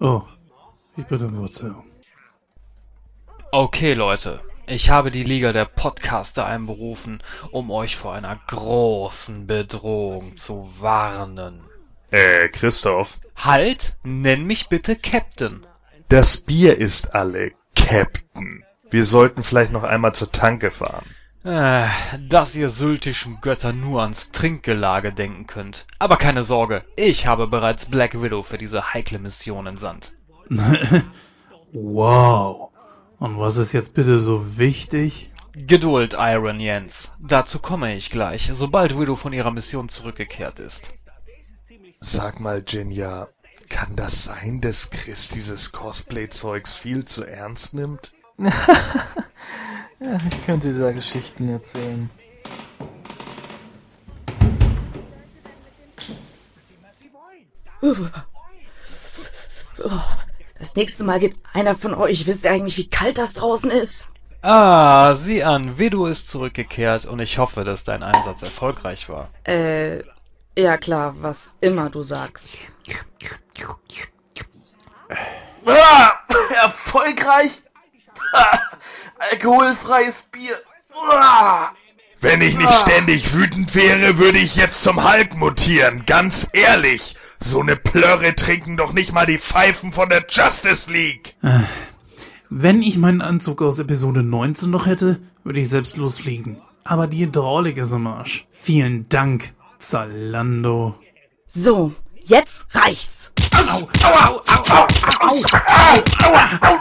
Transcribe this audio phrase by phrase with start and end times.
[0.00, 0.22] Oh,
[0.96, 1.84] ich bitte um Verzeihung.
[3.52, 4.40] Okay, Leute.
[4.66, 11.60] Ich habe die Liga der Podcaster einberufen, um euch vor einer großen Bedrohung zu warnen.
[12.10, 13.18] Äh, Christoph.
[13.36, 15.66] Halt, nenn mich bitte Captain.
[16.08, 18.64] Das Bier ist alle, Captain.
[18.90, 21.06] Wir sollten vielleicht noch einmal zur Tanke fahren.
[21.44, 21.88] Äh,
[22.28, 25.86] dass ihr syltischen Götter nur ans Trinkgelage denken könnt.
[25.98, 30.12] Aber keine Sorge, ich habe bereits Black Widow für diese heikle Mission entsandt.
[31.72, 32.70] wow.
[33.18, 35.32] Und was ist jetzt bitte so wichtig?
[35.54, 37.10] Geduld, Iron Jens.
[37.18, 40.90] Dazu komme ich gleich, sobald Widow von ihrer Mission zurückgekehrt ist.
[42.00, 43.28] Sag mal, Jinja,
[43.68, 48.12] kann das sein, dass Chris dieses Cosplay-Zeugs viel zu ernst nimmt?
[50.00, 52.10] ja, ich könnte dir da Geschichten erzählen.
[60.58, 62.26] Das nächste Mal geht einer von euch.
[62.26, 64.08] Wisst ihr eigentlich, wie kalt das draußen ist?
[64.42, 69.28] Ah, sieh an, Vido ist zurückgekehrt und ich hoffe, dass dein Einsatz erfolgreich war.
[69.44, 70.02] Äh,
[70.58, 72.66] ja klar, was immer du sagst.
[75.64, 76.12] Ah,
[76.62, 77.62] erfolgreich?
[79.30, 80.60] Alkoholfreies Bier.
[80.94, 81.70] Ah.
[82.20, 86.04] Wenn ich nicht ständig wütend wäre, würde ich jetzt zum Hulk mutieren.
[86.06, 87.16] Ganz ehrlich.
[87.40, 91.34] So eine Plörre trinken doch nicht mal die Pfeifen von der Justice League.
[92.48, 96.58] Wenn ich meinen Anzug aus Episode 19 noch hätte, würde ich selbst losfliegen.
[96.84, 98.46] Aber die Hydraulik ist im Arsch.
[98.52, 100.94] Vielen Dank, Zalando.
[101.46, 101.92] So,
[102.24, 103.32] jetzt reicht's.
[103.52, 104.86] Au, au, au, au,
[105.20, 105.36] au,
[106.18, 106.72] au, au,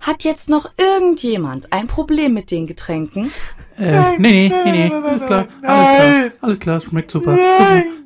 [0.00, 3.30] Hat jetzt noch irgendjemand ein Problem mit den Getränken?
[3.78, 7.38] Äh, nee, nee, nee, nee, alles klar, alles klar, alles klar, schmeckt super,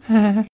[0.09, 0.47] super.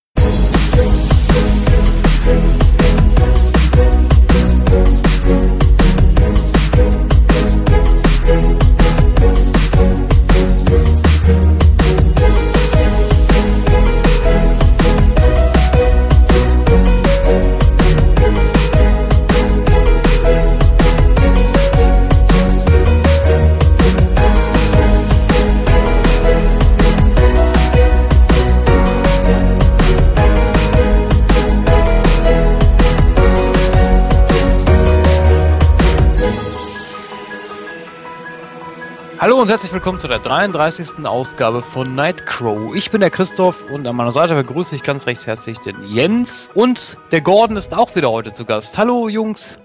[39.23, 41.07] Hallo und herzlich willkommen zu der 33.
[41.07, 42.75] Ausgabe von Nightcrow.
[42.75, 46.51] Ich bin der Christoph und an meiner Seite begrüße ich ganz recht herzlich den Jens
[46.55, 48.77] und der Gordon ist auch wieder heute zu Gast.
[48.77, 49.61] Hallo Jungs.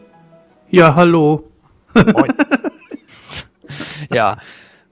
[0.69, 1.49] Ja, hallo.
[1.95, 2.35] Moin.
[4.13, 4.37] ja,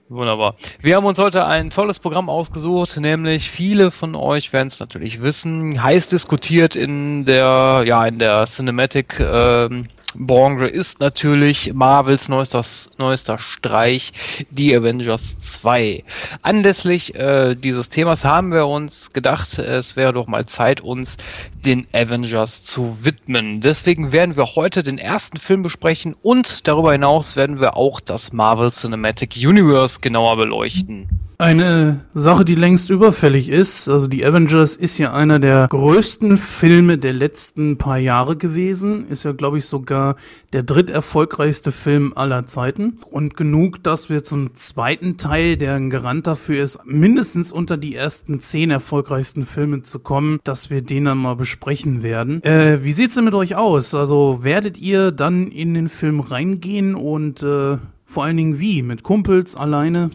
[0.08, 0.56] wunderbar.
[0.80, 5.22] Wir haben uns heute ein tolles Programm ausgesucht, nämlich viele von euch werden es natürlich
[5.22, 9.86] wissen, heiß diskutiert in der, ja, in der Cinematic ähm,
[10.18, 12.64] Branche ist natürlich Marvels neuester,
[12.98, 14.12] neuester Streich,
[14.50, 16.04] die Avengers 2.
[16.42, 21.16] Anlässlich äh, dieses Themas haben wir uns gedacht, es wäre doch mal Zeit, uns
[21.64, 23.60] den Avengers zu widmen.
[23.60, 28.32] Deswegen werden wir heute den ersten Film besprechen und darüber hinaus werden wir auch das
[28.32, 31.08] Marvel Cinematic Universe genauer beleuchten.
[31.38, 36.96] Eine Sache, die längst überfällig ist, also die Avengers ist ja einer der größten Filme
[36.96, 40.05] der letzten paar Jahre gewesen, ist ja glaube ich sogar
[40.52, 46.26] der dritterfolgreichste Film aller Zeiten und genug, dass wir zum zweiten Teil, der ein Garant
[46.26, 51.18] dafür ist, mindestens unter die ersten zehn erfolgreichsten Filme zu kommen, dass wir den dann
[51.18, 52.42] mal besprechen werden.
[52.44, 53.94] Äh, wie sieht's denn mit euch aus?
[53.94, 58.82] Also werdet ihr dann in den Film reingehen und äh, vor allen Dingen wie?
[58.82, 60.10] Mit Kumpels, alleine?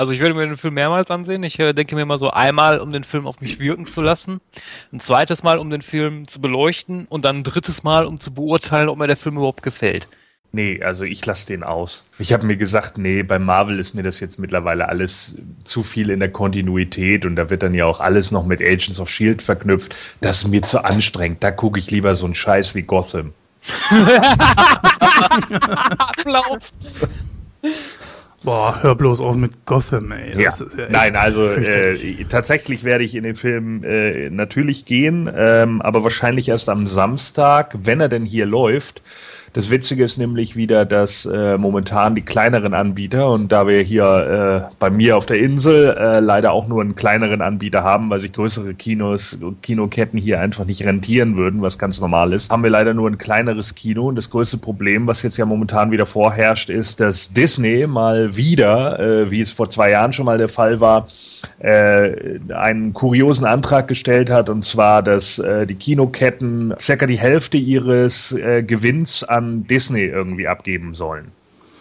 [0.00, 1.42] Also ich werde mir den Film mehrmals ansehen.
[1.42, 4.40] Ich äh, denke mir mal so einmal, um den Film auf mich wirken zu lassen,
[4.94, 8.32] ein zweites Mal, um den Film zu beleuchten und dann ein drittes Mal, um zu
[8.32, 10.08] beurteilen, ob mir der Film überhaupt gefällt.
[10.52, 12.08] Nee, also ich lasse den aus.
[12.18, 16.08] Ich habe mir gesagt, nee, bei Marvel ist mir das jetzt mittlerweile alles zu viel
[16.08, 19.42] in der Kontinuität und da wird dann ja auch alles noch mit Agents of Shield
[19.42, 19.94] verknüpft.
[20.22, 21.44] Das ist mir zu anstrengend.
[21.44, 23.34] Da gucke ich lieber so einen Scheiß wie Gotham.
[25.98, 26.70] Applaus!
[28.42, 30.40] Boah, hör bloß auf mit Gotham, ey.
[30.40, 30.50] Ja.
[30.50, 36.04] Ja Nein, also äh, tatsächlich werde ich in den Film äh, natürlich gehen, ähm, aber
[36.04, 39.02] wahrscheinlich erst am Samstag, wenn er denn hier läuft.
[39.52, 44.68] Das Witzige ist nämlich wieder, dass äh, momentan die kleineren Anbieter und da wir hier
[44.70, 48.20] äh, bei mir auf der Insel äh, leider auch nur einen kleineren Anbieter haben, weil
[48.20, 52.70] sich größere Kinos, Kinoketten hier einfach nicht rentieren würden, was ganz normal ist, haben wir
[52.70, 54.06] leider nur ein kleineres Kino.
[54.08, 59.00] Und das größte Problem, was jetzt ja momentan wieder vorherrscht, ist, dass Disney mal wieder,
[59.00, 61.08] äh, wie es vor zwei Jahren schon mal der Fall war,
[61.58, 67.56] äh, einen kuriosen Antrag gestellt hat, und zwar, dass äh, die Kinoketten circa die Hälfte
[67.56, 68.36] ihres
[68.66, 71.32] Gewinns an Disney irgendwie abgeben sollen.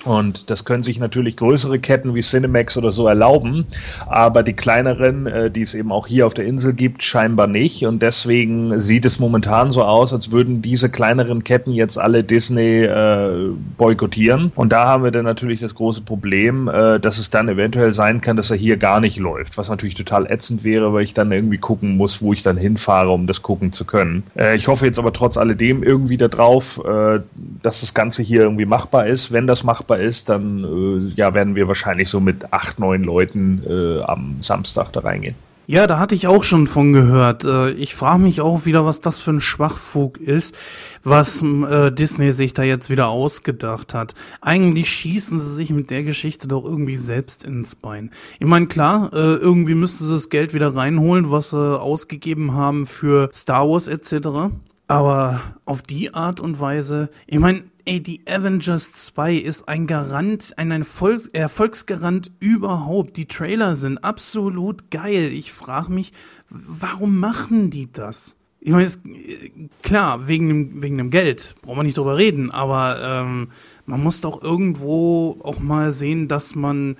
[0.06, 3.66] Und das können sich natürlich größere Ketten wie Cinemax oder so erlauben,
[4.08, 7.86] aber die kleineren, äh, die es eben auch hier auf der Insel gibt, scheinbar nicht.
[7.86, 12.84] Und deswegen sieht es momentan so aus, als würden diese kleineren Ketten jetzt alle Disney
[12.84, 14.52] äh, boykottieren.
[14.56, 18.22] Und da haben wir dann natürlich das große Problem, äh, dass es dann eventuell sein
[18.22, 21.32] kann, dass er hier gar nicht läuft, was natürlich total ätzend wäre, weil ich dann
[21.32, 24.24] irgendwie gucken muss, wo ich dann hinfahre, um das gucken zu können.
[24.38, 27.20] Äh, ich hoffe jetzt aber trotz alledem irgendwie darauf, äh,
[27.62, 29.32] dass das Ganze hier irgendwie machbar ist.
[29.34, 33.04] Wenn das machbar machbar ist, dann äh, ja, werden wir wahrscheinlich so mit acht, neun
[33.04, 35.36] Leuten äh, am Samstag da reingehen.
[35.68, 37.46] Ja, da hatte ich auch schon von gehört.
[37.46, 40.56] Äh, ich frage mich auch wieder, was das für ein Schwachfug ist,
[41.04, 44.16] was äh, Disney sich da jetzt wieder ausgedacht hat.
[44.42, 48.10] Eigentlich schießen sie sich mit der Geschichte doch irgendwie selbst ins Bein.
[48.40, 52.88] Ich meine, klar, äh, irgendwie müssten sie das Geld wieder reinholen, was sie ausgegeben haben
[52.88, 54.50] für Star Wars etc.
[54.90, 60.58] Aber auf die Art und Weise, ich meine, ey, die Avengers 2 ist ein Garant,
[60.58, 63.16] ein Erfolgs Erfolgsgarant überhaupt.
[63.16, 65.32] Die Trailer sind absolut geil.
[65.32, 66.12] Ich frage mich,
[66.50, 68.36] warum machen die das?
[68.62, 68.88] Ich meine,
[69.84, 73.50] klar, wegen dem, wegen dem Geld, brauchen wir nicht drüber reden, aber ähm,
[73.86, 76.98] man muss doch irgendwo auch mal sehen, dass man,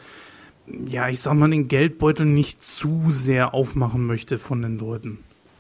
[0.68, 5.18] ja, ich sag mal, den Geldbeutel nicht zu sehr aufmachen möchte von den Leuten.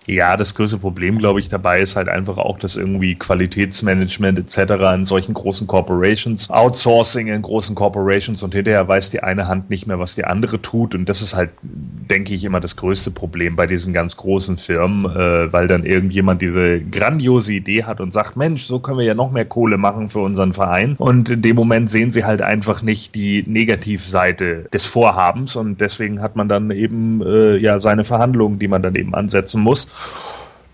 [0.09, 4.73] Ja, das größte Problem, glaube ich, dabei ist halt einfach auch, dass irgendwie Qualitätsmanagement etc.
[4.95, 9.85] in solchen großen Corporations, Outsourcing in großen Corporations und hinterher weiß die eine Hand nicht
[9.85, 10.95] mehr, was die andere tut.
[10.95, 15.05] Und das ist halt, denke ich, immer das größte Problem bei diesen ganz großen Firmen,
[15.05, 19.13] äh, weil dann irgendjemand diese grandiose Idee hat und sagt, Mensch, so können wir ja
[19.13, 20.95] noch mehr Kohle machen für unseren Verein.
[20.97, 26.19] Und in dem Moment sehen sie halt einfach nicht die Negativseite des Vorhabens und deswegen
[26.19, 29.87] hat man dann eben äh, ja seine Verhandlungen, die man dann eben ansetzen muss.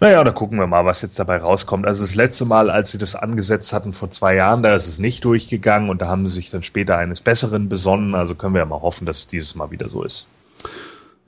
[0.02, 1.88] Naja, da gucken wir mal, was jetzt dabei rauskommt.
[1.88, 5.00] Also das letzte Mal, als sie das angesetzt hatten vor zwei Jahren, da ist es
[5.00, 8.14] nicht durchgegangen und da haben sie sich dann später eines Besseren besonnen.
[8.14, 10.28] Also können wir ja mal hoffen, dass es dieses Mal wieder so ist.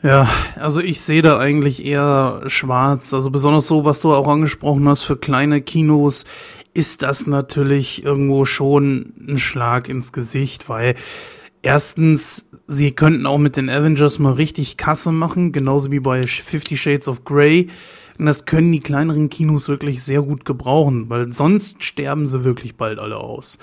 [0.04, 0.30] Ja,
[0.60, 3.14] also ich sehe da eigentlich eher schwarz.
[3.14, 6.26] Also besonders so, was du auch angesprochen hast, für kleine Kinos
[6.74, 10.94] ist das natürlich irgendwo schon ein Schlag ins Gesicht, weil
[11.62, 16.78] erstens, sie könnten auch mit den Avengers mal richtig Kasse machen, genauso wie bei Fifty
[16.78, 17.70] Shades of Grey.
[18.18, 22.76] Und das können die kleineren Kinos wirklich sehr gut gebrauchen, weil sonst sterben sie wirklich
[22.76, 23.60] bald alle aus.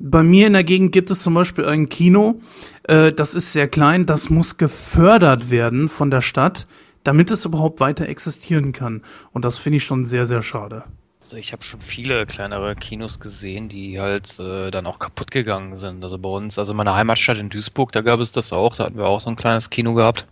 [0.00, 2.40] Bei mir in der Gegend gibt es zum Beispiel ein Kino,
[2.84, 6.66] äh, das ist sehr klein, das muss gefördert werden von der Stadt,
[7.02, 9.02] damit es überhaupt weiter existieren kann.
[9.32, 10.84] Und das finde ich schon sehr, sehr schade.
[11.28, 15.76] Also ich habe schon viele kleinere Kinos gesehen, die halt äh, dann auch kaputt gegangen
[15.76, 16.02] sind.
[16.02, 18.96] Also bei uns, also meine Heimatstadt in Duisburg, da gab es das auch, da hatten
[18.96, 20.26] wir auch so ein kleines Kino gehabt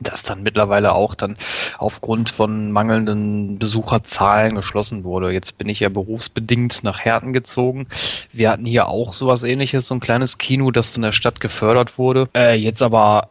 [0.00, 1.36] das dann mittlerweile auch dann
[1.78, 5.30] aufgrund von mangelnden Besucherzahlen geschlossen wurde.
[5.30, 7.86] Jetzt bin ich ja berufsbedingt nach Herten gezogen.
[8.32, 11.96] Wir hatten hier auch sowas ähnliches, so ein kleines Kino, das von der Stadt gefördert
[11.96, 12.28] wurde.
[12.34, 13.28] Äh, jetzt aber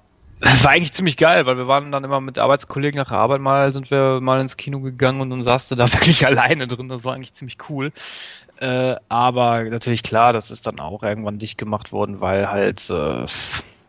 [0.64, 3.72] war eigentlich ziemlich geil, weil wir waren dann immer mit Arbeitskollegen nach der Arbeit mal,
[3.74, 6.90] sind wir mal ins Kino gegangen und dann saß du da wirklich alleine drin.
[6.90, 7.92] Das war eigentlich ziemlich cool.
[8.58, 13.26] Äh, aber natürlich klar, das ist dann auch irgendwann dicht gemacht worden, weil halt äh,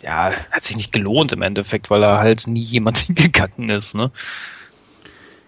[0.03, 4.11] ja, hat sich nicht gelohnt im Endeffekt, weil da halt nie jemand hingegangen ist, ne?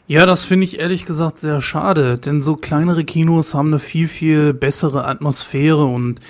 [0.09, 4.07] Ja, das finde ich ehrlich gesagt sehr schade, denn so kleinere Kinos haben eine viel,
[4.07, 6.21] viel bessere Atmosphäre und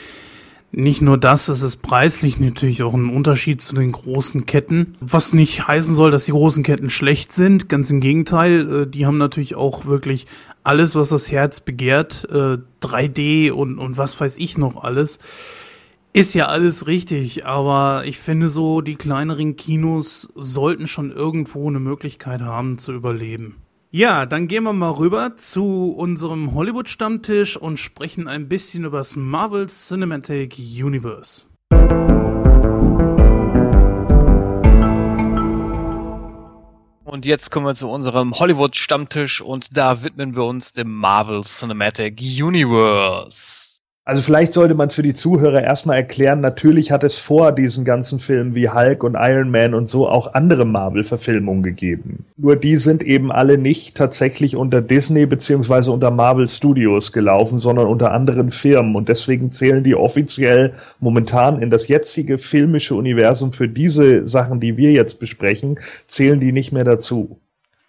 [0.76, 4.95] nicht nur das, es ist preislich natürlich auch ein Unterschied zu den großen Ketten.
[5.00, 7.71] Was nicht heißen soll, dass die großen Ketten schlecht sind.
[7.71, 10.26] Ganz im Gegenteil, äh, die haben natürlich auch wirklich
[10.64, 12.28] alles, was das Herz begehrt.
[12.30, 15.18] 3D äh, und, und was weiß ich noch alles.
[16.12, 21.80] Ist ja alles richtig, aber ich finde so, die kleineren Kinos sollten schon irgendwo eine
[21.80, 23.56] Möglichkeit haben zu überleben.
[23.99, 29.17] Ja, dann gehen wir mal rüber zu unserem Hollywood-Stammtisch und sprechen ein bisschen über das
[29.17, 31.47] Marvel Cinematic Universe.
[37.05, 42.21] Und jetzt kommen wir zu unserem Hollywood-Stammtisch und da widmen wir uns dem Marvel Cinematic
[42.21, 43.75] Universe.
[44.09, 47.85] Also vielleicht sollte man es für die Zuhörer erstmal erklären, natürlich hat es vor diesen
[47.85, 52.25] ganzen Filmen wie Hulk und Iron Man und so auch andere Marvel-Verfilmungen gegeben.
[52.37, 57.89] Nur die sind eben alle nicht tatsächlich unter Disney beziehungsweise unter Marvel Studios gelaufen, sondern
[57.89, 58.95] unter anderen Firmen.
[58.95, 60.71] Und deswegen zählen die offiziell
[61.01, 66.53] momentan in das jetzige filmische Universum für diese Sachen, die wir jetzt besprechen, zählen die
[66.53, 67.41] nicht mehr dazu.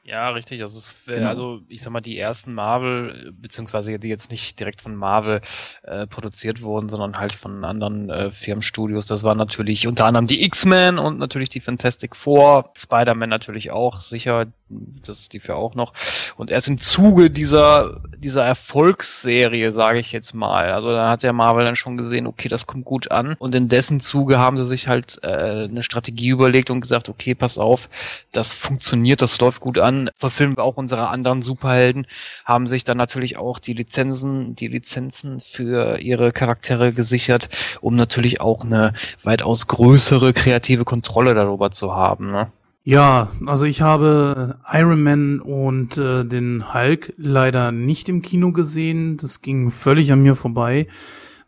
[0.08, 0.62] Ja, richtig.
[0.62, 1.28] Also, es genau.
[1.28, 5.42] also ich sag mal, die ersten Marvel, beziehungsweise die jetzt nicht direkt von Marvel
[5.84, 9.06] äh, produziert wurden, sondern halt von anderen äh, Firmenstudios.
[9.08, 14.00] Das waren natürlich unter anderem die X-Men und natürlich die Fantastic Four, Spider-Man natürlich auch,
[14.00, 15.94] sicher, das ist die für auch noch.
[16.36, 21.34] Und erst im Zuge dieser, dieser Erfolgsserie, sage ich jetzt mal, also da hat der
[21.34, 23.36] Marvel dann schon gesehen, okay, das kommt gut an.
[23.40, 27.36] Und in dessen Zuge haben sie sich halt äh, eine Strategie überlegt und gesagt, okay,
[27.36, 27.90] pass auf,
[28.32, 32.08] das funktioniert, das läuft gut an verfilmen wir auch unsere anderen Superhelden,
[32.46, 37.50] haben sich dann natürlich auch die Lizenzen, die Lizenzen für ihre Charaktere gesichert,
[37.82, 38.94] um natürlich auch eine
[39.24, 42.32] weitaus größere kreative Kontrolle darüber zu haben.
[42.32, 42.52] Ne?
[42.88, 49.18] Ja, also ich habe Iron Man und äh, den Hulk leider nicht im Kino gesehen.
[49.18, 50.88] Das ging völlig an mir vorbei,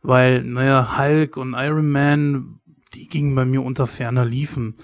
[0.02, 2.60] weil, naja, Hulk und Iron Man,
[2.94, 4.76] die gingen bei mir unter ferner Liefen.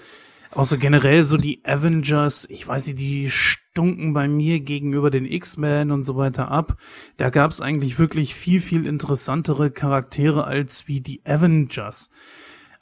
[0.50, 5.90] Außer generell so die Avengers, ich weiß nicht, die stunken bei mir gegenüber den X-Men
[5.90, 6.78] und so weiter ab.
[7.18, 12.08] Da gab es eigentlich wirklich viel, viel interessantere Charaktere als wie die Avengers.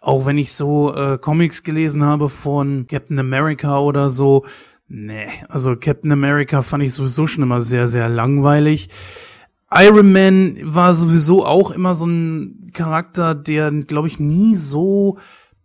[0.05, 4.45] Auch wenn ich so äh, Comics gelesen habe von Captain America oder so.
[4.87, 8.91] Nee, also Captain America fand ich sowieso schon immer sehr, sehr langweilig.
[9.73, 15.17] Iron Man war sowieso auch immer so ein Charakter, der, glaube ich, nie so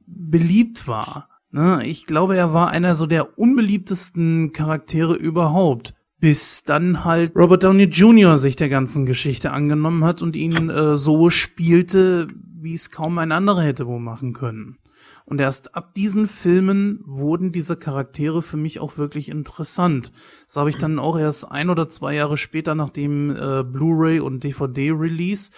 [0.07, 1.27] beliebt war.
[1.51, 5.95] Ne, ich glaube, er war einer so der unbeliebtesten Charaktere überhaupt.
[6.21, 8.37] Bis dann halt Robert Downey Jr.
[8.37, 12.29] sich der ganzen Geschichte angenommen hat und ihn äh, so spielte,
[12.61, 14.77] wie es kaum ein anderer hätte wo machen können.
[15.25, 20.11] Und erst ab diesen Filmen wurden diese Charaktere für mich auch wirklich interessant.
[20.47, 24.19] So habe ich dann auch erst ein oder zwei Jahre später nach dem äh, Blu-ray
[24.19, 25.51] und DVD-Release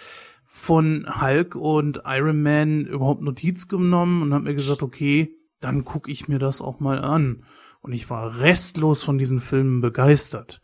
[0.44, 6.10] von Hulk und Iron Man überhaupt Notiz genommen und habe mir gesagt, okay, dann gucke
[6.10, 7.44] ich mir das auch mal an.
[7.80, 10.61] Und ich war restlos von diesen Filmen begeistert.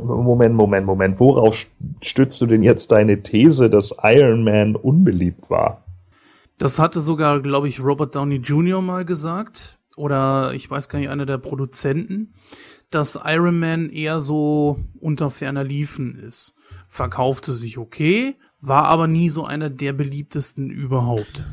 [0.00, 1.20] Moment, Moment, Moment.
[1.20, 1.66] Worauf
[2.02, 5.84] stützt du denn jetzt deine These, dass Iron Man unbeliebt war?
[6.58, 8.80] Das hatte sogar, glaube ich, Robert Downey Jr.
[8.80, 9.78] mal gesagt.
[9.96, 12.34] Oder ich weiß gar nicht, einer der Produzenten,
[12.90, 16.54] dass Iron Man eher so unter ferner Liefen ist.
[16.86, 21.46] Verkaufte sich okay, war aber nie so einer der beliebtesten überhaupt.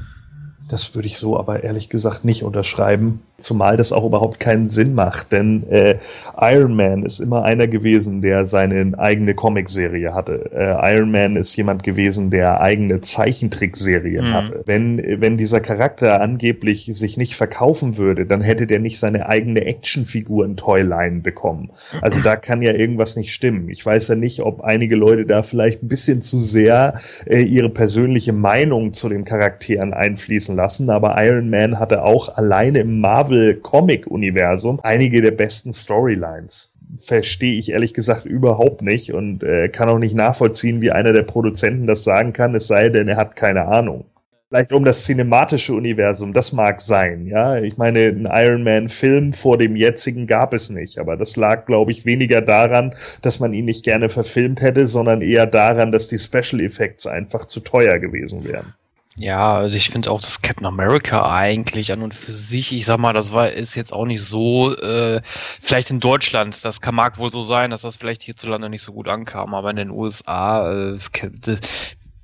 [0.69, 3.21] Das würde ich so aber ehrlich gesagt nicht unterschreiben.
[3.43, 5.97] Zumal das auch überhaupt keinen Sinn macht, denn äh,
[6.39, 10.49] Iron Man ist immer einer gewesen, der seine eigene Comicserie hatte.
[10.55, 14.33] Äh, Iron Man ist jemand gewesen, der eigene Zeichentrickserien mhm.
[14.33, 14.63] hatte.
[14.65, 19.65] Wenn, wenn dieser Charakter angeblich sich nicht verkaufen würde, dann hätte der nicht seine eigene
[19.65, 21.71] Actionfiguren-Toyline bekommen.
[22.01, 23.67] Also da kann ja irgendwas nicht stimmen.
[23.67, 26.93] Ich weiß ja nicht, ob einige Leute da vielleicht ein bisschen zu sehr
[27.25, 32.79] äh, ihre persönliche Meinung zu den Charakteren einfließen lassen, aber Iron Man hatte auch alleine
[32.79, 36.77] im Marvel Marvel-Comic-Universum einige der besten Storylines.
[37.05, 41.23] Verstehe ich ehrlich gesagt überhaupt nicht und äh, kann auch nicht nachvollziehen, wie einer der
[41.23, 44.05] Produzenten das sagen kann, es sei denn, er hat keine Ahnung.
[44.49, 47.57] Vielleicht um das cinematische Universum, das mag sein, ja.
[47.57, 51.91] Ich meine, einen Iron Man-Film vor dem jetzigen gab es nicht, aber das lag, glaube
[51.91, 56.19] ich, weniger daran, dass man ihn nicht gerne verfilmt hätte, sondern eher daran, dass die
[56.19, 58.75] Special Effects einfach zu teuer gewesen wären.
[59.17, 62.97] Ja, also ich finde auch das Captain America eigentlich an und für sich, ich sag
[62.97, 65.21] mal, das war ist jetzt auch nicht so, äh,
[65.61, 68.91] vielleicht in Deutschland, das kann mag wohl so sein, dass das vielleicht hierzulande nicht so
[68.91, 70.97] gut ankam, aber in den USA, äh,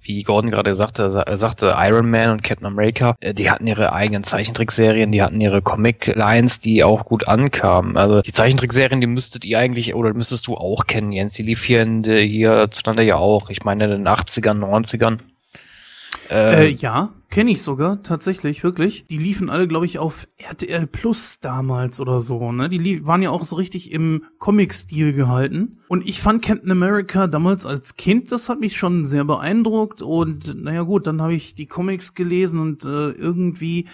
[0.02, 4.24] wie Gordon gerade sagte, sagte Iron Man und Captain America, äh, die hatten ihre eigenen
[4.24, 7.98] Zeichentrickserien, die hatten ihre Comic-Lines, die auch gut ankamen.
[7.98, 11.64] Also die Zeichentrickserien, die müsstet ihr eigentlich, oder müsstest du auch kennen, Jens, die lief
[11.64, 13.52] hier, in, hierzulande ja auch.
[13.52, 15.20] Ich meine in den 80ern, 90ern.
[16.30, 19.06] Äh, äh, ja, kenne ich sogar, tatsächlich, wirklich.
[19.08, 22.70] Die liefen alle, glaube ich, auf RTL Plus damals oder so, ne?
[22.70, 25.80] Die waren ja auch so richtig im Comic-Stil gehalten.
[25.88, 30.02] Und ich fand Captain America damals als Kind, das hat mich schon sehr beeindruckt.
[30.02, 33.88] Und naja gut, dann habe ich die Comics gelesen und äh, irgendwie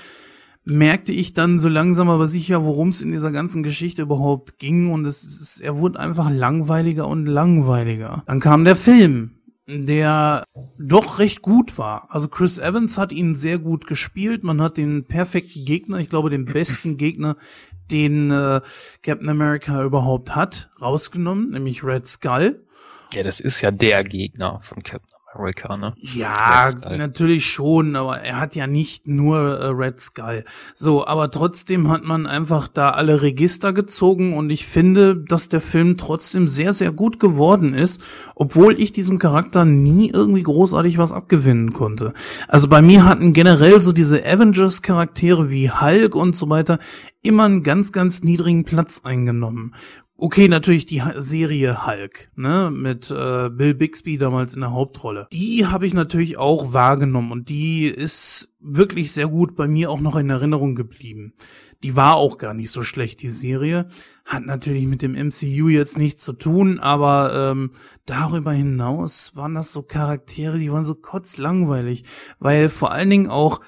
[0.66, 4.92] merkte ich dann so langsam aber sicher, worum es in dieser ganzen Geschichte überhaupt ging.
[4.92, 8.24] Und es ist, er wurde einfach langweiliger und langweiliger.
[8.26, 9.35] Dann kam der Film
[9.68, 10.46] der
[10.78, 12.08] doch recht gut war.
[12.10, 14.44] Also Chris Evans hat ihn sehr gut gespielt.
[14.44, 17.38] Man hat den perfekten Gegner, ich glaube den besten Gegner,
[17.92, 18.62] den äh,
[19.02, 22.64] Captain America überhaupt hat, rausgenommen, nämlich Red Skull.
[23.14, 25.94] Ja, das ist ja der Gegner von Captain America, ne?
[26.00, 30.46] Ja, natürlich schon, aber er hat ja nicht nur äh, Red Skull.
[30.74, 35.62] So, aber trotzdem hat man einfach da alle Register gezogen und ich finde, dass der
[35.62, 38.02] Film trotzdem sehr, sehr gut geworden ist,
[38.36, 42.14] obwohl ich diesem Charakter nie irgendwie großartig was abgewinnen konnte.
[42.48, 46.80] Also bei mir hatten generell so diese Avengers-Charaktere wie Hulk und so weiter
[47.22, 49.74] immer einen ganz, ganz niedrigen Platz eingenommen.
[50.18, 55.28] Okay, natürlich die Serie Hulk, ne, mit äh, Bill Bixby damals in der Hauptrolle.
[55.34, 60.00] Die habe ich natürlich auch wahrgenommen und die ist wirklich sehr gut bei mir auch
[60.00, 61.34] noch in Erinnerung geblieben.
[61.84, 63.90] Die war auch gar nicht so schlecht, die Serie.
[64.24, 67.72] Hat natürlich mit dem MCU jetzt nichts zu tun, aber ähm,
[68.06, 72.06] darüber hinaus waren das so Charaktere, die waren so kotzlangweilig,
[72.40, 73.60] weil vor allen Dingen auch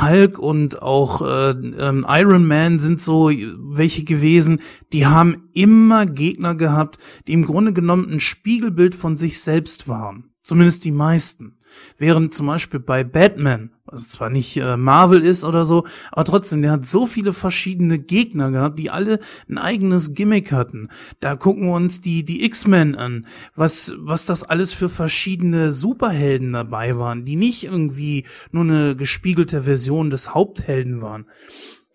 [0.00, 4.60] Hulk und auch äh, ähm, Iron Man sind so welche gewesen,
[4.92, 10.30] die haben immer Gegner gehabt, die im Grunde genommen ein Spiegelbild von sich selbst waren.
[10.42, 11.56] Zumindest die meisten.
[11.98, 16.62] Während zum Beispiel bei Batman, was zwar nicht äh, Marvel ist oder so, aber trotzdem,
[16.62, 20.88] der hat so viele verschiedene Gegner gehabt, die alle ein eigenes Gimmick hatten.
[21.20, 26.52] Da gucken wir uns die, die X-Men an, was, was das alles für verschiedene Superhelden
[26.52, 31.26] dabei waren, die nicht irgendwie nur eine gespiegelte Version des Haupthelden waren.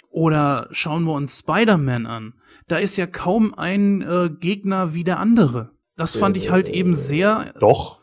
[0.10, 2.34] Oder schauen wir uns Spider-Man an.
[2.68, 5.72] Da ist ja kaum ein äh, Gegner wie der andere.
[5.96, 7.54] Das fand ich halt eben sehr.
[7.60, 7.99] Doch.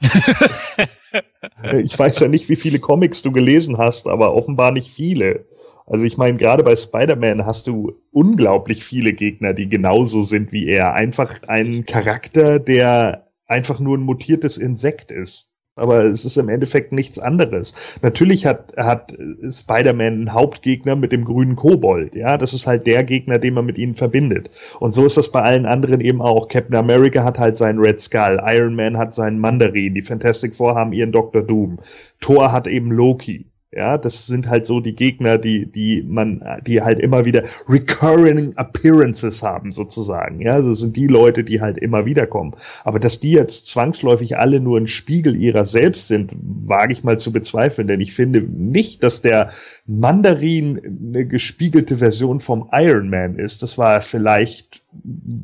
[1.82, 5.44] ich weiß ja nicht, wie viele Comics du gelesen hast, aber offenbar nicht viele.
[5.86, 10.68] Also ich meine, gerade bei Spider-Man hast du unglaublich viele Gegner, die genauso sind wie
[10.68, 10.94] er.
[10.94, 15.49] Einfach ein Charakter, der einfach nur ein mutiertes Insekt ist
[15.80, 17.98] aber es ist im Endeffekt nichts anderes.
[18.02, 19.12] Natürlich hat, hat
[19.48, 23.66] Spider-Man einen Hauptgegner mit dem grünen Kobold, ja, das ist halt der Gegner, den man
[23.66, 24.50] mit ihnen verbindet.
[24.78, 26.48] Und so ist das bei allen anderen eben auch.
[26.48, 30.74] Captain America hat halt seinen Red Skull, Iron Man hat seinen Mandarin, die Fantastic Four
[30.74, 31.42] haben ihren Dr.
[31.42, 31.78] Doom,
[32.20, 33.46] Thor hat eben Loki.
[33.72, 38.56] Ja, das sind halt so die Gegner, die, die man, die halt immer wieder recurring
[38.56, 40.40] appearances haben, sozusagen.
[40.40, 42.52] Ja, so sind die Leute, die halt immer wieder kommen.
[42.82, 47.16] Aber dass die jetzt zwangsläufig alle nur ein Spiegel ihrer selbst sind, wage ich mal
[47.16, 49.50] zu bezweifeln, denn ich finde nicht, dass der
[49.86, 50.80] Mandarin
[51.14, 53.62] eine gespiegelte Version vom Iron Man ist.
[53.62, 54.82] Das war vielleicht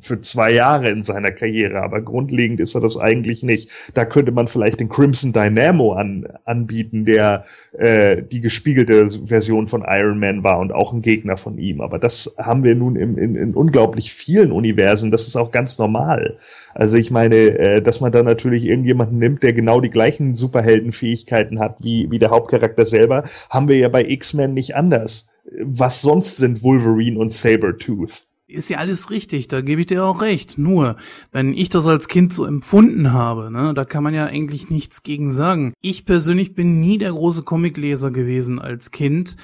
[0.00, 3.92] für zwei Jahre in seiner Karriere, aber grundlegend ist er das eigentlich nicht.
[3.94, 7.44] Da könnte man vielleicht den Crimson Dynamo an, anbieten, der
[7.78, 11.80] äh, die gespiegelte Version von Iron Man war und auch ein Gegner von ihm.
[11.80, 15.10] Aber das haben wir nun im, in, in unglaublich vielen Universen.
[15.10, 16.36] Das ist auch ganz normal.
[16.74, 21.60] Also ich meine, äh, dass man da natürlich irgendjemanden nimmt, der genau die gleichen Superheldenfähigkeiten
[21.60, 25.28] hat wie, wie der Hauptcharakter selber, haben wir ja bei X-Men nicht anders.
[25.62, 28.26] Was sonst sind Wolverine und Sabretooth?
[28.48, 30.56] Ist ja alles richtig, da gebe ich dir auch recht.
[30.56, 30.94] Nur,
[31.32, 35.02] wenn ich das als Kind so empfunden habe, ne, da kann man ja eigentlich nichts
[35.02, 35.72] gegen sagen.
[35.80, 39.34] Ich persönlich bin nie der große Comicleser gewesen als Kind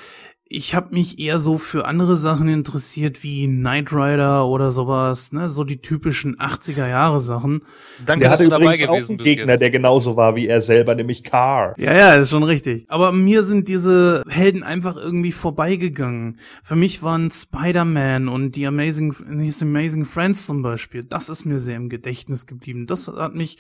[0.53, 5.51] ich habe mich eher so für andere Sachen interessiert, wie Knight Rider oder sowas, ne,
[5.51, 7.63] so die typischen 80er Jahre Sachen.
[8.05, 11.75] Danke, der hatte übrigens auch einen Gegner, der genauso war wie er selber, nämlich Car.
[11.79, 12.85] Ja, ja, ist schon richtig.
[12.89, 16.39] Aber mir sind diese Helden einfach irgendwie vorbeigegangen.
[16.63, 21.59] Für mich waren Spider-Man und die Amazing, die Amazing Friends zum Beispiel, das ist mir
[21.59, 22.87] sehr im Gedächtnis geblieben.
[22.87, 23.59] Das hat mich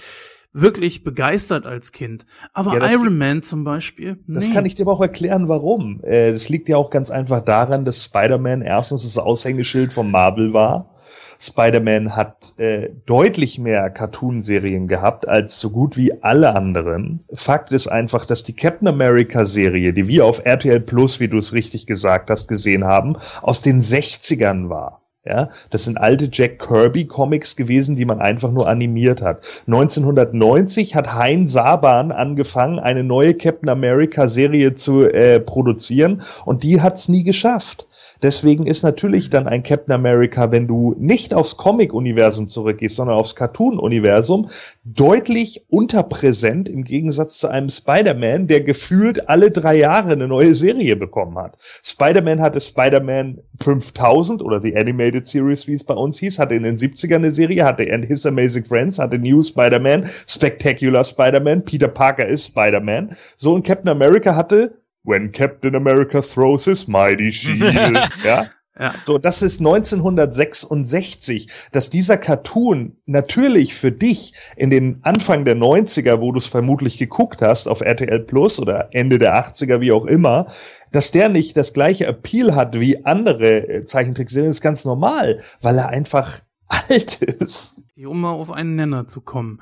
[0.53, 2.27] wirklich begeistert als Kind.
[2.53, 4.19] Aber ja, Iron Man zum Beispiel.
[4.27, 4.35] Nee.
[4.35, 6.01] Das kann ich dir aber auch erklären, warum.
[6.05, 10.53] Äh, das liegt ja auch ganz einfach daran, dass Spider-Man erstens das Aushängeschild von Marvel
[10.53, 10.91] war.
[11.43, 17.25] Spider-Man hat äh, deutlich mehr Cartoon-Serien gehabt als so gut wie alle anderen.
[17.35, 21.53] Fakt ist einfach, dass die Captain America-Serie, die wir auf RTL Plus, wie du es
[21.53, 25.02] richtig gesagt hast, gesehen haben, aus den 60ern war.
[25.25, 29.45] Ja, das sind alte Jack Kirby Comics gewesen, die man einfach nur animiert hat.
[29.69, 36.81] 1990 hat Hein Saban angefangen, eine neue Captain America Serie zu äh, produzieren und die
[36.81, 37.87] hat's nie geschafft.
[38.23, 43.35] Deswegen ist natürlich dann ein Captain America, wenn du nicht aufs Comic-Universum zurückgehst, sondern aufs
[43.35, 44.49] Cartoon-Universum,
[44.85, 50.97] deutlich unterpräsent im Gegensatz zu einem Spider-Man, der gefühlt alle drei Jahre eine neue Serie
[50.97, 51.57] bekommen hat.
[51.83, 56.63] Spider-Man hatte Spider-Man 5000 oder die Animated Series, wie es bei uns hieß, hatte in
[56.63, 61.89] den 70ern eine Serie, hatte And His Amazing Friends, hatte New Spider-Man, Spectacular Spider-Man, Peter
[61.89, 63.17] Parker ist Spider-Man.
[63.37, 67.99] So ein Captain America hatte When Captain America throws his mighty shield.
[68.25, 68.47] ja?
[68.79, 68.95] Ja.
[69.05, 76.23] So, das ist 1966, dass dieser Cartoon natürlich für dich in den Anfang der 90er,
[76.23, 80.07] wo du es vermutlich geguckt hast, auf RTL Plus oder Ende der 80er, wie auch
[80.07, 80.47] immer,
[80.91, 85.77] dass der nicht das gleiche Appeal hat wie andere äh, Zeichentrickserien, ist ganz normal, weil
[85.77, 87.79] er einfach alt ist.
[88.07, 89.61] um mal auf einen Nenner zu kommen.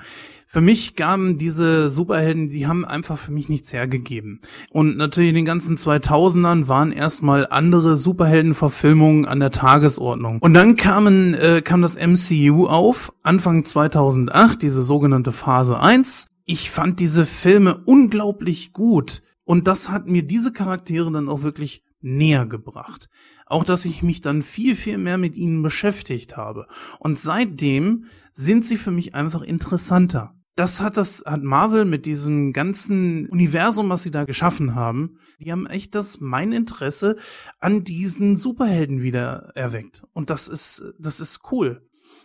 [0.52, 4.40] Für mich gaben diese Superhelden, die haben einfach für mich nichts hergegeben.
[4.72, 10.40] Und natürlich in den ganzen 2000ern waren erstmal andere Superheldenverfilmungen an der Tagesordnung.
[10.40, 16.26] Und dann kamen, äh, kam das MCU auf, Anfang 2008, diese sogenannte Phase 1.
[16.46, 19.22] Ich fand diese Filme unglaublich gut.
[19.44, 23.08] Und das hat mir diese Charaktere dann auch wirklich näher gebracht.
[23.46, 26.66] Auch, dass ich mich dann viel, viel mehr mit ihnen beschäftigt habe.
[26.98, 30.34] Und seitdem sind sie für mich einfach interessanter.
[30.56, 35.52] Das hat das, hat Marvel mit diesem ganzen Universum, was sie da geschaffen haben, die
[35.52, 37.16] haben echt das, mein Interesse
[37.60, 40.02] an diesen Superhelden wieder erweckt.
[40.12, 41.82] Und das ist, das ist cool.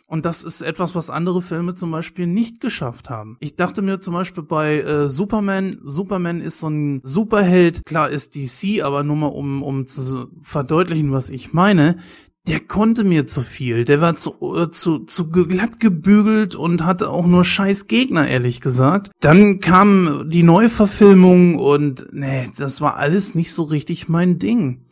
[0.08, 3.38] Und das ist etwas, was andere Filme zum Beispiel nicht geschafft haben.
[3.40, 8.36] Ich dachte mir zum Beispiel bei äh, Superman, Superman ist so ein Superheld, klar ist
[8.36, 11.98] DC, aber nur mal um, um zu verdeutlichen, was ich meine,
[12.48, 13.86] der konnte mir zu viel.
[13.86, 18.62] Der war zu, äh, zu, zu glatt gebügelt und hatte auch nur scheiß Gegner, ehrlich
[18.62, 19.12] gesagt.
[19.20, 24.86] Dann kam die Neuverfilmung und nee, das war alles nicht so richtig mein Ding.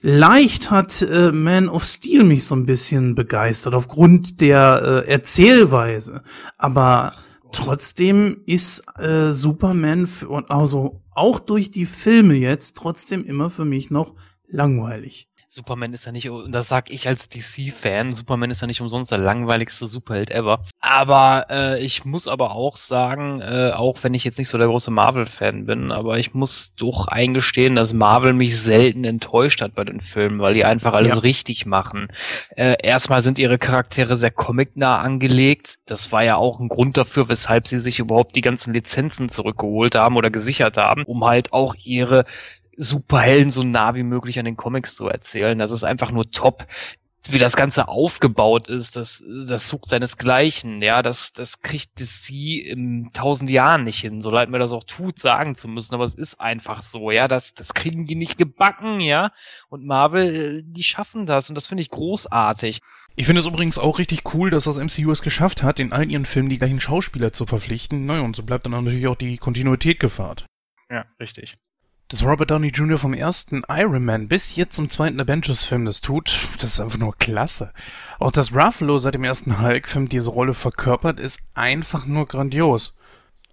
[0.00, 6.22] Leicht hat äh, Man of Steel mich so ein bisschen begeistert aufgrund der äh, Erzählweise,
[6.58, 7.14] aber
[7.52, 13.90] trotzdem ist äh, Superman und also auch durch die Filme jetzt trotzdem immer für mich
[13.90, 14.14] noch
[14.46, 15.28] langweilig.
[15.48, 19.12] Superman ist ja nicht, und das sag ich als DC-Fan, Superman ist ja nicht umsonst
[19.12, 20.64] der langweiligste Superheld ever.
[20.80, 24.66] Aber äh, ich muss aber auch sagen, äh, auch wenn ich jetzt nicht so der
[24.66, 29.84] große Marvel-Fan bin, aber ich muss doch eingestehen, dass Marvel mich selten enttäuscht hat bei
[29.84, 31.18] den Filmen, weil die einfach alles ja.
[31.20, 32.08] richtig machen.
[32.56, 35.76] Äh, erstmal sind ihre Charaktere sehr comicnah angelegt.
[35.86, 39.94] Das war ja auch ein Grund dafür, weshalb sie sich überhaupt die ganzen Lizenzen zurückgeholt
[39.94, 42.24] haben oder gesichert haben, um halt auch ihre
[42.76, 45.58] Superhelden so nah wie möglich an den Comics zu erzählen.
[45.58, 46.66] Das ist einfach nur top
[47.32, 52.30] wie das Ganze aufgebaut ist, das, das sucht seinesgleichen, ja, das, das kriegt DC
[52.66, 56.04] in tausend Jahren nicht hin, so leid mir das auch tut, sagen zu müssen, aber
[56.04, 59.32] es ist einfach so, ja, das, das kriegen die nicht gebacken, ja,
[59.68, 61.48] und Marvel, die schaffen das.
[61.48, 62.80] Und das finde ich großartig.
[63.16, 66.10] Ich finde es übrigens auch richtig cool, dass das MCU es geschafft hat, in all
[66.10, 69.38] ihren Filmen die gleichen Schauspieler zu verpflichten, naja, und so bleibt dann natürlich auch die
[69.38, 70.46] Kontinuität gewahrt.
[70.90, 71.56] Ja, richtig
[72.08, 72.98] dass Robert Downey Jr.
[72.98, 77.16] vom ersten Iron Man bis jetzt zum zweiten Avengers-Film das tut, das ist einfach nur
[77.16, 77.72] klasse.
[78.18, 82.96] Auch dass Ruffalo seit dem ersten Hulk-Film diese Rolle verkörpert, ist einfach nur grandios.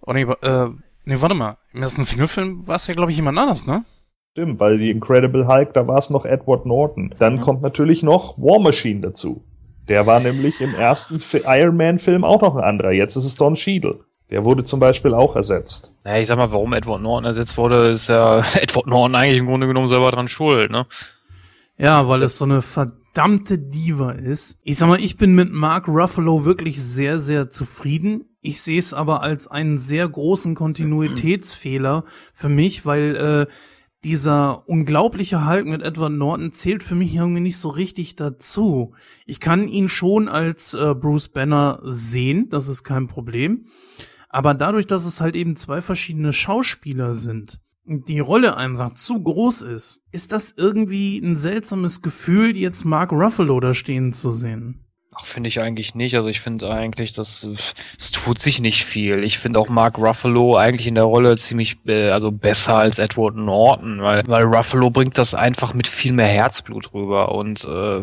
[0.02, 0.68] Oh nee, äh,
[1.04, 1.56] nee, warte mal.
[1.72, 3.84] Im ersten Single-Film war es ja, glaube ich, jemand anders, ne?
[4.32, 7.14] Stimmt, weil die Incredible Hulk, da war es noch Edward Norton.
[7.18, 7.40] Dann mhm.
[7.40, 9.44] kommt natürlich noch War Machine dazu.
[9.88, 12.92] Der war nämlich im ersten Iron Man-Film auch noch ein anderer.
[12.92, 14.00] Jetzt ist es Don Cheadle.
[14.30, 15.92] Der wurde zum Beispiel auch ersetzt.
[16.04, 19.46] Naja, ich sag mal, warum Edward Norton ersetzt wurde, ist ja Edward Norton eigentlich im
[19.46, 20.86] Grunde genommen selber dran schuld, ne?
[21.76, 24.56] Ja, weil es so eine verdammte Diva ist.
[24.62, 28.36] Ich sag mal, ich bin mit Mark Ruffalo wirklich sehr, sehr zufrieden.
[28.40, 33.16] Ich sehe es aber als einen sehr großen Kontinuitätsfehler für mich, weil
[33.48, 33.52] äh,
[34.04, 38.94] dieser unglaubliche Hulk mit Edward Norton zählt für mich irgendwie nicht so richtig dazu.
[39.26, 43.64] Ich kann ihn schon als äh, Bruce Banner sehen, das ist kein Problem.
[44.34, 49.62] Aber dadurch, dass es halt eben zwei verschiedene Schauspieler sind, die Rolle einfach zu groß
[49.62, 54.84] ist, ist das irgendwie ein seltsames Gefühl, jetzt Mark Ruffalo da stehen zu sehen.
[55.14, 56.16] Ach, finde ich eigentlich nicht.
[56.16, 57.44] Also ich finde eigentlich, dass
[57.96, 59.22] es tut sich nicht viel.
[59.22, 63.36] Ich finde auch Mark Ruffalo eigentlich in der Rolle ziemlich äh, also besser als Edward
[63.36, 68.02] Norton, weil, weil Ruffalo bringt das einfach mit viel mehr Herzblut rüber und äh,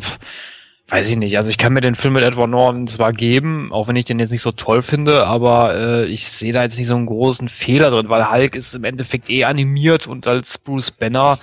[0.92, 1.38] weiß ich nicht.
[1.38, 4.20] Also ich kann mir den Film mit Edward Norton zwar geben, auch wenn ich den
[4.20, 7.48] jetzt nicht so toll finde, aber äh, ich sehe da jetzt nicht so einen großen
[7.48, 11.40] Fehler drin, weil Hulk ist im Endeffekt eh animiert und als Bruce Banner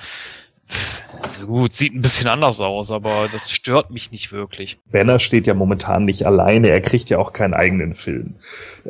[1.46, 4.78] Gut, sieht ein bisschen anders aus, aber das stört mich nicht wirklich.
[4.90, 8.34] Banner steht ja momentan nicht alleine, er kriegt ja auch keinen eigenen Film.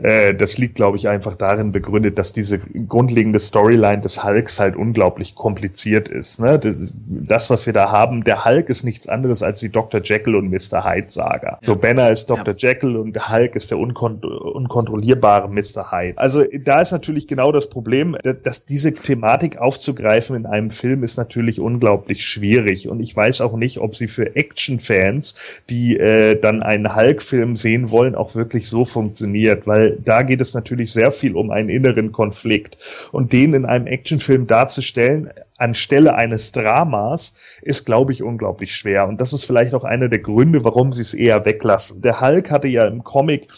[0.02, 4.76] Äh, das liegt, glaube ich, einfach darin begründet, dass diese grundlegende Storyline des Hulks halt
[4.76, 6.40] unglaublich kompliziert ist.
[6.40, 6.60] Ne?
[7.08, 10.00] Das, was wir da haben, der Hulk ist nichts anderes als die Dr.
[10.02, 10.84] Jekyll und Mr.
[10.84, 11.48] Hyde Saga.
[11.52, 11.58] Ja.
[11.60, 12.54] So, Banner ist Dr.
[12.54, 12.68] Ja.
[12.68, 15.92] Jekyll und Hulk ist der unkont unkontrollierbare Mr.
[15.92, 16.18] Hyde.
[16.18, 21.16] Also da ist natürlich genau das Problem, dass diese Thematik aufzugreifen in einem Film ist
[21.16, 22.88] natürlich unglaublich schwierig.
[22.88, 27.90] Und ich weiß auch nicht, ob sie für Action-Fans, die äh, dann einen Hulk-Film sehen
[27.90, 29.66] wollen, auch wirklich so funktioniert.
[29.66, 32.78] Weil da geht es natürlich sehr viel um einen inneren Konflikt.
[33.12, 39.08] Und den in einem Actionfilm darzustellen, anstelle eines Dramas, ist, glaube ich, unglaublich schwer.
[39.08, 42.00] Und das ist vielleicht auch einer der Gründe, warum sie es eher weglassen.
[42.00, 43.48] Der Hulk hatte ja im Comic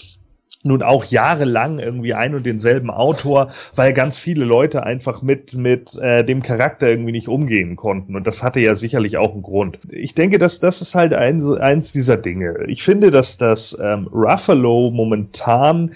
[0.63, 5.97] nun auch jahrelang irgendwie ein und denselben Autor, weil ganz viele Leute einfach mit mit
[5.97, 9.79] äh, dem Charakter irgendwie nicht umgehen konnten und das hatte ja sicherlich auch einen Grund.
[9.91, 12.65] Ich denke, dass das ist halt ein, eins dieser Dinge.
[12.69, 15.93] Ich finde, dass das ähm, Ruffalo momentan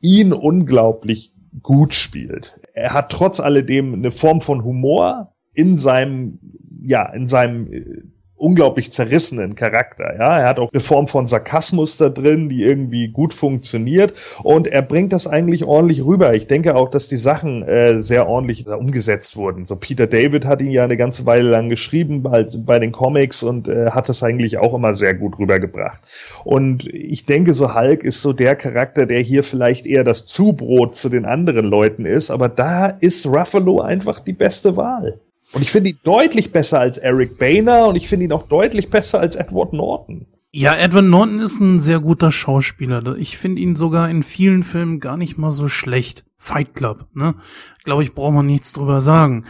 [0.00, 2.58] ihn unglaublich gut spielt.
[2.72, 6.38] Er hat trotz alledem eine Form von Humor in seinem
[6.82, 8.02] ja in seinem äh,
[8.36, 10.14] unglaublich zerrissenen Charakter.
[10.18, 14.66] Ja, er hat auch eine Form von Sarkasmus da drin, die irgendwie gut funktioniert und
[14.66, 16.34] er bringt das eigentlich ordentlich rüber.
[16.34, 19.64] Ich denke auch, dass die Sachen äh, sehr ordentlich umgesetzt wurden.
[19.64, 23.42] So Peter David hat ihn ja eine ganze Weile lang geschrieben bei, bei den Comics
[23.42, 26.02] und äh, hat das eigentlich auch immer sehr gut rübergebracht.
[26.44, 30.94] Und ich denke, so Hulk ist so der Charakter, der hier vielleicht eher das Zubrot
[30.94, 35.20] zu den anderen Leuten ist, aber da ist Ruffalo einfach die beste Wahl.
[35.56, 38.90] Und ich finde ihn deutlich besser als Eric Boehner und ich finde ihn auch deutlich
[38.90, 40.26] besser als Edward Norton.
[40.52, 43.16] Ja, Edward Norton ist ein sehr guter Schauspieler.
[43.16, 46.26] Ich finde ihn sogar in vielen Filmen gar nicht mal so schlecht.
[46.36, 47.36] Fight Club, ne?
[47.84, 49.46] Glaube ich, braucht man nichts drüber sagen.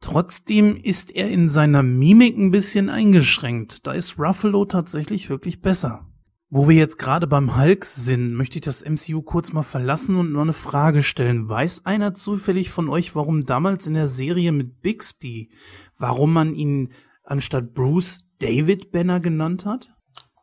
[0.00, 3.88] Trotzdem ist er in seiner Mimik ein bisschen eingeschränkt.
[3.88, 6.06] Da ist Ruffalo tatsächlich wirklich besser.
[6.52, 10.32] Wo wir jetzt gerade beim Hulk sind, möchte ich das MCU kurz mal verlassen und
[10.32, 11.48] noch eine Frage stellen.
[11.48, 15.50] Weiß einer zufällig von euch, warum damals in der Serie mit Bixby,
[15.96, 19.94] warum man ihn anstatt Bruce David Banner genannt hat?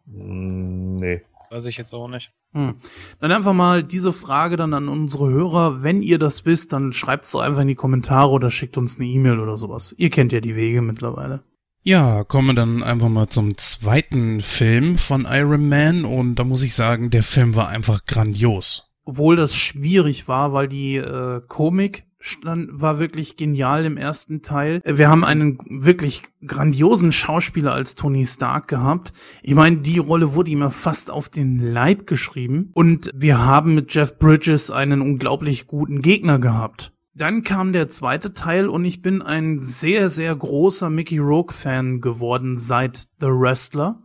[0.06, 1.24] Hm, nee.
[1.50, 2.32] Weiß ich jetzt auch nicht.
[2.54, 2.76] Hm.
[3.20, 5.84] Dann einfach mal diese Frage dann an unsere Hörer.
[5.84, 8.96] Wenn ihr das wisst, dann schreibt es doch einfach in die Kommentare oder schickt uns
[8.96, 9.94] eine E-Mail oder sowas.
[9.98, 11.44] Ihr kennt ja die Wege mittlerweile.
[11.88, 16.62] Ja, kommen wir dann einfach mal zum zweiten Film von Iron Man und da muss
[16.62, 18.92] ich sagen, der Film war einfach grandios.
[19.06, 24.82] Obwohl das schwierig war, weil die äh, Komik stand, war wirklich genial im ersten Teil.
[24.84, 29.14] Wir haben einen wirklich grandiosen Schauspieler als Tony Stark gehabt.
[29.42, 32.70] Ich meine, die Rolle wurde ihm ja fast auf den Leib geschrieben.
[32.74, 36.92] Und wir haben mit Jeff Bridges einen unglaublich guten Gegner gehabt.
[37.18, 42.60] Dann kam der zweite Teil und ich bin ein sehr, sehr großer Mickey Rourke-Fan geworden
[42.60, 44.04] seit The Wrestler.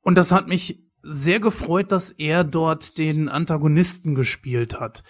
[0.00, 5.02] Und das hat mich sehr gefreut, dass er dort den Antagonisten gespielt hat.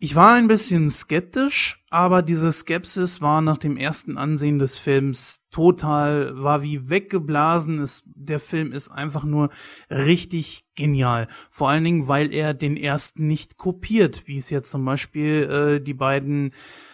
[0.00, 5.40] Ich war ein bisschen skeptisch, aber diese Skepsis war nach dem ersten Ansehen des Films
[5.50, 7.80] total, war wie weggeblasen.
[7.80, 9.50] Es, der Film ist einfach nur
[9.90, 11.26] richtig genial.
[11.50, 15.80] Vor allen Dingen, weil er den ersten nicht kopiert, wie es jetzt zum Beispiel äh,
[15.80, 16.52] die beiden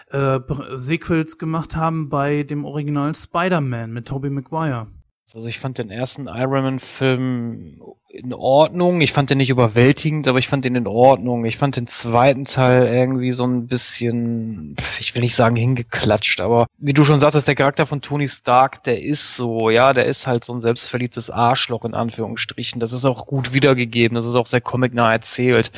[0.08, 0.40] äh,
[0.72, 4.86] Sequels gemacht haben bei dem Original Spider-Man mit Tobey Maguire.
[5.34, 9.00] Also ich fand den ersten Iron Man-Film in Ordnung.
[9.00, 11.44] Ich fand den nicht überwältigend, aber ich fand den in Ordnung.
[11.44, 16.66] Ich fand den zweiten Teil irgendwie so ein bisschen, ich will nicht sagen hingeklatscht, aber
[16.78, 20.28] wie du schon sagtest, der Charakter von Tony Stark, der ist so, ja, der ist
[20.28, 22.78] halt so ein selbstverliebtes Arschloch in Anführungsstrichen.
[22.78, 25.72] Das ist auch gut wiedergegeben, das ist auch sehr comicnah erzählt.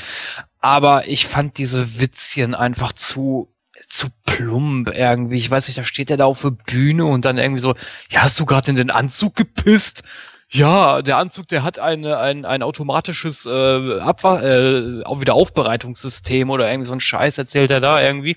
[0.60, 3.48] Aber ich fand diese Witzchen einfach zu
[3.88, 5.36] zu plump irgendwie.
[5.36, 7.74] Ich weiß nicht, da steht er da auf der Bühne und dann irgendwie so,
[8.10, 10.02] ja, hast du gerade in den Anzug gepisst?
[10.48, 16.70] Ja, der Anzug, der hat eine, ein, ein automatisches äh, Abwa äh, auch Wiederaufbereitungssystem oder
[16.70, 18.36] irgendwie so ein Scheiß erzählt er da irgendwie.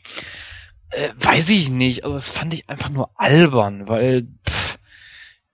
[0.90, 2.04] Äh, weiß ich nicht.
[2.04, 4.59] Also das fand ich einfach nur albern, weil pff,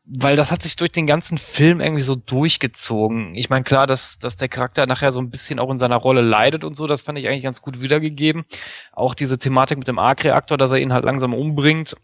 [0.07, 3.33] weil das hat sich durch den ganzen Film irgendwie so durchgezogen.
[3.35, 6.21] Ich meine, klar, dass, dass der Charakter nachher so ein bisschen auch in seiner Rolle
[6.21, 8.45] leidet und so, das fand ich eigentlich ganz gut wiedergegeben.
[8.91, 11.95] Auch diese Thematik mit dem Arc-Reaktor, dass er ihn halt langsam umbringt,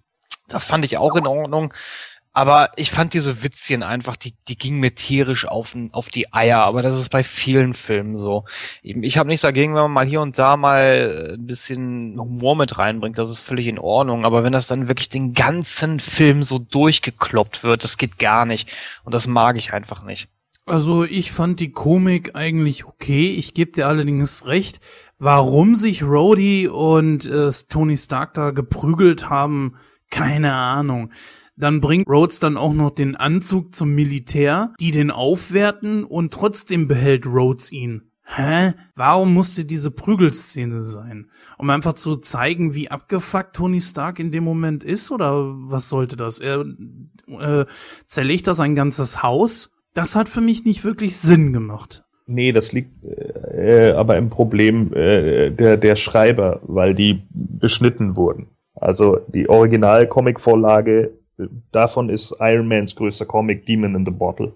[0.47, 1.73] das fand ich auch in Ordnung.
[2.33, 6.59] Aber ich fand diese Witzchen einfach, die, die gingen mir tierisch auf, auf die Eier.
[6.59, 8.45] Aber das ist bei vielen Filmen so.
[8.83, 12.77] Ich habe nichts dagegen, wenn man mal hier und da mal ein bisschen Humor mit
[12.77, 13.17] reinbringt.
[13.17, 14.23] Das ist völlig in Ordnung.
[14.23, 18.69] Aber wenn das dann wirklich den ganzen Film so durchgekloppt wird, das geht gar nicht.
[19.03, 20.29] Und das mag ich einfach nicht.
[20.65, 23.31] Also ich fand die Komik eigentlich okay.
[23.31, 24.79] Ich gebe dir allerdings recht.
[25.19, 29.75] Warum sich Rhodey und äh, Tony Stark da geprügelt haben,
[30.09, 31.11] keine Ahnung.
[31.61, 36.87] Dann bringt Rhodes dann auch noch den Anzug zum Militär, die den aufwerten und trotzdem
[36.87, 38.09] behält Rhodes ihn.
[38.25, 38.73] Hä?
[38.95, 41.29] Warum musste diese Prügelszene sein?
[41.59, 45.11] Um einfach zu zeigen, wie abgefuckt Tony Stark in dem Moment ist?
[45.11, 46.39] Oder was sollte das?
[46.39, 46.65] Er
[47.27, 47.65] äh,
[48.07, 49.69] zerlegt da sein ganzes Haus?
[49.93, 52.03] Das hat für mich nicht wirklich Sinn gemacht.
[52.25, 58.47] Nee, das liegt äh, aber im Problem äh, der, der Schreiber, weil die beschnitten wurden.
[58.73, 61.20] Also die Original-Comic-Vorlage
[61.71, 64.53] davon ist Iron Mans größter Comic Demon in the Bottle.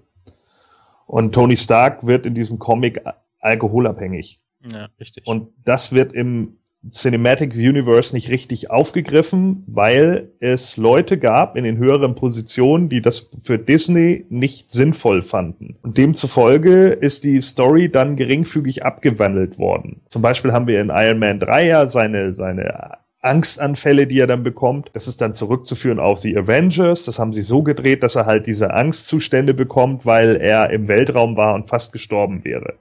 [1.07, 3.01] Und Tony Stark wird in diesem Comic
[3.39, 4.41] alkoholabhängig.
[4.67, 5.27] Ja, richtig.
[5.27, 6.57] Und das wird im
[6.91, 13.31] Cinematic Universe nicht richtig aufgegriffen, weil es Leute gab in den höheren Positionen, die das
[13.43, 15.77] für Disney nicht sinnvoll fanden.
[15.81, 20.01] Und demzufolge ist die Story dann geringfügig abgewandelt worden.
[20.09, 24.43] Zum Beispiel haben wir in Iron Man 3 ja seine, seine Angstanfälle, die er dann
[24.43, 24.89] bekommt.
[24.93, 27.05] Das ist dann zurückzuführen auf The Avengers.
[27.05, 31.35] Das haben sie so gedreht, dass er halt diese Angstzustände bekommt, weil er im Weltraum
[31.35, 32.75] war und fast gestorben wäre.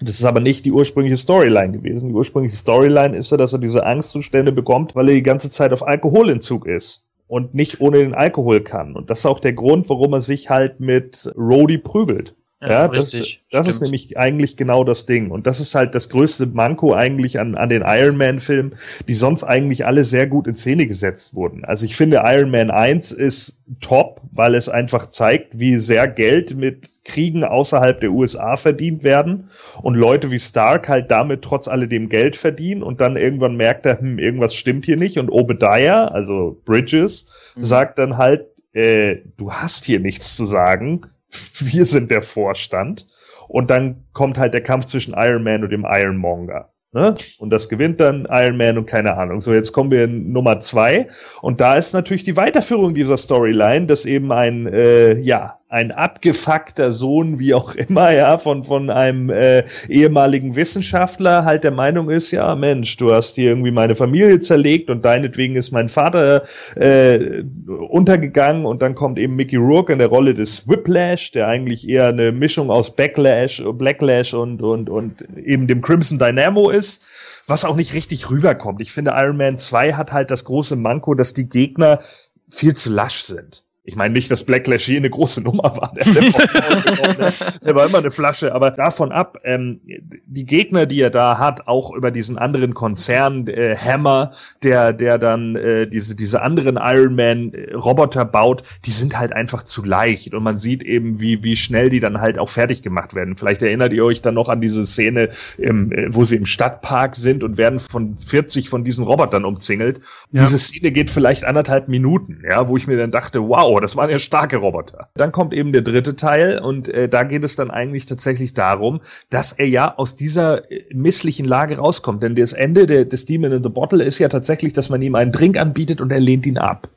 [0.00, 2.10] Das ist aber nicht die ursprüngliche Storyline gewesen.
[2.10, 5.72] Die ursprüngliche Storyline ist ja, dass er diese Angstzustände bekommt, weil er die ganze Zeit
[5.72, 8.94] auf Alkoholentzug ist und nicht ohne den Alkohol kann.
[8.94, 12.34] Und das ist auch der Grund, warum er sich halt mit Rhodey prügelt.
[12.60, 13.14] Ja, ja das,
[13.52, 15.30] das ist nämlich eigentlich genau das Ding.
[15.30, 18.74] Und das ist halt das größte Manko eigentlich an, an den Iron Man-Filmen,
[19.06, 21.64] die sonst eigentlich alle sehr gut in Szene gesetzt wurden.
[21.64, 26.56] Also ich finde Iron Man 1 ist top, weil es einfach zeigt, wie sehr Geld
[26.56, 29.48] mit Kriegen außerhalb der USA verdient werden
[29.82, 34.00] und Leute wie Stark halt damit trotz alledem Geld verdienen und dann irgendwann merkt er,
[34.00, 37.62] hm, irgendwas stimmt hier nicht und Obadiah, also Bridges, mhm.
[37.62, 41.02] sagt dann halt, äh, du hast hier nichts zu sagen,
[41.58, 43.06] wir sind der Vorstand.
[43.48, 46.70] Und dann kommt halt der Kampf zwischen Iron Man und dem Ironmonger.
[46.92, 47.14] Ne?
[47.38, 49.40] Und das gewinnt dann Iron Man und keine Ahnung.
[49.40, 51.08] So, jetzt kommen wir in Nummer zwei.
[51.42, 56.92] Und da ist natürlich die Weiterführung dieser Storyline, dass eben ein, äh, ja, ein abgefuckter
[56.92, 62.30] Sohn, wie auch immer, ja, von, von einem äh, ehemaligen Wissenschaftler halt der Meinung ist,
[62.30, 66.42] ja, Mensch, du hast hier irgendwie meine Familie zerlegt und deinetwegen ist mein Vater
[66.76, 71.86] äh, untergegangen und dann kommt eben Mickey Rourke in der Rolle des Whiplash, der eigentlich
[71.86, 77.04] eher eine Mischung aus Backlash, Blacklash und, und, und eben dem Crimson Dynamo ist
[77.48, 78.82] was auch nicht richtig rüberkommt.
[78.82, 81.98] Ich finde, Iron Man 2 hat halt das große Manko, dass die Gegner
[82.46, 83.64] viel zu lasch sind.
[83.88, 85.94] Ich meine nicht, dass Blacklash je eine große Nummer war.
[85.96, 87.32] Der, der,
[87.64, 88.54] der, war immer eine Flasche.
[88.54, 89.80] Aber davon ab, ähm,
[90.26, 95.16] die Gegner, die er da hat, auch über diesen anderen Konzern, äh, Hammer, der, der
[95.16, 99.82] dann äh, diese, diese anderen Iron Man äh, Roboter baut, die sind halt einfach zu
[99.82, 100.34] leicht.
[100.34, 103.38] Und man sieht eben, wie, wie schnell die dann halt auch fertig gemacht werden.
[103.38, 107.16] Vielleicht erinnert ihr euch dann noch an diese Szene, im, äh, wo sie im Stadtpark
[107.16, 110.00] sind und werden von 40 von diesen Robotern umzingelt.
[110.30, 110.42] Ja.
[110.42, 114.10] Diese Szene geht vielleicht anderthalb Minuten, ja, wo ich mir dann dachte, wow, das waren
[114.10, 115.08] ja starke Roboter.
[115.14, 119.00] Dann kommt eben der dritte Teil und äh, da geht es dann eigentlich tatsächlich darum,
[119.30, 122.22] dass er ja aus dieser äh, misslichen Lage rauskommt.
[122.22, 125.14] Denn das Ende der, des Demon in the Bottle ist ja tatsächlich, dass man ihm
[125.14, 126.88] einen Drink anbietet und er lehnt ihn ab.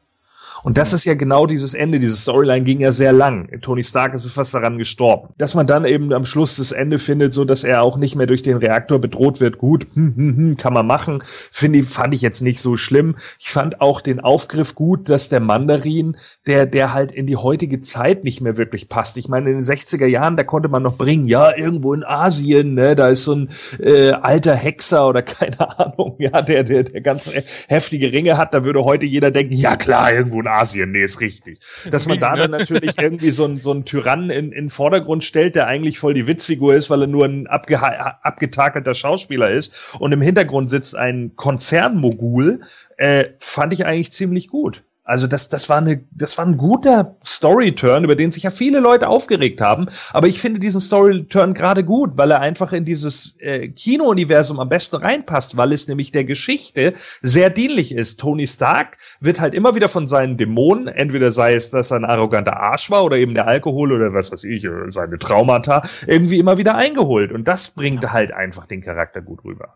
[0.63, 2.00] Und das ist ja genau dieses Ende.
[2.00, 3.50] Diese Storyline ging ja sehr lang.
[3.62, 5.30] Tony Stark ist fast daran gestorben.
[5.38, 8.28] Dass man dann eben am Schluss das Ende findet, so dass er auch nicht mehr
[8.28, 9.58] durch den Reaktor bedroht wird.
[9.58, 11.24] Gut, hm, hm, hm, kann man machen.
[11.52, 13.15] Finde ich, fand ich jetzt nicht so schlimm.
[13.39, 17.82] Ich fand auch den Aufgriff gut, dass der Mandarin, der, der halt in die heutige
[17.82, 19.17] Zeit nicht mehr wirklich passt.
[19.17, 22.76] Ich meine, in den 60er Jahren, da konnte man noch bringen, ja, irgendwo in Asien,
[22.76, 27.02] ne, da ist so ein äh, alter Hexer oder keine Ahnung, ja, der, der, der
[27.02, 27.32] ganz
[27.67, 28.54] heftige Ringe hat.
[28.54, 31.59] Da würde heute jeder denken, ja klar, irgendwo in Asien, nee, ist richtig.
[31.89, 35.55] Dass man da dann natürlich irgendwie so, ein, so einen Tyrannen in, in Vordergrund stellt,
[35.55, 40.21] der eigentlich voll die Witzfigur ist, weil er nur ein abgetakelter Schauspieler ist und im
[40.21, 42.61] Hintergrund sitzt ein Konzernmogul,
[42.97, 44.83] äh, fand ich eigentlich ziemlich gut.
[45.12, 48.80] Also das, das, war eine, das war ein guter Story-Turn, über den sich ja viele
[48.80, 49.88] Leute aufgeregt haben.
[50.13, 54.69] Aber ich finde diesen Story-Turn gerade gut, weil er einfach in dieses äh, Kino-Universum am
[54.69, 58.21] besten reinpasst, weil es nämlich der Geschichte sehr dienlich ist.
[58.21, 62.06] Tony Stark wird halt immer wieder von seinen Dämonen, entweder sei es, dass er ein
[62.06, 66.58] arroganter Arsch war oder eben der Alkohol oder was weiß ich, seine Traumata, irgendwie immer
[66.58, 67.34] wieder eingeholt.
[67.34, 69.76] Und das bringt halt einfach den Charakter gut rüber.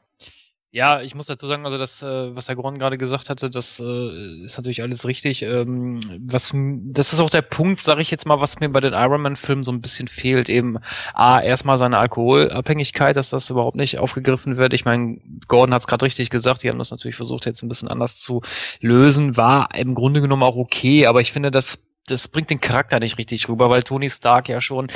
[0.75, 3.79] Ja, ich muss dazu sagen, also das, äh, was Herr Gron gerade gesagt hatte, das
[3.79, 5.41] äh, ist natürlich alles richtig.
[5.41, 8.91] Ähm, was, das ist auch der Punkt, sage ich jetzt mal, was mir bei den
[8.91, 10.49] Iron Man-Filmen so ein bisschen fehlt.
[10.49, 10.79] Eben
[11.13, 14.73] A, erstmal seine Alkoholabhängigkeit, dass das überhaupt nicht aufgegriffen wird.
[14.73, 17.69] Ich meine, Gordon hat es gerade richtig gesagt, die haben das natürlich versucht, jetzt ein
[17.69, 18.41] bisschen anders zu
[18.81, 19.37] lösen.
[19.37, 23.17] War im Grunde genommen auch okay, aber ich finde, das das bringt den Charakter nicht
[23.17, 24.87] richtig rüber, weil Tony Stark ja schon,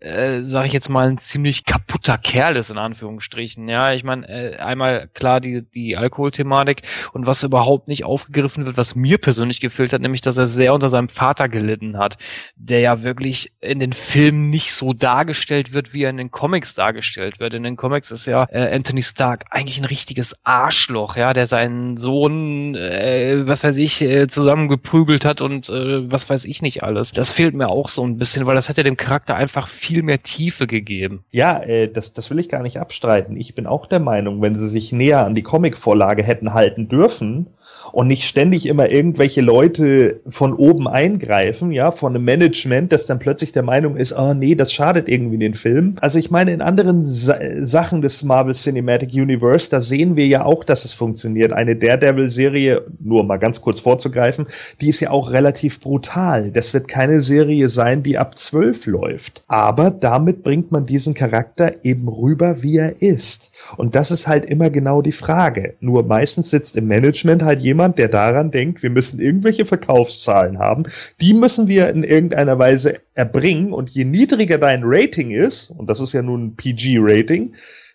[0.00, 3.68] äh, sage ich jetzt mal, ein ziemlich kaputter Kerl ist in Anführungsstrichen.
[3.68, 8.76] Ja, ich meine, äh, einmal klar die die Alkoholthematik und was überhaupt nicht aufgegriffen wird,
[8.76, 12.16] was mir persönlich gefehlt hat, nämlich, dass er sehr unter seinem Vater gelitten hat,
[12.56, 16.74] der ja wirklich in den Filmen nicht so dargestellt wird, wie er in den Comics
[16.74, 17.54] dargestellt wird.
[17.54, 21.96] In den Comics ist ja äh, Anthony Stark eigentlich ein richtiges Arschloch, ja, der seinen
[21.96, 26.82] Sohn, äh, was weiß ich, äh, zusammengeprügelt hat und äh, was weiß ich ich nicht
[26.82, 27.12] alles.
[27.12, 30.02] Das fehlt mir auch so ein bisschen, weil das hat ja dem Charakter einfach viel
[30.02, 31.24] mehr Tiefe gegeben.
[31.30, 33.36] Ja, äh, das, das will ich gar nicht abstreiten.
[33.36, 37.48] Ich bin auch der Meinung, wenn sie sich näher an die Comicvorlage hätten halten dürfen,
[37.94, 43.20] und nicht ständig immer irgendwelche Leute von oben eingreifen, ja, von einem Management, das dann
[43.20, 45.94] plötzlich der Meinung ist, oh nee, das schadet irgendwie den Film.
[46.00, 50.44] Also ich meine, in anderen Sa Sachen des Marvel Cinematic Universe, da sehen wir ja
[50.44, 51.52] auch, dass es funktioniert.
[51.52, 54.46] Eine Daredevil-Serie, nur mal ganz kurz vorzugreifen,
[54.80, 56.50] die ist ja auch relativ brutal.
[56.50, 59.44] Das wird keine Serie sein, die ab zwölf läuft.
[59.46, 63.52] Aber damit bringt man diesen Charakter eben rüber, wie er ist.
[63.76, 65.74] Und das ist halt immer genau die Frage.
[65.78, 70.84] Nur meistens sitzt im Management halt jemand, der daran denkt, wir müssen irgendwelche Verkaufszahlen haben.
[71.20, 73.72] Die müssen wir in irgendeiner Weise erbringen.
[73.72, 77.52] Und je niedriger dein Rating ist, und das ist ja nun ein PG-Rating,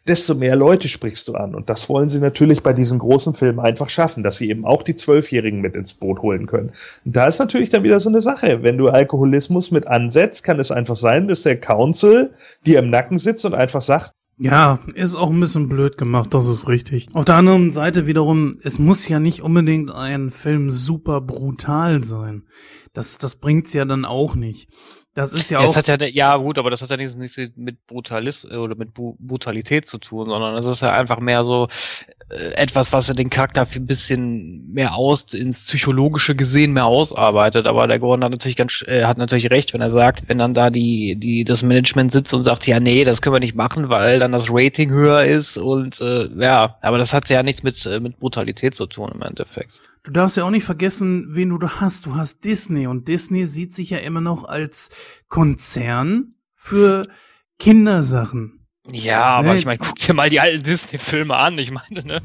[0.08, 1.54] desto mehr Leute sprichst du an.
[1.56, 4.84] Und das wollen sie natürlich bei diesen großen Filmen einfach schaffen, dass sie eben auch
[4.84, 6.72] die Zwölfjährigen mit ins Boot holen können.
[7.06, 8.64] Und da ist natürlich dann wieder so eine Sache.
[8.64, 12.32] Wenn du Alkoholismus mit ansetzt, kann es einfach sein, dass der Council
[12.66, 16.48] dir im Nacken sitzt und einfach sagt, ja, ist auch ein bisschen blöd gemacht, das
[16.48, 17.08] ist richtig.
[17.14, 22.44] Auf der anderen Seite wiederum, es muss ja nicht unbedingt ein Film super brutal sein.
[22.94, 24.70] Das, das bringt's ja dann auch nicht.
[25.16, 25.76] Das ist ja, ja auch.
[25.76, 29.86] Hat ja, ja, gut, aber das hat ja nichts, nichts mit Brutalismus oder mit Brutalität
[29.86, 31.68] zu tun, sondern es ist ja einfach mehr so
[32.30, 37.66] äh, etwas, was ja den Charakter ein bisschen mehr aus, ins Psychologische gesehen mehr ausarbeitet.
[37.66, 40.54] Aber der Gordon hat natürlich ganz, äh, hat natürlich recht, wenn er sagt, wenn dann
[40.54, 43.90] da die, die, das Management sitzt und sagt, ja, nee, das können wir nicht machen,
[43.90, 47.84] weil dann das Rating höher ist und, äh, ja, aber das hat ja nichts mit,
[47.88, 49.82] äh, mit Brutalität zu tun im Endeffekt.
[50.04, 52.06] Du darfst ja auch nicht vergessen, wen du da hast.
[52.06, 54.90] Du hast Disney und Disney sieht sich ja immer noch als
[55.28, 57.08] Konzern für
[57.58, 58.68] Kindersachen.
[58.88, 59.58] Ja, aber ne?
[59.58, 62.22] ich meine, guck dir mal die alten Disney-Filme an, ich meine, ne?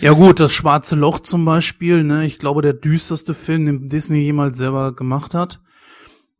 [0.00, 2.24] Ja gut, das Schwarze Loch zum Beispiel, ne?
[2.24, 5.60] Ich glaube, der düsterste Film, den Disney jemals selber gemacht hat.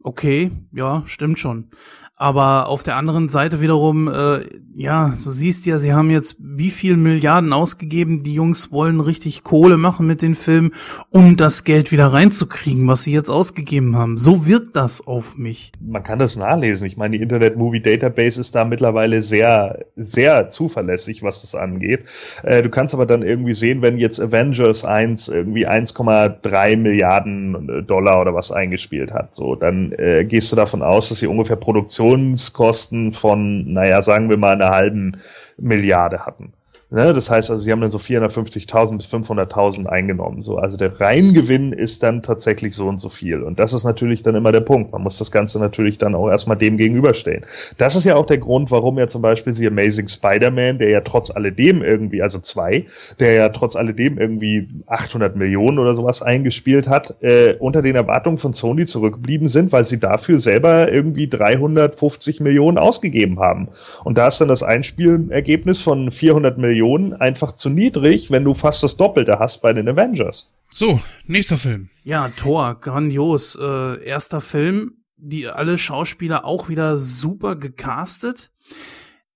[0.03, 1.71] Okay, ja, stimmt schon.
[2.19, 4.41] Aber auf der anderen Seite wiederum, äh,
[4.75, 8.23] ja, so siehst ja, sie haben jetzt wie viel Milliarden ausgegeben.
[8.23, 10.73] Die Jungs wollen richtig Kohle machen mit den Filmen,
[11.11, 14.17] um das Geld wieder reinzukriegen, was sie jetzt ausgegeben haben.
[14.17, 15.73] So wirkt das auf mich.
[15.79, 16.87] Man kann das nachlesen.
[16.87, 22.05] Ich meine, die Internet Movie Database ist da mittlerweile sehr, sehr zuverlässig, was das angeht.
[22.43, 28.23] Äh, du kannst aber dann irgendwie sehen, wenn jetzt Avengers 1 irgendwie 1,3 Milliarden Dollar
[28.23, 32.06] oder was eingespielt hat, so, dann äh, gehst du davon aus, dass sie ungefähr Produktion
[32.07, 35.17] Produktionskosten von, naja, sagen wir mal einer halben
[35.59, 36.53] Milliarde hatten.
[36.89, 37.13] Ne?
[37.13, 40.41] Das heißt also, sie haben dann so 450.000 bis 500.000 eingenommen.
[40.41, 43.43] So, also der Reingewinn ist dann tatsächlich so und so viel.
[43.43, 44.93] Und das ist natürlich dann immer der Punkt.
[44.93, 47.45] Man muss das Ganze natürlich dann auch erstmal dem gegenüberstellen.
[47.77, 51.01] Das ist ja auch der Grund, warum ja zum Beispiel The Amazing Spider-Man, der ja
[51.01, 52.87] trotz alledem irgendwie, also zwei,
[53.19, 58.39] der ja trotz alledem irgendwie 800 Millionen oder sowas eingespielt hat, äh, unter den Erwartungen
[58.39, 63.69] von Sony zurückgeblieben sind, weil sie dafür selber irgendwie 350 Millionen ausgegeben haben.
[64.05, 68.53] Und da ist dann das Einspielergebnis von 400 Millionen Millionen einfach zu niedrig, wenn du
[68.53, 70.53] fast das Doppelte hast bei den Avengers.
[70.69, 71.89] So, nächster Film.
[72.05, 73.57] Ja, Thor, grandios.
[73.59, 78.51] Äh, erster Film, die alle Schauspieler auch wieder super gecastet.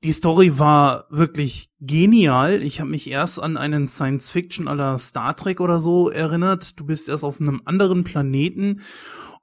[0.05, 2.63] Die Story war wirklich genial.
[2.63, 6.79] Ich habe mich erst an einen Science-Fiction aller Star Trek oder so erinnert.
[6.79, 8.81] Du bist erst auf einem anderen Planeten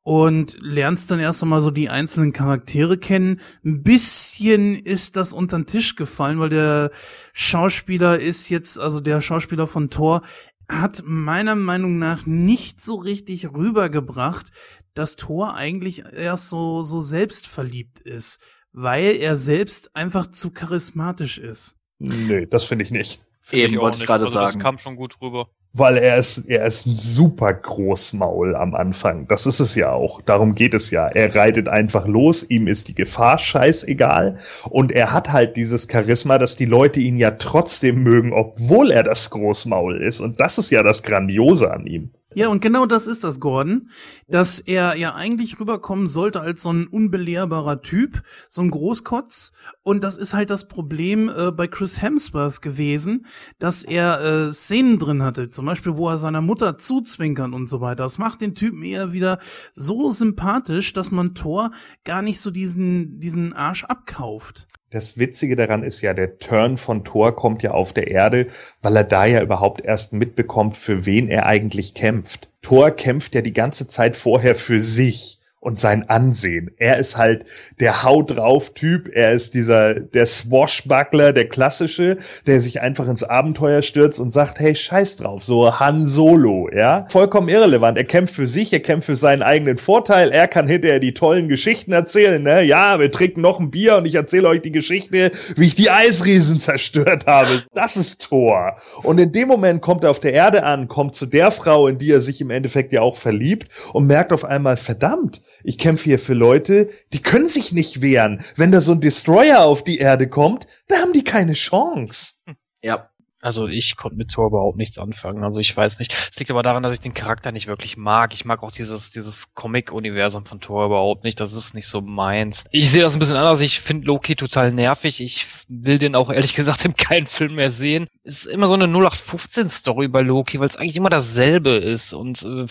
[0.08, 3.42] und lernst dann erst einmal so die einzelnen Charaktere kennen.
[3.66, 6.92] Ein bisschen ist das unter den Tisch gefallen, weil der
[7.34, 10.22] Schauspieler ist jetzt, also der Schauspieler von Thor,
[10.70, 14.54] hat meiner Meinung nach nicht so richtig rübergebracht,
[14.94, 18.40] dass Thor eigentlich erst so, so selbstverliebt ist,
[18.72, 21.76] weil er selbst einfach zu charismatisch ist.
[22.00, 23.26] Nee, das finde ich nicht.
[23.42, 24.54] Find Eben, wollte ich gerade also sagen.
[24.54, 29.28] Das kam schon gut rüber weil er ist, er ist ein super Großmaul am Anfang.
[29.28, 30.22] Das ist es ja auch.
[30.22, 31.08] Darum geht es ja.
[31.08, 34.38] Er reitet einfach los, ihm ist die Gefahr scheißegal
[34.70, 39.04] und er hat halt dieses Charisma, dass die Leute ihn ja trotzdem mögen, obwohl er
[39.04, 40.20] das Großmaul ist.
[40.20, 42.12] Und das ist ja das Grandiose an ihm.
[42.38, 43.90] Ja, und genau das ist das, Gordon,
[44.28, 49.54] dass er ja eigentlich rüberkommen sollte als so ein unbelehrbarer Typ, so ein Großkotz.
[49.82, 53.26] Und das ist halt das Problem äh, bei Chris Hemsworth gewesen,
[53.58, 57.82] dass er äh, Szenen drin hatte, zum Beispiel, wo er seiner Mutter zuzwinkern und so
[57.82, 58.04] weiter.
[58.04, 59.40] Das macht den Typen eher wieder
[59.74, 61.72] so sympathisch, dass man Thor
[62.04, 67.04] gar nicht so diesen, diesen Arsch abkauft das Witzige daran ist ja, der Turn von
[67.04, 68.48] Thor kommt ja auf der Erde,
[68.82, 72.50] weil er da ja überhaupt erst mitbekommt, für wen er eigentlich kämpft.
[72.62, 75.37] Thor kämpft ja die ganze Zeit vorher für sich
[75.68, 76.72] und sein Ansehen.
[76.78, 77.44] Er ist halt
[77.82, 82.16] der Haut drauf Typ, er ist dieser der Swashbuckler, der klassische,
[82.46, 87.06] der sich einfach ins Abenteuer stürzt und sagt, hey, scheiß drauf, so Han Solo, ja?
[87.10, 87.98] Vollkommen irrelevant.
[87.98, 91.50] Er kämpft für sich, er kämpft für seinen eigenen Vorteil, er kann hinterher die tollen
[91.50, 92.64] Geschichten erzählen, ne?
[92.64, 95.90] Ja, wir trinken noch ein Bier und ich erzähle euch die Geschichte, wie ich die
[95.90, 97.64] Eisriesen zerstört habe.
[97.74, 98.78] Das ist Thor.
[99.04, 101.98] Und in dem Moment kommt er auf der Erde an, kommt zu der Frau, in
[101.98, 106.06] die er sich im Endeffekt ja auch verliebt und merkt auf einmal, verdammt, ich kämpfe
[106.06, 108.44] hier für Leute, die können sich nicht wehren.
[108.56, 112.36] Wenn da so ein Destroyer auf die Erde kommt, da haben die keine Chance.
[112.82, 113.10] Ja.
[113.40, 115.44] Also ich konnte mit Thor überhaupt nichts anfangen.
[115.44, 116.12] Also ich weiß nicht.
[116.32, 118.34] Es liegt aber daran, dass ich den Charakter nicht wirklich mag.
[118.34, 121.40] Ich mag auch dieses, dieses Comic-Universum von Thor überhaupt nicht.
[121.40, 122.64] Das ist nicht so meins.
[122.72, 123.62] Ich sehe das ein bisschen anders.
[123.62, 125.22] Ich finde Loki total nervig.
[125.22, 128.08] Ich will den auch ehrlich gesagt in keinen Film mehr sehen.
[128.24, 132.14] Es ist immer so eine 0815-Story bei Loki, weil es eigentlich immer dasselbe ist.
[132.14, 132.66] Und äh,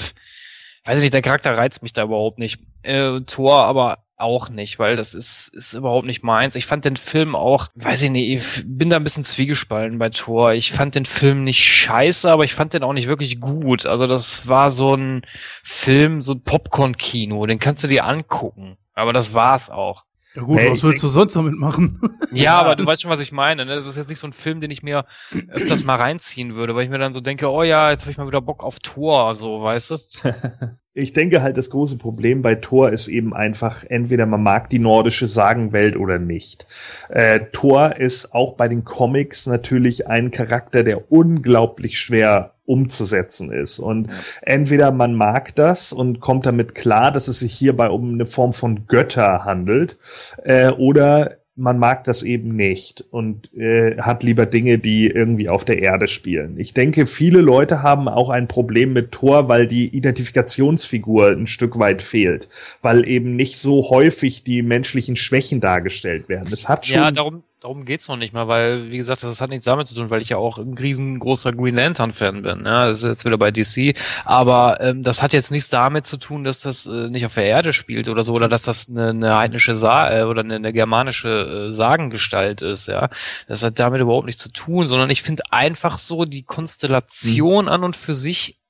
[0.87, 2.61] weiß ich nicht, der Charakter reizt mich da überhaupt nicht.
[2.83, 6.55] Äh, Thor aber auch nicht, weil das ist, ist überhaupt nicht meins.
[6.55, 10.09] Ich fand den Film auch, weiß ich nicht, ich bin da ein bisschen zwiegespalten bei
[10.09, 10.55] Thor.
[10.55, 13.85] Ich fand den Film nicht scheiße, aber ich fand den auch nicht wirklich gut.
[13.85, 15.23] Also das war so ein
[15.63, 18.79] Film, so ein Popcorn-Kino, den kannst du dir angucken.
[18.95, 20.06] Aber das war's auch.
[20.37, 21.99] Ja gut, Nee, was willst du sonst damit machen?
[22.33, 23.65] Ja, aber du weißt schon, was ich meine.
[23.65, 23.75] Ne?
[23.75, 25.07] Das ist jetzt nicht so ein Film, den ich mir
[25.49, 28.19] öfters mal reinziehen würde, weil ich mir dann so denke, oh ja, jetzt habe ich
[28.19, 29.99] mal wieder Bock auf Thor, so, weißt du?
[30.99, 34.79] Ich denke halt, das große Problem bei Thor ist eben einfach, entweder man mag die
[34.79, 36.67] nordische Sagenwelt oder nicht.
[37.11, 43.79] Äh, Thor ist auch bei den Comics natürlich ein Charakter, der unglaublich schwer umzusetzen ist.
[43.79, 44.09] Und
[44.43, 48.53] entweder man mag das und kommt damit klar, dass es sich hierbei um eine Form
[48.53, 49.99] von Götter handelt,
[50.45, 55.65] äh, oder man mag das eben nicht und äh, hat lieber Dinge, die irgendwie auf
[55.65, 56.59] der Erde spielen.
[56.61, 61.79] Ich denke, viele Leute haben auch ein Problem mit Thor, weil die Identifikationsfigur ein Stück
[61.79, 62.49] weit fehlt,
[62.83, 66.53] weil eben nicht so häufig die menschlichen Schwächen dargestellt werden.
[66.53, 69.51] Es hat schon Ja, darum, darum geht's noch nicht mal, weil, wie gesagt, das hat
[69.51, 72.65] nichts damit zu tun, weil ich ja auch ein riesengroßer Green Lantern-Fan bin.
[72.65, 73.97] Ja, das ist jetzt wieder bei DC.
[74.25, 77.45] Aber ähm, das hat jetzt nichts damit zu tun, dass das äh, nicht auf der
[77.45, 80.73] Erde spielt oder so, oder dass das eine, eine heidnische Sa äh, oder eine, eine
[80.73, 83.09] germanische äh, Sagengestalt ist, ja.
[83.49, 87.85] Das hat damit überhaupt nichts zu tun, sondern ich finde einfach so die Konstellation an
[87.85, 88.61] und für sich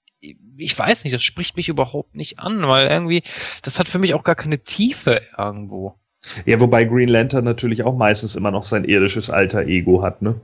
[0.58, 3.22] ich weiß nicht, das spricht mich überhaupt nicht an, weil irgendwie,
[3.62, 6.00] das hat für mich auch gar keine Tiefe irgendwo.
[6.44, 10.34] Ja, wobei Green Lantern natürlich auch meistens immer noch sein irdisches alter Ego hat, ne?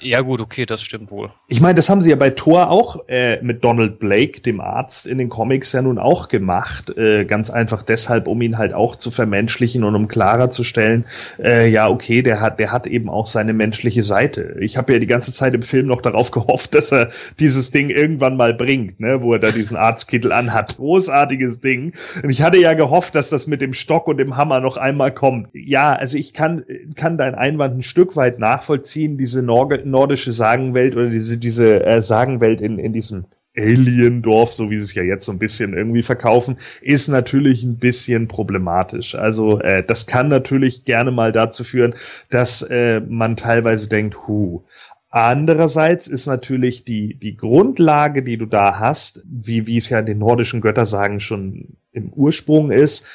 [0.00, 1.30] Ja gut, okay, das stimmt wohl.
[1.48, 5.06] Ich meine, das haben sie ja bei Thor auch äh, mit Donald Blake, dem Arzt,
[5.06, 6.96] in den Comics ja nun auch gemacht.
[6.96, 11.04] Äh, ganz einfach deshalb, um ihn halt auch zu vermenschlichen und um klarer zu stellen,
[11.42, 14.56] äh, ja, okay, der hat, der hat eben auch seine menschliche Seite.
[14.60, 17.08] Ich habe ja die ganze Zeit im Film noch darauf gehofft, dass er
[17.38, 20.76] dieses Ding irgendwann mal bringt, ne, wo er da diesen Arztkittel anhat.
[20.76, 21.92] Großartiges Ding.
[22.22, 25.12] Und ich hatte ja gehofft, dass das mit dem Stock und dem Hammer noch einmal
[25.12, 25.48] kommt.
[25.52, 26.64] Ja, also ich kann,
[26.94, 32.00] kann dein Einwand ein Stück weit nachvollziehen, diese Nor nordische Sagenwelt oder diese, diese äh,
[32.00, 33.24] Sagenwelt in, in diesem
[33.56, 37.78] Aliendorf, so wie sie es ja jetzt so ein bisschen irgendwie verkaufen, ist natürlich ein
[37.78, 39.14] bisschen problematisch.
[39.14, 41.94] Also äh, das kann natürlich gerne mal dazu führen,
[42.30, 44.62] dass äh, man teilweise denkt, hu.
[45.10, 50.06] Andererseits ist natürlich die, die Grundlage, die du da hast, wie, wie es ja in
[50.06, 53.06] den nordischen Göttersagen schon im Ursprung ist,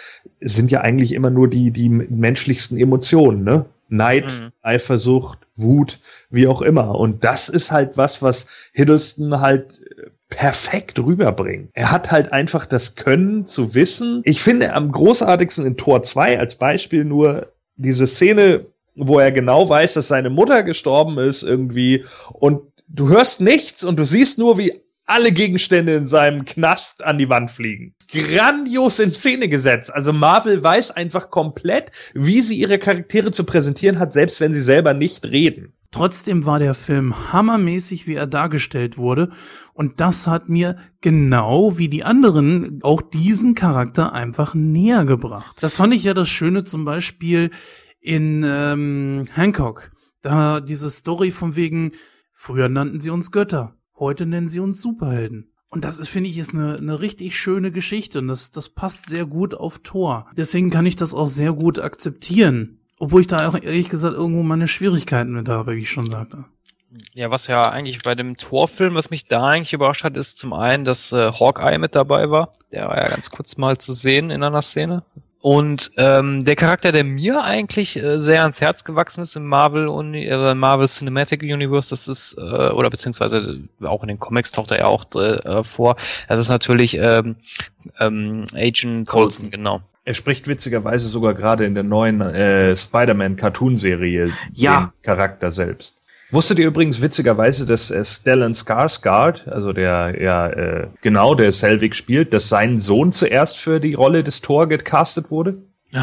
[0.42, 3.66] sind ja eigentlich immer nur die, die menschlichsten Emotionen, ne?
[3.94, 4.52] Neid, Mhm.
[4.62, 6.96] Eifersucht, Wut, wie auch immer.
[6.96, 11.70] Und das ist halt was, was Hiddleston halt äh, perfekt rüberbringt.
[11.74, 14.22] Er hat halt einfach das Können zu wissen.
[14.26, 18.66] Ich finde am großartigsten in Tor 2 als Beispiel nur diese Szene,
[18.96, 23.98] wo er genau weiß, dass seine Mutter gestorben ist irgendwie und du hörst nichts und
[23.98, 27.94] du siehst nur, wie alle Gegenstände in seinem Knast an die Wand fliegen.
[28.12, 29.94] Grandios in Szene gesetzt.
[29.94, 34.62] Also Marvel weiß einfach komplett, wie sie ihre Charaktere zu präsentieren hat, selbst wenn sie
[34.62, 35.74] selber nicht reden.
[35.94, 39.30] Trotzdem war der Film hammermäßig, wie er dargestellt wurde.
[39.74, 45.58] Und das hat mir genau wie die anderen auch diesen Charakter einfach näher gebracht.
[45.62, 47.52] Das fand ich ja das Schöne zum Beispiel
[48.00, 49.92] in ähm, Hancock.
[50.24, 51.92] Da diese Story von wegen,
[52.32, 55.50] früher nannten sie uns Götter, heute nennen sie uns Superhelden.
[55.70, 59.08] Und das ist, finde ich, ist eine, eine richtig schöne Geschichte und das, das passt
[59.08, 60.28] sehr gut auf Thor.
[60.38, 62.80] Deswegen kann ich das auch sehr gut akzeptieren.
[63.00, 66.46] Obwohl ich da auch ehrlich gesagt irgendwo meine Schwierigkeiten mit habe, wie ich schon sagte.
[67.14, 70.54] Ja, was ja eigentlich bei dem Torfilm, was mich da eigentlich überrascht hat, ist zum
[70.54, 72.54] einen, dass äh, Hawkeye mit dabei war.
[72.72, 75.04] Der war ja ganz kurz mal zu sehen in einer Szene.
[75.44, 79.90] Und ähm, der Charakter, der mir eigentlich äh, sehr ans Herz gewachsen ist im Marvel
[79.90, 84.72] und äh, Marvel Cinematic Universe, das ist äh, oder beziehungsweise auch in den Comics taucht
[84.72, 85.98] er ja auch äh, vor.
[86.30, 87.36] Das ist natürlich ähm,
[88.00, 89.82] ähm, Agent Coulson, genau.
[90.06, 94.80] Er spricht witzigerweise sogar gerade in der neuen äh, Spider-Man-Cartoon-Serie Ja.
[94.80, 96.03] den Charakter selbst.
[96.34, 101.94] Wusstet ihr übrigens witzigerweise, dass äh, Stellan Skarsgård, also der ja äh, genau der Selvig
[101.94, 105.62] spielt, dass sein Sohn zuerst für die Rolle des Thor gecastet wurde?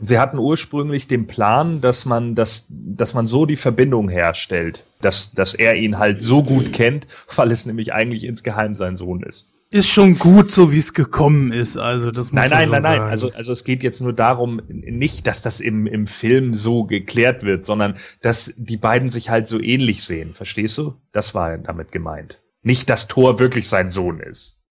[0.00, 5.32] Sie hatten ursprünglich den Plan, dass man, das, dass man so die Verbindung herstellt, dass,
[5.32, 9.48] dass er ihn halt so gut kennt, weil es nämlich eigentlich insgeheim sein Sohn ist.
[9.70, 11.76] Ist schon gut, so wie es gekommen ist.
[11.76, 13.10] Also das muss Nein, man nein, so nein, nein.
[13.10, 17.42] Also, also es geht jetzt nur darum, nicht, dass das im, im Film so geklärt
[17.42, 20.32] wird, sondern dass die beiden sich halt so ähnlich sehen.
[20.32, 20.94] Verstehst du?
[21.12, 22.40] Das war damit gemeint.
[22.62, 24.64] Nicht, dass Thor wirklich sein Sohn ist.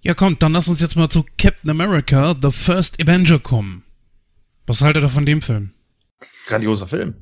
[0.00, 3.84] Ja, kommt, dann lass uns jetzt mal zu Captain America, The First Avenger kommen.
[4.66, 5.72] Was haltet ihr von dem Film?
[6.46, 7.14] Grandioser Film.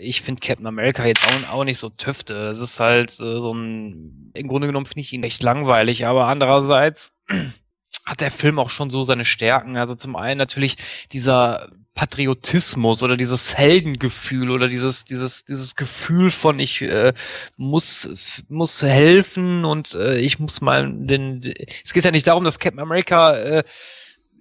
[0.00, 2.48] Ich finde Captain America jetzt auch, auch nicht so tüfte.
[2.48, 4.32] Es ist halt äh, so ein.
[4.34, 7.12] Im Grunde genommen finde ich ihn echt langweilig, aber andererseits
[8.06, 9.76] hat der Film auch schon so seine Stärken.
[9.76, 10.76] Also zum einen natürlich
[11.12, 17.12] dieser Patriotismus oder dieses Heldengefühl oder dieses dieses dieses Gefühl von ich äh,
[17.56, 21.42] muss muss helfen und äh, ich muss mal den
[21.84, 23.64] es geht ja nicht darum, dass Captain America äh,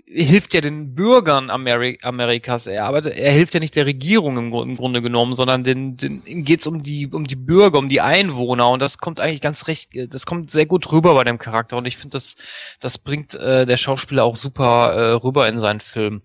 [0.09, 4.53] hilft ja den Bürgern Ameri Amerikas, er arbeitet, er hilft ja nicht der Regierung im,
[4.53, 7.99] im Grunde genommen, sondern den, den ihm geht's um die um die Bürger, um die
[7.99, 11.75] Einwohner und das kommt eigentlich ganz recht, das kommt sehr gut rüber bei dem Charakter
[11.75, 12.35] und ich finde das
[12.79, 16.21] das bringt äh, der Schauspieler auch super äh, rüber in seinen Film.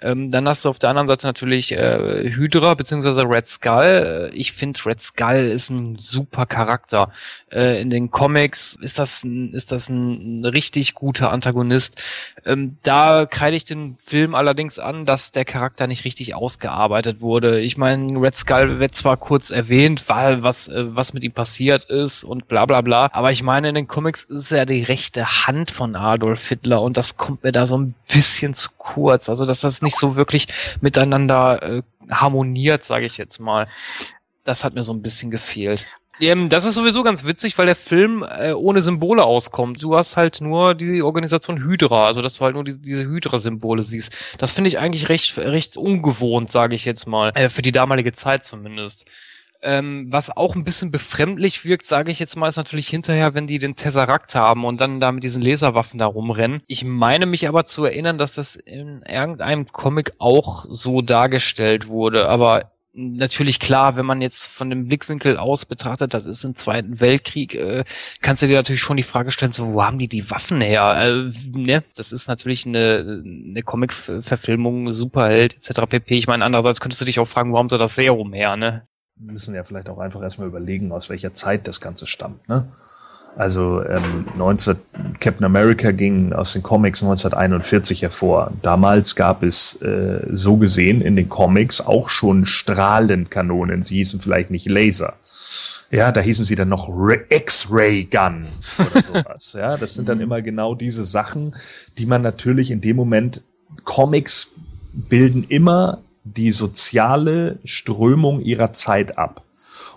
[0.00, 4.30] Ähm, dann hast du auf der anderen Seite natürlich äh, Hydra beziehungsweise Red Skull.
[4.32, 7.10] Äh, Ich finde Red Skull ist ein super Charakter.
[7.50, 12.02] Äh, in den Comics ist das ein, ist das ein richtig guter Antagonist.
[12.44, 17.60] Ähm, da kreide ich den Film allerdings an, dass der Charakter nicht richtig ausgearbeitet wurde.
[17.60, 21.84] Ich meine, Red Skull wird zwar kurz erwähnt, weil was, äh, was mit ihm passiert
[21.86, 25.46] ist und bla bla bla, aber ich meine, in den Comics ist er die rechte
[25.46, 29.28] Hand von Adolf Hitler und das kommt mir da so ein bisschen zu kurz.
[29.28, 30.48] Also, dass das nicht so wirklich
[30.80, 33.68] miteinander äh, harmoniert, sage ich jetzt mal.
[34.44, 35.86] Das hat mir so ein bisschen gefehlt.
[36.20, 39.82] Ähm, das ist sowieso ganz witzig, weil der Film äh, ohne Symbole auskommt.
[39.82, 43.82] Du hast halt nur die Organisation Hydra, also dass du halt nur die, diese Hydra-Symbole
[43.82, 44.16] siehst.
[44.38, 48.12] Das finde ich eigentlich recht, recht ungewohnt, sage ich jetzt mal, äh, für die damalige
[48.12, 49.10] Zeit zumindest.
[49.66, 53.46] Ähm, was auch ein bisschen befremdlich wirkt, sage ich jetzt mal, ist natürlich hinterher, wenn
[53.46, 56.60] die den Tesseract haben und dann da mit diesen Laserwaffen da rumrennen.
[56.66, 62.28] Ich meine mich aber zu erinnern, dass das in irgendeinem Comic auch so dargestellt wurde,
[62.28, 67.00] aber natürlich klar, wenn man jetzt von dem Blickwinkel aus betrachtet, das ist im Zweiten
[67.00, 67.84] Weltkrieg, äh,
[68.20, 70.94] kannst du dir natürlich schon die Frage stellen, so, wo haben die die Waffen her?
[70.96, 71.82] Äh, ne?
[71.96, 75.82] Das ist natürlich eine, eine Comic-Verfilmung, Superheld etc.
[75.88, 76.16] pp.
[76.16, 78.86] Ich meine, andererseits könntest du dich auch fragen, wo haben sie das Serum her, ne?
[79.16, 82.48] Wir müssen ja vielleicht auch einfach erstmal überlegen, aus welcher Zeit das Ganze stammt.
[82.48, 82.72] Ne?
[83.36, 84.76] Also ähm, 19,
[85.18, 88.52] Captain America ging aus den Comics 1941 hervor.
[88.62, 93.82] Damals gab es äh, so gesehen in den Comics auch schon Strahlenkanonen.
[93.82, 95.14] Sie hießen vielleicht nicht Laser.
[95.90, 98.46] Ja, da hießen sie dann noch Ra- X-Ray Gun
[98.78, 99.56] oder sowas.
[99.58, 101.56] ja, das sind dann immer genau diese Sachen,
[101.98, 103.42] die man natürlich in dem Moment
[103.84, 104.54] Comics
[104.92, 109.42] bilden immer die soziale Strömung ihrer Zeit ab.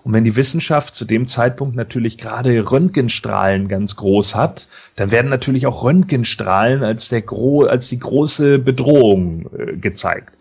[0.08, 5.28] Und wenn die Wissenschaft zu dem Zeitpunkt natürlich gerade Röntgenstrahlen ganz groß hat, dann werden
[5.28, 10.38] natürlich auch Röntgenstrahlen als, der gro als die große Bedrohung äh, gezeigt.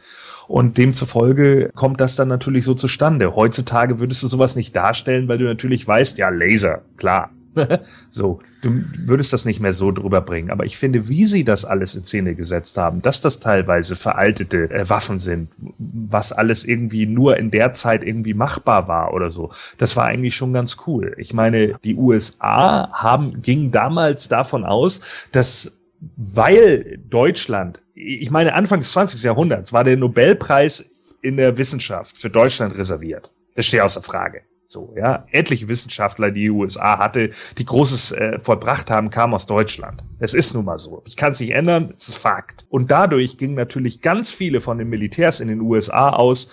[0.47, 3.35] Und demzufolge kommt das dann natürlich so zustande.
[3.35, 7.31] Heutzutage würdest du sowas nicht darstellen, weil du natürlich weißt, ja, Laser, klar.
[8.09, 10.49] so, du würdest das nicht mehr so drüber bringen.
[10.49, 14.69] Aber ich finde, wie sie das alles in Szene gesetzt haben, dass das teilweise veraltete
[14.69, 19.51] äh, Waffen sind, was alles irgendwie nur in der Zeit irgendwie machbar war oder so,
[19.77, 21.15] das war eigentlich schon ganz cool.
[21.17, 25.77] Ich meine, die USA haben, gingen damals davon aus, dass
[26.15, 29.23] weil Deutschland, ich meine, Anfang des 20.
[29.23, 30.91] Jahrhunderts war der Nobelpreis
[31.21, 33.31] in der Wissenschaft für Deutschland reserviert.
[33.55, 34.41] Das steht außer Frage.
[34.69, 35.25] So, ja.
[35.31, 40.03] Etliche Wissenschaftler, die die USA hatte, die Großes äh, vollbracht haben, kamen aus Deutschland.
[40.19, 41.01] Es ist nun mal so.
[41.05, 42.65] Ich kann es nicht ändern, es ist Fakt.
[42.69, 46.51] Und dadurch gingen natürlich ganz viele von den Militärs in den USA aus,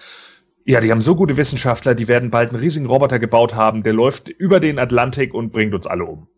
[0.65, 3.93] ja, die haben so gute Wissenschaftler, die werden bald einen riesigen Roboter gebaut haben, der
[3.93, 6.29] läuft über den Atlantik und bringt uns alle um.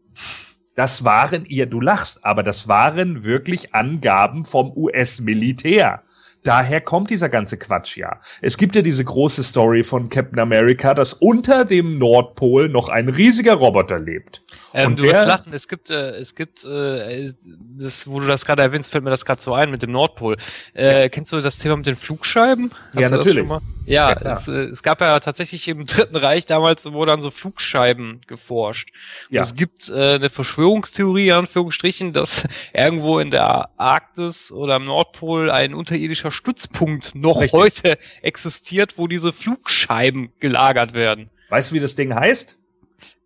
[0.77, 6.03] Das waren, ihr, du lachst, aber das waren wirklich Angaben vom US-Militär.
[6.47, 8.21] Daher kommt dieser ganze Quatsch ja.
[8.41, 13.09] Es gibt ja diese große Story von Captain America, dass unter dem Nordpol noch ein
[13.09, 14.43] riesiger Roboter lebt.
[14.75, 17.31] Ähm, Und du wirst lachen, es gibt, äh, es gibt, äh,
[17.79, 20.37] das, wo du das gerade erwähnst, fällt mir das gerade so ein mit dem Nordpol.
[20.75, 22.71] Äh, Kennst du das Thema mit den Flugscheiben?
[22.95, 23.39] Ja, du das natürlich.
[23.39, 23.61] schon mal?
[23.87, 27.31] Ja, Ja, es, äh, es gab ja tatsächlich im Dritten Reich damals, wo dann so
[27.31, 28.91] Flugscheiben geforscht.
[29.31, 29.41] Ja.
[29.41, 34.85] Und es gibt äh, eine Verschwörungstheorie, in Anführungsstrichen, dass irgendwo in der Arktis oder am
[34.85, 37.59] Nordpol ein unterirdischer Stützpunkt noch Richtig.
[37.59, 41.31] heute existiert, wo diese Flugscheiben gelagert werden.
[41.49, 42.59] Weißt du, wie das Ding heißt?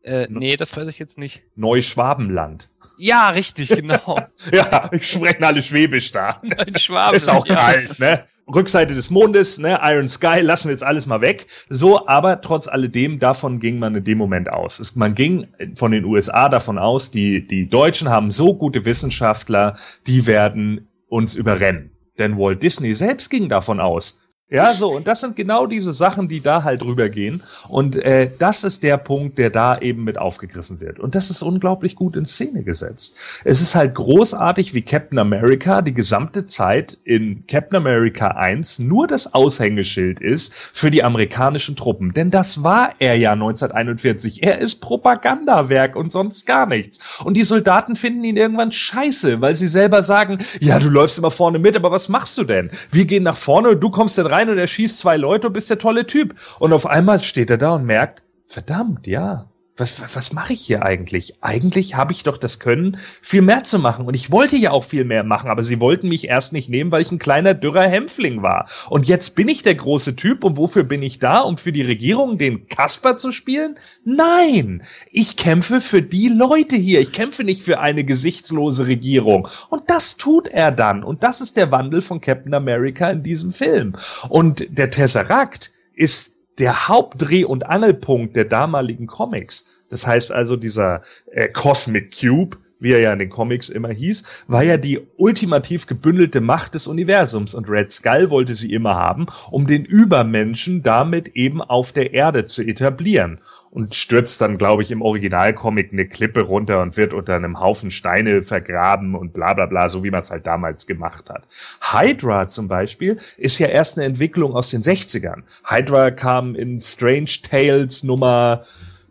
[0.03, 1.43] Äh, nee, das weiß ich jetzt nicht.
[1.57, 2.71] Neuschwabenland.
[2.97, 4.19] Ja, richtig, genau.
[4.53, 6.41] Ja, ich sprechen alle Schwäbisch da.
[6.57, 7.17] Ein Schwaben.
[7.17, 7.55] Ist auch ja.
[7.55, 8.25] kalt, ne?
[8.55, 9.79] Rückseite des Mondes, ne?
[9.83, 11.47] Iron Sky, lassen wir jetzt alles mal weg.
[11.69, 14.81] So, aber trotz alledem, davon ging man in dem Moment aus.
[14.81, 19.77] Es, man ging von den USA davon aus, die, die Deutschen haben so gute Wissenschaftler,
[20.07, 21.91] die werden uns überrennen.
[22.21, 24.29] Denn Walt Disney selbst ging davon aus.
[24.53, 27.41] Ja, so, und das sind genau diese Sachen, die da halt rübergehen.
[27.69, 30.99] Und äh, das ist der Punkt, der da eben mit aufgegriffen wird.
[30.99, 33.15] Und das ist unglaublich gut in Szene gesetzt.
[33.45, 39.07] Es ist halt großartig, wie Captain America die gesamte Zeit in Captain America 1 nur
[39.07, 42.13] das Aushängeschild ist für die amerikanischen Truppen.
[42.13, 44.43] Denn das war er ja 1941.
[44.43, 47.21] Er ist Propagandawerk und sonst gar nichts.
[47.23, 51.31] Und die Soldaten finden ihn irgendwann scheiße, weil sie selber sagen, ja, du läufst immer
[51.31, 52.69] vorne mit, aber was machst du denn?
[52.91, 55.71] Wir gehen nach vorne, du kommst dann rein und er schießt zwei Leute und bist
[55.71, 56.35] der tolle Typ.
[56.59, 59.47] Und auf einmal steht er da und merkt, verdammt, ja,
[59.81, 61.43] was, was, mache ich hier eigentlich?
[61.43, 64.07] Eigentlich habe ich doch das Können, viel mehr zu machen.
[64.07, 66.93] Und ich wollte ja auch viel mehr machen, aber sie wollten mich erst nicht nehmen,
[66.93, 68.69] weil ich ein kleiner, dürrer Hämpfling war.
[68.89, 71.41] Und jetzt bin ich der große Typ und wofür bin ich da?
[71.41, 73.77] Um für die Regierung den Kasper zu spielen?
[74.05, 74.83] Nein!
[75.11, 77.01] Ich kämpfe für die Leute hier.
[77.01, 79.49] Ich kämpfe nicht für eine gesichtslose Regierung.
[79.71, 81.03] Und das tut er dann.
[81.03, 83.95] Und das ist der Wandel von Captain America in diesem Film.
[84.29, 86.30] Und der Tesseract ist
[86.61, 89.65] der Hauptdreh- und Angelpunkt der damaligen Comics.
[89.89, 91.03] Das heißt also, dieser
[91.33, 95.87] äh, Cosmic Cube, wie er ja in den Comics immer hieß, war ja die ultimativ
[95.87, 101.29] gebündelte Macht des Universums und Red Skull wollte sie immer haben, um den Übermenschen damit
[101.37, 103.39] eben auf der Erde zu etablieren
[103.71, 107.91] und stürzt dann, glaube ich, im Originalcomic eine Klippe runter und wird unter einem Haufen
[107.91, 111.45] Steine vergraben und bla bla bla, so wie man es halt damals gemacht hat.
[111.81, 115.43] Hydra zum Beispiel ist ja erst eine Entwicklung aus den 60ern.
[115.65, 118.65] Hydra kam in Strange Tales Nummer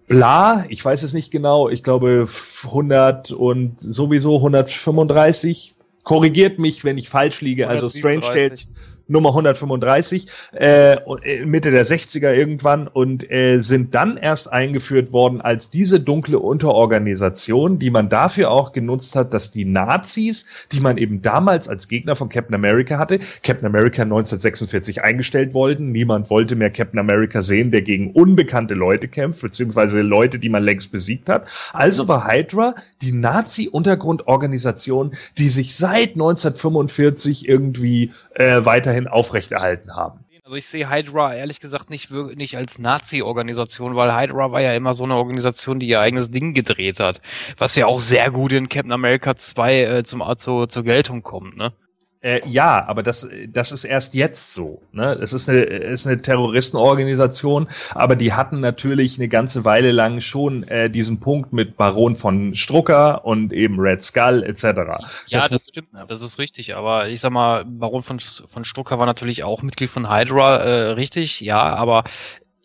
[0.09, 2.27] bla, ich weiß es nicht genau, ich glaube
[2.65, 5.75] 100 und sowieso 135.
[6.03, 7.69] Korrigiert mich, wenn ich falsch liege.
[7.69, 8.67] Also Strange 137.
[9.09, 15.41] Nummer 135, äh, äh, Mitte der 60er irgendwann und äh, sind dann erst eingeführt worden
[15.41, 20.97] als diese dunkle Unterorganisation, die man dafür auch genutzt hat, dass die Nazis, die man
[20.97, 25.91] eben damals als Gegner von Captain America hatte, Captain America 1946 eingestellt wollten.
[25.91, 30.63] Niemand wollte mehr Captain America sehen, der gegen unbekannte Leute kämpft, beziehungsweise Leute, die man
[30.63, 31.47] längst besiegt hat.
[31.73, 40.25] Also war Hydra die Nazi-Untergrundorganisation, die sich seit 1945 irgendwie äh, weiterhin aufrechterhalten haben.
[40.49, 44.95] Also ich sehe Hydra ehrlich gesagt nicht, nicht als Nazi-Organisation, weil Hydra war ja immer
[44.95, 47.21] so eine Organisation, die ihr eigenes Ding gedreht hat.
[47.59, 51.55] Was ja auch sehr gut in Captain America 2 äh, zum, zu, zur Geltung kommt,
[51.55, 51.71] ne?
[52.21, 54.81] Äh, ja, aber das, das ist erst jetzt so.
[54.91, 55.13] Ne?
[55.21, 60.63] Es ist eine, ist eine Terroristenorganisation, aber die hatten natürlich eine ganze Weile lang schon
[60.63, 64.63] äh, diesen Punkt mit Baron von Strucker und eben Red Skull etc.
[65.27, 66.75] Ja, das, muss- stimmt, das ist richtig.
[66.75, 70.91] Aber ich sag mal, Baron von, von Strucker war natürlich auch Mitglied von Hydra, äh,
[70.91, 72.03] richtig, ja, aber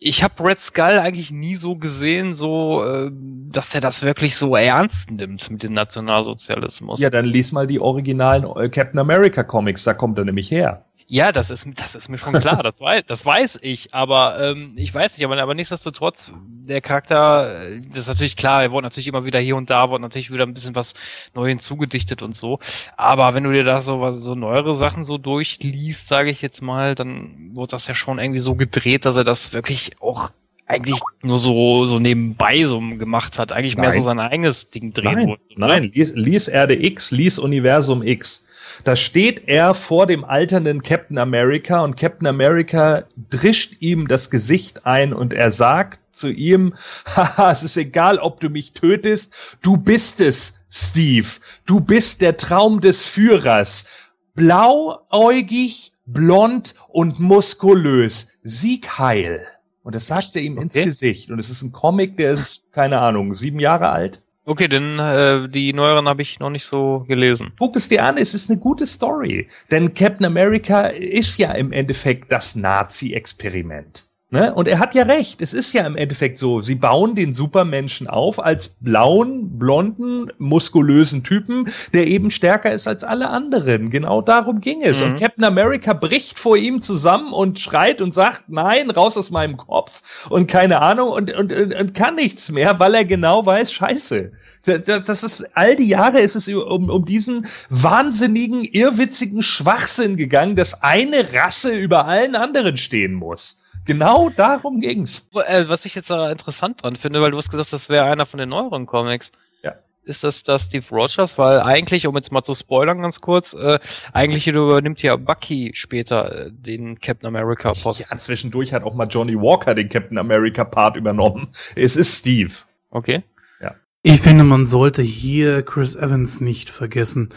[0.07, 4.55] ich habe Red Skull eigentlich nie so gesehen, so, äh, dass er das wirklich so
[4.55, 6.99] ernst nimmt mit dem Nationalsozialismus.
[6.99, 10.85] Ja, dann lies mal die originalen äh, Captain America Comics, da kommt er nämlich her.
[11.07, 14.73] Ja, das ist, das ist mir schon klar, das weiß, das weiß ich, aber ähm,
[14.75, 16.31] ich weiß nicht, aber, aber nichtsdestotrotz,
[16.63, 19.91] der Charakter, äh, das ist natürlich klar, er wurde natürlich immer wieder hier und da,
[19.91, 20.93] wurde natürlich wieder ein bisschen was
[21.35, 22.57] neu hinzugedichtet und so,
[22.97, 26.63] aber wenn du dir da so, was- so neuere Sachen so durchliest, sage ich jetzt
[26.63, 30.31] mal, dann wurde das ja schon irgendwie so gedreht, dass er das wirklich auch
[30.65, 33.99] eigentlich nur so, so nebenbei so gemacht hat, eigentlich mehr Nein.
[33.99, 35.43] so sein eigenes Ding drehen Nein, wollte.
[35.55, 35.67] oder?
[35.67, 38.44] nein, lies, lies Erde X, lies Universum X.
[38.83, 44.85] Da steht er vor dem alternden Captain America und Captain America drischt ihm das Gesicht
[44.85, 46.73] ein und er sagt zu ihm,
[47.05, 51.27] haha, es ist egal, ob du mich tötest, du bist es, Steve.
[51.65, 53.85] Du bist der Traum des Führers.
[54.33, 58.37] Blauäugig, blond und muskulös.
[58.43, 59.45] Sieg heil.
[59.83, 60.85] Und das sagt er ihm ins Okay.
[60.85, 61.31] Gesicht.
[61.31, 64.21] Und es ist ein Comic, der ist, keine Ahnung, sieben Jahre alt.
[64.47, 67.51] Okay, denn äh, die neueren habe ich noch nicht so gelesen.
[67.57, 69.49] Guck es dir an, es ist eine gute Story.
[69.71, 74.07] Denn Captain America ist ja im Endeffekt das Nazi-Experiment.
[74.35, 74.53] Ne?
[74.53, 75.41] Und er hat ja recht.
[75.41, 76.61] Es ist ja im Endeffekt so.
[76.61, 83.03] Sie bauen den Supermenschen auf als blauen, blonden, muskulösen Typen, der eben stärker ist als
[83.03, 83.89] alle anderen.
[83.89, 85.01] Genau darum ging es.
[85.01, 85.11] Mhm.
[85.11, 89.55] Und Captain America bricht vor ihm zusammen und schreit und sagt, nein, raus aus meinem
[89.55, 93.71] Kopf und keine Ahnung und, und, und, und kann nichts mehr, weil er genau weiß,
[93.71, 94.31] scheiße.
[94.65, 100.81] Das ist, all die Jahre ist es um, um diesen wahnsinnigen, irrwitzigen Schwachsinn gegangen, dass
[100.83, 103.61] eine Rasse über allen anderen stehen muss.
[103.85, 105.29] Genau darum ging's.
[105.47, 108.25] Äh, was ich jetzt da interessant dran finde, weil du hast gesagt, das wäre einer
[108.25, 109.31] von den neueren Comics.
[109.63, 109.75] Ja.
[110.03, 111.37] Ist das das Steve Rogers?
[111.37, 113.79] Weil eigentlich, um jetzt mal zu spoilern ganz kurz, äh,
[114.11, 118.07] eigentlich übernimmt ja Bucky später äh, den Captain America Post.
[118.09, 121.49] Ja, zwischendurch hat auch mal Johnny Walker den Captain America Part übernommen.
[121.75, 122.51] Es ist Steve.
[122.89, 123.23] Okay.
[123.61, 123.75] Ja.
[124.01, 127.29] Ich finde, man sollte hier Chris Evans nicht vergessen.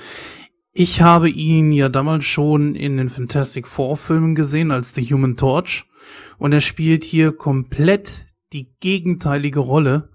[0.72, 5.36] Ich habe ihn ja damals schon in den Fantastic Four Filmen gesehen als The Human
[5.36, 5.86] Torch.
[6.38, 10.10] Und er spielt hier komplett die gegenteilige Rolle.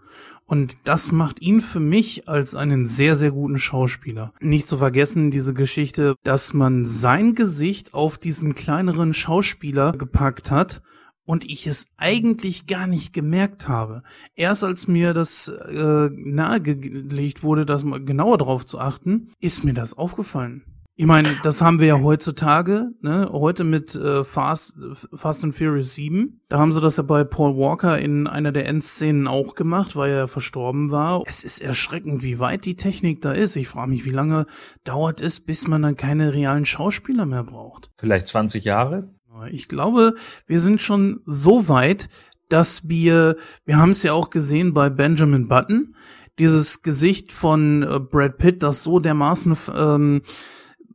[0.46, 4.34] Und das macht ihn für mich als einen sehr, sehr guten Schauspieler.
[4.40, 10.82] Nicht zu vergessen diese Geschichte, dass man sein Gesicht auf diesen kleineren Schauspieler gepackt hat
[11.26, 14.04] und ich es eigentlich gar nicht gemerkt habe.
[14.36, 19.74] Erst als mir das äh, nahegelegt wurde, das mal genauer drauf zu achten, ist mir
[19.74, 20.64] das aufgefallen.
[20.96, 23.28] Ich meine, das haben wir ja heutzutage, ne?
[23.32, 24.78] Heute mit äh, Fast,
[25.12, 26.42] Fast and Furious 7.
[26.50, 30.12] Da haben sie das ja bei Paul Walker in einer der Endszenen auch gemacht, weil
[30.12, 31.24] er verstorben war.
[31.26, 33.56] Es ist erschreckend, wie weit die Technik da ist.
[33.56, 34.46] Ich frage mich, wie lange
[34.84, 37.90] dauert es, bis man dann keine realen Schauspieler mehr braucht.
[37.98, 39.10] Vielleicht 20 Jahre?
[39.52, 40.16] Ich glaube,
[40.46, 42.10] wir sind schon so weit,
[42.50, 45.96] dass wir, wir haben es ja auch gesehen bei Benjamin Button,
[46.40, 50.22] dieses Gesicht von äh, Brad Pitt, das so dermaßen ähm,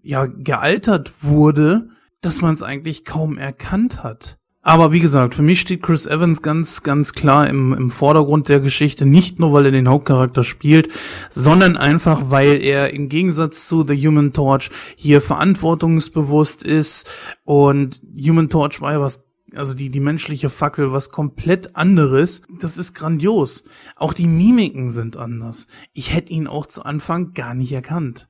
[0.02, 4.37] ja gealtert wurde, dass man es eigentlich kaum erkannt hat.
[4.60, 8.60] Aber wie gesagt, für mich steht Chris Evans ganz, ganz klar im, im Vordergrund der
[8.60, 10.88] Geschichte, nicht nur weil er den Hauptcharakter spielt,
[11.30, 17.08] sondern einfach weil er im Gegensatz zu The Human Torch hier verantwortungsbewusst ist
[17.44, 22.42] und Human Torch war ja was also die, die menschliche Fackel, was komplett anderes.
[22.60, 23.64] Das ist grandios.
[23.96, 25.68] Auch die Mimiken sind anders.
[25.94, 28.28] Ich hätte ihn auch zu Anfang gar nicht erkannt.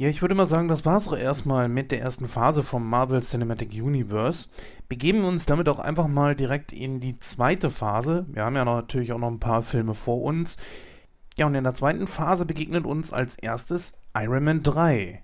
[0.00, 3.20] Ja, ich würde mal sagen, das war's auch erstmal mit der ersten Phase vom Marvel
[3.20, 4.48] Cinematic Universe.
[4.88, 8.24] Begeben wir uns damit auch einfach mal direkt in die zweite Phase.
[8.32, 10.56] Wir haben ja natürlich auch noch ein paar Filme vor uns.
[11.36, 15.22] Ja, und in der zweiten Phase begegnet uns als erstes Iron Man 3.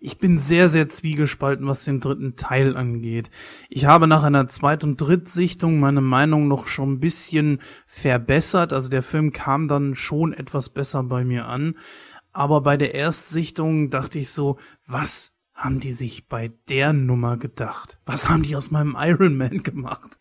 [0.00, 3.30] Ich bin sehr, sehr zwiegespalten, was den dritten Teil angeht.
[3.68, 8.72] Ich habe nach einer Zweit- und Drittsichtung meine Meinung noch schon ein bisschen verbessert.
[8.72, 11.74] Also der Film kam dann schon etwas besser bei mir an.
[12.32, 17.98] Aber bei der Erstsichtung dachte ich so, was haben die sich bei der Nummer gedacht?
[18.06, 20.18] Was haben die aus meinem Iron Man gemacht?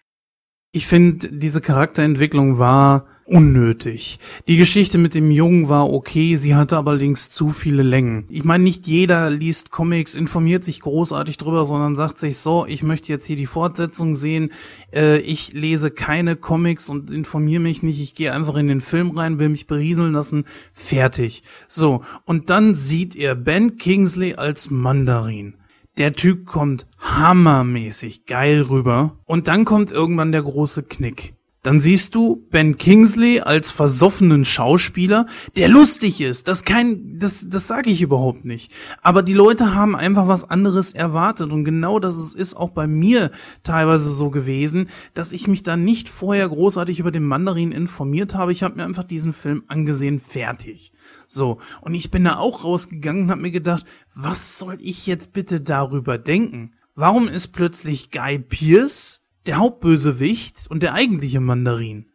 [0.77, 4.19] Ich finde, diese Charakterentwicklung war unnötig.
[4.47, 8.25] Die Geschichte mit dem Jungen war okay, sie hatte allerdings zu viele Längen.
[8.29, 12.83] Ich meine, nicht jeder liest Comics, informiert sich großartig drüber, sondern sagt sich so, ich
[12.83, 14.51] möchte jetzt hier die Fortsetzung sehen,
[14.93, 19.17] äh, ich lese keine Comics und informiere mich nicht, ich gehe einfach in den Film
[19.17, 21.41] rein, will mich berieseln lassen, fertig.
[21.67, 25.55] So, und dann sieht er Ben Kingsley als Mandarin.
[25.97, 29.17] Der Typ kommt hammermäßig geil rüber.
[29.25, 31.33] Und dann kommt irgendwann der große Knick.
[31.63, 35.25] Dann siehst du Ben Kingsley als versoffenen Schauspieler,
[35.55, 36.47] der lustig ist.
[36.47, 38.71] Das kein, das, das sage ich überhaupt nicht.
[39.01, 43.31] Aber die Leute haben einfach was anderes erwartet und genau das ist auch bei mir
[43.63, 48.51] teilweise so gewesen, dass ich mich da nicht vorher großartig über den Mandarin informiert habe.
[48.51, 50.93] Ich habe mir einfach diesen Film angesehen, fertig.
[51.27, 55.33] So und ich bin da auch rausgegangen und habe mir gedacht, was soll ich jetzt
[55.33, 56.73] bitte darüber denken?
[56.95, 62.07] Warum ist plötzlich Guy Pierce der Hauptbösewicht und der eigentliche Mandarin.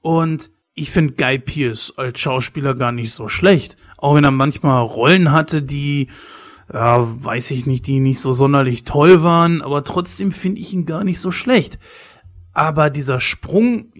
[0.00, 3.76] Und ich finde Guy Pierce als Schauspieler gar nicht so schlecht.
[3.98, 6.08] Auch wenn er manchmal Rollen hatte, die,
[6.72, 10.86] ja, weiß ich nicht, die nicht so sonderlich toll waren, aber trotzdem finde ich ihn
[10.86, 11.78] gar nicht so schlecht.
[12.52, 13.92] Aber dieser Sprung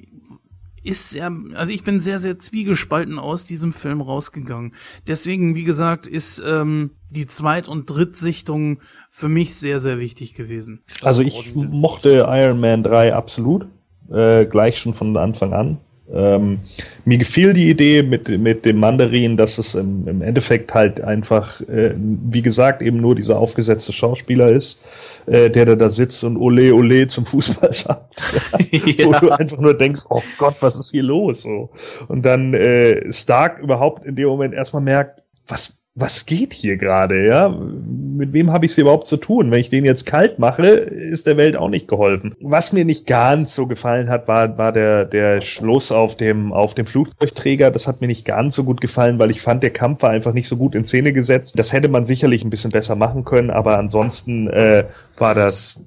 [0.83, 4.74] ist sehr, also ich bin sehr, sehr zwiegespalten aus diesem Film rausgegangen.
[5.07, 8.80] Deswegen, wie gesagt, ist ähm, die Zweit- und Drittsichtung
[9.11, 10.83] für mich sehr, sehr wichtig gewesen.
[11.03, 13.66] Also ich mochte Iron Man 3 absolut,
[14.11, 15.78] äh, gleich schon von Anfang an.
[16.12, 16.61] Ähm,
[17.05, 21.61] mir gefiel die Idee mit, mit dem Mandarin, dass es im, im Endeffekt halt einfach,
[21.62, 24.82] äh, wie gesagt, eben nur dieser aufgesetzte Schauspieler ist,
[25.26, 28.24] äh, der da, da sitzt und Ole Ole zum Fußball sagt.
[28.70, 29.07] ja.
[29.07, 31.42] Wo du einfach nur denkst, oh Gott, was ist hier los?
[31.42, 31.70] So.
[32.09, 37.26] Und dann äh, Stark überhaupt in dem Moment erstmal merkt, was, was geht hier gerade,
[37.26, 37.51] ja?
[37.51, 39.51] Mit wem habe ich es überhaupt zu tun?
[39.51, 42.34] Wenn ich den jetzt kalt mache, ist der Welt auch nicht geholfen.
[42.40, 46.74] Was mir nicht ganz so gefallen hat, war, war der, der Schluss auf dem, auf
[46.74, 47.70] dem Flugzeugträger.
[47.70, 50.32] Das hat mir nicht ganz so gut gefallen, weil ich fand, der Kampf war einfach
[50.32, 51.59] nicht so gut in Szene gesetzt.
[51.59, 54.84] Das hätte man sicherlich ein bisschen besser machen können, aber ansonsten äh,
[55.18, 55.78] war das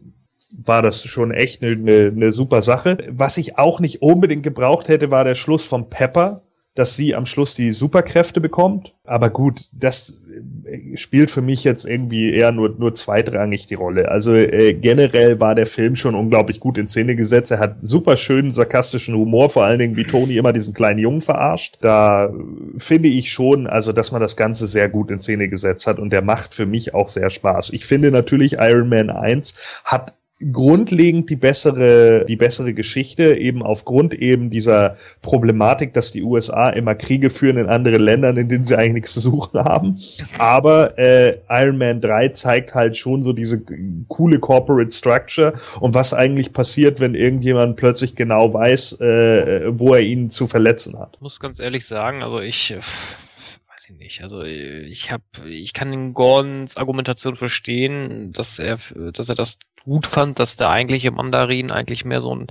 [0.63, 2.97] war das schon echt eine, eine, eine super Sache.
[3.09, 6.41] Was ich auch nicht unbedingt gebraucht hätte, war der Schluss von Pepper
[6.75, 8.93] dass sie am Schluss die Superkräfte bekommt.
[9.05, 10.21] Aber gut, das
[10.65, 14.09] äh, spielt für mich jetzt irgendwie eher nur, nur zweitrangig die Rolle.
[14.09, 17.51] Also äh, generell war der Film schon unglaublich gut in Szene gesetzt.
[17.51, 21.21] Er hat super schönen sarkastischen Humor, vor allen Dingen wie Tony immer diesen kleinen Jungen
[21.21, 21.77] verarscht.
[21.79, 22.33] Da
[22.77, 26.11] finde ich schon, also dass man das Ganze sehr gut in Szene gesetzt hat und
[26.11, 27.69] der macht für mich auch sehr Spaß.
[27.71, 30.13] Ich finde natürlich Iron Man 1 hat
[30.51, 36.95] grundlegend die bessere, die bessere Geschichte, eben aufgrund eben dieser Problematik, dass die USA immer
[36.95, 39.97] Kriege führen in anderen Ländern, in denen sie eigentlich nichts zu suchen haben.
[40.39, 43.63] Aber äh, Iron Man 3 zeigt halt schon so diese
[44.07, 50.01] coole Corporate Structure und was eigentlich passiert, wenn irgendjemand plötzlich genau weiß, äh, wo er
[50.01, 51.13] ihn zu verletzen hat.
[51.15, 52.79] Ich muss ganz ehrlich sagen, also ich äh,
[53.97, 54.23] nicht.
[54.23, 58.77] Also ich habe, ich kann Gordons Argumentation verstehen, dass er,
[59.13, 62.47] dass er das gut fand, dass der eigentliche Mandarin eigentlich mehr so ein,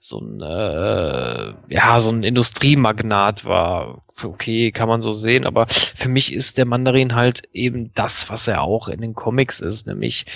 [0.00, 4.02] so ein, äh, ja, so ein Industriemagnat war.
[4.20, 8.48] Okay, kann man so sehen, aber für mich ist der Mandarin halt eben das, was
[8.48, 10.26] er auch in den Comics ist, nämlich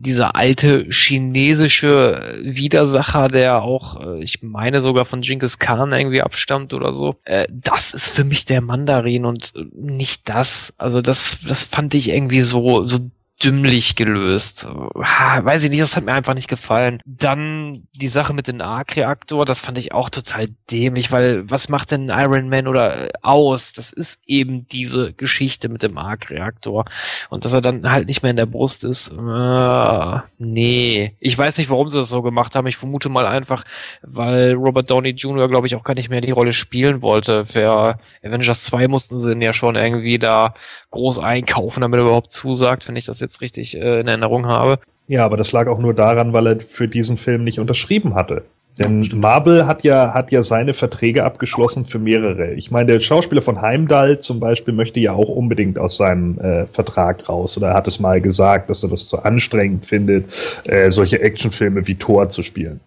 [0.00, 6.72] dieser alte chinesische Widersacher, der auch, äh, ich meine sogar von Genghis Khan irgendwie abstammt
[6.72, 10.72] oder so, äh, das ist für mich der Mandarin und nicht das.
[10.78, 12.98] Also das, das fand ich irgendwie so, so
[13.42, 14.66] dümmlich gelöst.
[14.66, 17.00] Weiß ich nicht, das hat mir einfach nicht gefallen.
[17.06, 21.90] Dann die Sache mit dem Arc-Reaktor, das fand ich auch total dämlich, weil was macht
[21.90, 23.72] denn Iron Man oder äh, aus?
[23.72, 26.84] Das ist eben diese Geschichte mit dem Arc-Reaktor.
[27.30, 31.16] Und dass er dann halt nicht mehr in der Brust ist, äh, nee.
[31.18, 32.66] Ich weiß nicht, warum sie das so gemacht haben.
[32.66, 33.64] Ich vermute mal einfach,
[34.02, 37.46] weil Robert Downey Jr., glaube ich, auch gar nicht mehr die Rolle spielen wollte.
[37.46, 40.54] Für Avengers 2 mussten sie ihn ja schon irgendwie da
[40.90, 44.78] groß einkaufen, damit er überhaupt zusagt, wenn ich das jetzt richtig äh, in Erinnerung habe.
[45.08, 48.44] Ja, aber das lag auch nur daran, weil er für diesen Film nicht unterschrieben hatte.
[48.78, 52.52] Denn Marvel hat ja, hat ja seine Verträge abgeschlossen für mehrere.
[52.54, 56.66] Ich meine, der Schauspieler von Heimdall zum Beispiel möchte ja auch unbedingt aus seinem äh,
[56.66, 57.58] Vertrag raus.
[57.58, 60.32] Oder er hat es mal gesagt, dass er das zu anstrengend findet,
[60.64, 62.80] äh, solche Actionfilme wie Thor zu spielen.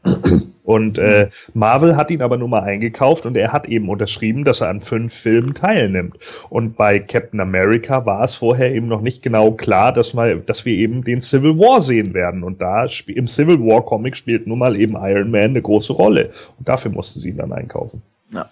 [0.64, 4.62] Und äh, Marvel hat ihn aber nur mal eingekauft und er hat eben unterschrieben, dass
[4.62, 6.18] er an fünf Filmen teilnimmt.
[6.50, 10.64] Und bei Captain America war es vorher eben noch nicht genau klar, dass, mal, dass
[10.66, 12.44] wir eben den Civil War sehen werden.
[12.44, 16.30] Und da im Civil War Comic spielt nun mal eben Iron Man eine große Rolle.
[16.58, 18.02] Und dafür mussten sie ihn dann einkaufen.
[18.32, 18.48] Ja.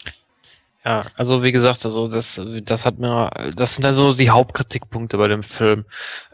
[0.83, 5.27] Ja, also wie gesagt, also das, das hat mir, das sind also die Hauptkritikpunkte bei
[5.27, 5.85] dem Film.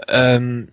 [0.08, 0.70] Ähm,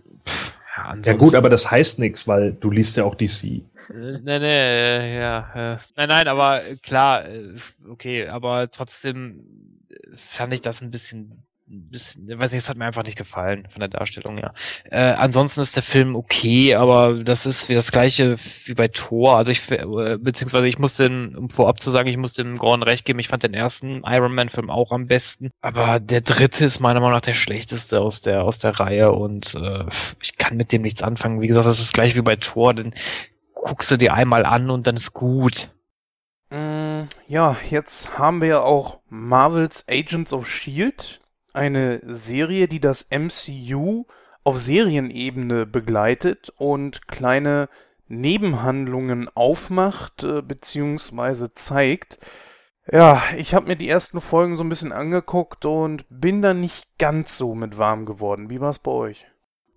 [0.76, 3.62] ja, ja gut, aber das heißt nichts, weil du liest ja auch DC.
[3.90, 5.74] Äh, nee, nee, ja.
[5.74, 7.24] Äh, nein, nein, aber äh, klar,
[7.88, 9.44] okay, aber trotzdem
[10.14, 13.80] fand ich das ein bisschen bisschen, weiß nicht, es hat mir einfach nicht gefallen von
[13.80, 14.52] der Darstellung, ja.
[14.90, 19.36] Äh, ansonsten ist der Film okay, aber das ist wie das gleiche wie bei Thor.
[19.36, 22.82] Also ich, äh, beziehungsweise ich muss den, um vorab zu sagen, ich muss dem Gordon
[22.82, 25.50] recht geben, ich fand den ersten Iron Man Film auch am besten.
[25.62, 29.54] Aber der dritte ist meiner Meinung nach der schlechteste aus der, aus der Reihe und
[29.54, 29.84] äh,
[30.22, 31.40] ich kann mit dem nichts anfangen.
[31.40, 32.92] Wie gesagt, das ist gleich wie bei Thor, den
[33.64, 35.70] guckst du dir einmal an und dann ist gut.
[36.50, 41.20] Mm, ja, jetzt haben wir ja auch Marvels Agents of Shield
[41.54, 44.04] eine Serie, die das MCU
[44.44, 47.70] auf Serienebene begleitet und kleine
[48.06, 51.48] Nebenhandlungen aufmacht äh, bzw.
[51.54, 52.18] zeigt.
[52.92, 56.98] Ja, ich habe mir die ersten Folgen so ein bisschen angeguckt und bin da nicht
[56.98, 58.50] ganz so mit warm geworden.
[58.50, 59.26] Wie war es bei euch?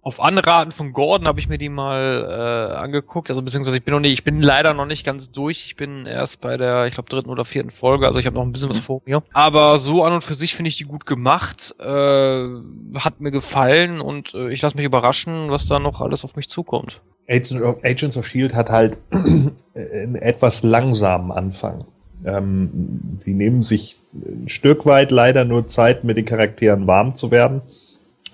[0.07, 3.29] Auf Anraten von Gordon habe ich mir die mal äh, angeguckt.
[3.29, 5.65] Also beziehungsweise ich bin noch nicht, ich bin leider noch nicht ganz durch.
[5.65, 8.07] Ich bin erst bei der, ich glaube, dritten oder vierten Folge.
[8.07, 9.21] Also ich habe noch ein bisschen was vor mir.
[9.33, 11.75] Aber so an und für sich finde ich die gut gemacht.
[11.81, 12.47] Äh,
[12.95, 16.47] hat mir gefallen und äh, ich lasse mich überraschen, was da noch alles auf mich
[16.47, 17.01] zukommt.
[17.27, 21.83] Agents of, Agents of Shield hat halt einen etwas langsamen Anfang.
[22.23, 27.29] Ähm, sie nehmen sich ein Stück weit leider nur Zeit, mit den Charakteren warm zu
[27.29, 27.61] werden.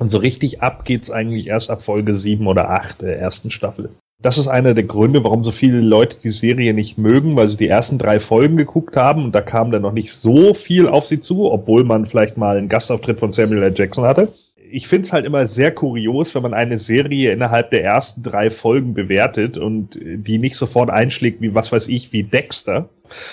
[0.03, 3.91] Und so richtig ab geht's eigentlich erst ab Folge 7 oder 8 der ersten Staffel.
[4.21, 7.55] Das ist einer der Gründe, warum so viele Leute die Serie nicht mögen, weil sie
[7.55, 11.05] die ersten drei Folgen geguckt haben und da kam dann noch nicht so viel auf
[11.05, 13.73] sie zu, obwohl man vielleicht mal einen Gastauftritt von Samuel L.
[13.77, 14.27] Jackson hatte
[14.73, 18.49] ich finde es halt immer sehr kurios, wenn man eine Serie innerhalb der ersten drei
[18.49, 22.89] Folgen bewertet und die nicht sofort einschlägt, wie was weiß ich, wie Dexter.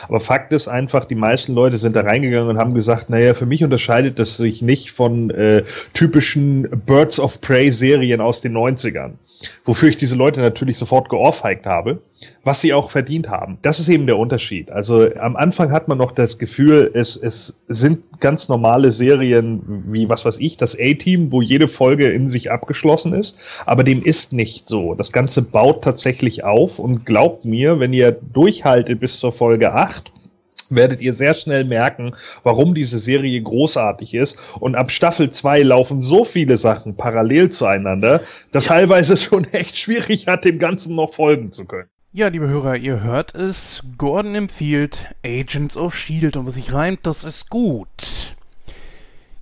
[0.08, 3.46] Aber Fakt ist einfach, die meisten Leute sind da reingegangen und haben gesagt, naja, für
[3.46, 5.62] mich unterscheidet das sich nicht von äh,
[5.94, 9.12] typischen Birds of Prey Serien aus den 90ern.
[9.64, 12.00] Wofür ich diese Leute natürlich sofort geohrfeigt habe
[12.44, 13.58] was sie auch verdient haben.
[13.62, 14.70] Das ist eben der Unterschied.
[14.70, 20.08] Also am Anfang hat man noch das Gefühl, es, es sind ganz normale Serien wie,
[20.08, 23.62] was weiß ich, das A-Team, wo jede Folge in sich abgeschlossen ist.
[23.66, 24.94] Aber dem ist nicht so.
[24.94, 30.12] Das Ganze baut tatsächlich auf und glaubt mir, wenn ihr durchhaltet bis zur Folge 8,
[30.70, 32.12] werdet ihr sehr schnell merken,
[32.42, 34.38] warum diese Serie großartig ist.
[34.60, 38.74] Und ab Staffel 2 laufen so viele Sachen parallel zueinander, dass ja.
[38.74, 41.88] teilweise schon echt schwierig hat, dem Ganzen noch folgen zu können.
[42.12, 43.84] Ja, liebe Hörer, ihr hört es.
[43.96, 48.34] Gordon empfiehlt Agents of Shield und was sich reimt, das ist gut.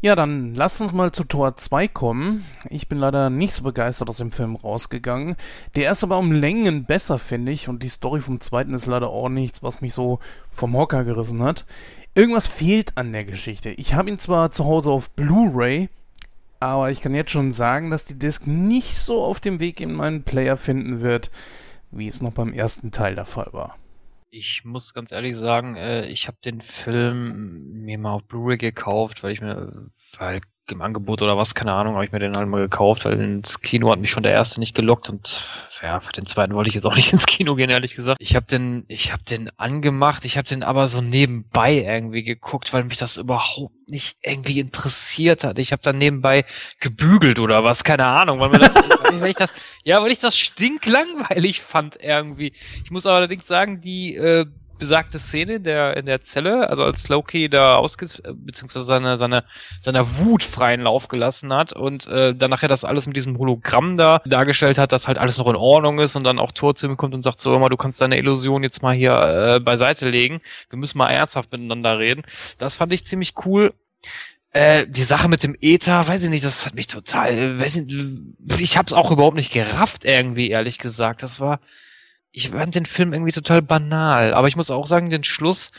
[0.02, 2.44] Ja, dann lasst uns mal zu Tor 2 kommen.
[2.68, 5.36] Ich bin leider nicht so begeistert aus dem Film rausgegangen.
[5.76, 9.08] Der ist aber um Längen besser, finde ich, und die Story vom zweiten ist leider
[9.08, 10.18] auch nichts, was mich so
[10.52, 11.64] vom Hocker gerissen hat.
[12.14, 13.70] Irgendwas fehlt an der Geschichte.
[13.70, 15.88] Ich habe ihn zwar zu Hause auf Blu-ray,
[16.60, 19.94] aber ich kann jetzt schon sagen, dass die Disc nicht so auf dem Weg in
[19.94, 21.30] meinen Player finden wird
[21.90, 23.76] wie es noch beim ersten Teil der Fall war.
[24.30, 29.22] Ich muss ganz ehrlich sagen, äh, ich habe den Film mir mal auf Blu-ray gekauft,
[29.22, 30.40] weil ich mir, weil
[30.72, 33.60] im Angebot oder was, keine Ahnung, habe ich mir den halt mal gekauft, weil ins
[33.60, 35.42] Kino hat mich schon der erste nicht gelockt und
[35.82, 38.20] ja, für den zweiten wollte ich jetzt auch nicht ins Kino gehen, ehrlich gesagt.
[38.20, 42.72] Ich habe den, ich habe den angemacht, ich habe den aber so nebenbei irgendwie geguckt,
[42.72, 45.58] weil mich das überhaupt nicht irgendwie interessiert hat.
[45.58, 46.44] Ich habe dann nebenbei
[46.80, 48.74] gebügelt oder was, keine Ahnung, weil mir das,
[49.20, 49.52] weil ich das,
[49.84, 52.52] ja, weil ich das stinklangweilig fand irgendwie.
[52.84, 54.46] Ich muss allerdings sagen, die äh,
[54.78, 59.44] besagte Szene in der, in der Zelle, also als Loki da ausge, beziehungsweise seine, seine,
[59.80, 63.96] seiner Wut freien Lauf gelassen hat und äh, dann nachher das alles mit diesem Hologramm
[63.96, 66.86] da dargestellt hat, dass halt alles noch in Ordnung ist und dann auch Thor zu
[66.86, 70.08] ihm kommt und sagt so immer, du kannst deine Illusion jetzt mal hier äh, beiseite
[70.08, 72.22] legen, wir müssen mal ernsthaft miteinander reden.
[72.58, 73.70] Das fand ich ziemlich cool.
[74.52, 77.94] Äh, die Sache mit dem Ether, weiß ich nicht, das hat mich total, weiß nicht,
[78.58, 81.22] ich hab's auch überhaupt nicht gerafft irgendwie, ehrlich gesagt.
[81.22, 81.60] Das war,
[82.38, 84.32] ich fand den Film irgendwie total banal.
[84.32, 85.72] Aber ich muss auch sagen, den Schluss,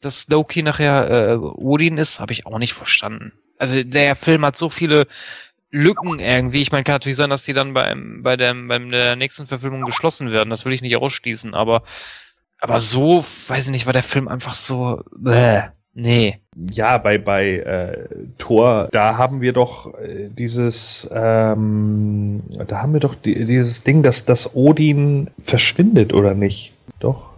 [0.00, 3.32] dass Loki nachher äh, Odin ist, habe ich auch nicht verstanden.
[3.58, 5.08] Also der Film hat so viele
[5.72, 6.62] Lücken irgendwie.
[6.62, 9.82] Ich meine, kann natürlich sein, dass die dann beim, bei, dem, bei der nächsten Verfilmung
[9.82, 10.50] geschlossen werden.
[10.50, 11.52] Das will ich nicht ausschließen.
[11.52, 11.82] Aber,
[12.60, 15.02] aber so, weiß ich nicht, war der Film einfach so.
[15.16, 15.62] Bäh.
[15.94, 16.40] Nee.
[16.56, 23.00] Ja, bei, bei äh, Thor, da haben wir doch äh, dieses, ähm, da haben wir
[23.00, 26.74] doch die, dieses Ding, dass, dass Odin verschwindet, oder nicht?
[27.00, 27.32] Doch.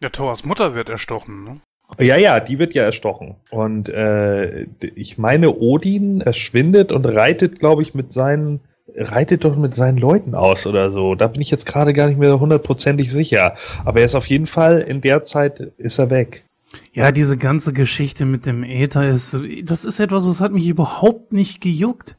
[0.00, 1.60] Ja, Thors Mutter wird erstochen, ne?
[1.98, 3.36] Ja, ja, die wird ja erstochen.
[3.50, 8.60] Und äh, ich meine, Odin verschwindet und reitet, glaube ich, mit seinen
[8.94, 11.14] reitet doch mit seinen Leuten aus oder so.
[11.14, 13.54] Da bin ich jetzt gerade gar nicht mehr hundertprozentig sicher.
[13.84, 16.44] Aber er ist auf jeden Fall in der Zeit ist er weg.
[16.92, 21.32] Ja, diese ganze Geschichte mit dem Äther ist, das ist etwas, was hat mich überhaupt
[21.32, 22.16] nicht gejuckt.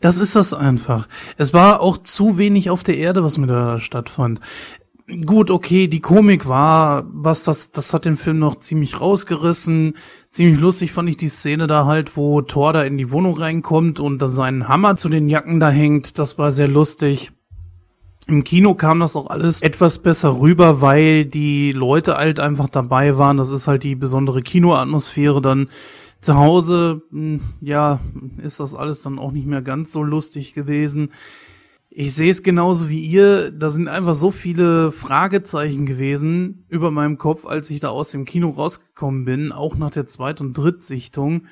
[0.00, 1.08] Das ist das einfach.
[1.36, 4.40] Es war auch zu wenig auf der Erde, was mir da stattfand.
[5.26, 9.96] Gut, okay, die Komik war, was das, das hat den Film noch ziemlich rausgerissen.
[10.28, 13.98] Ziemlich lustig fand ich die Szene da halt, wo Thor da in die Wohnung reinkommt
[13.98, 16.18] und da seinen Hammer zu den Jacken da hängt.
[16.18, 17.32] Das war sehr lustig.
[18.30, 23.18] Im Kino kam das auch alles etwas besser rüber, weil die Leute halt einfach dabei
[23.18, 23.38] waren.
[23.38, 25.42] Das ist halt die besondere Kinoatmosphäre.
[25.42, 25.68] Dann
[26.20, 27.98] zu Hause, hm, ja,
[28.40, 31.10] ist das alles dann auch nicht mehr ganz so lustig gewesen.
[31.88, 33.50] Ich sehe es genauso wie ihr.
[33.50, 38.26] Da sind einfach so viele Fragezeichen gewesen über meinem Kopf, als ich da aus dem
[38.26, 41.48] Kino rausgekommen bin, auch nach der Zweit- und Drittsichtung.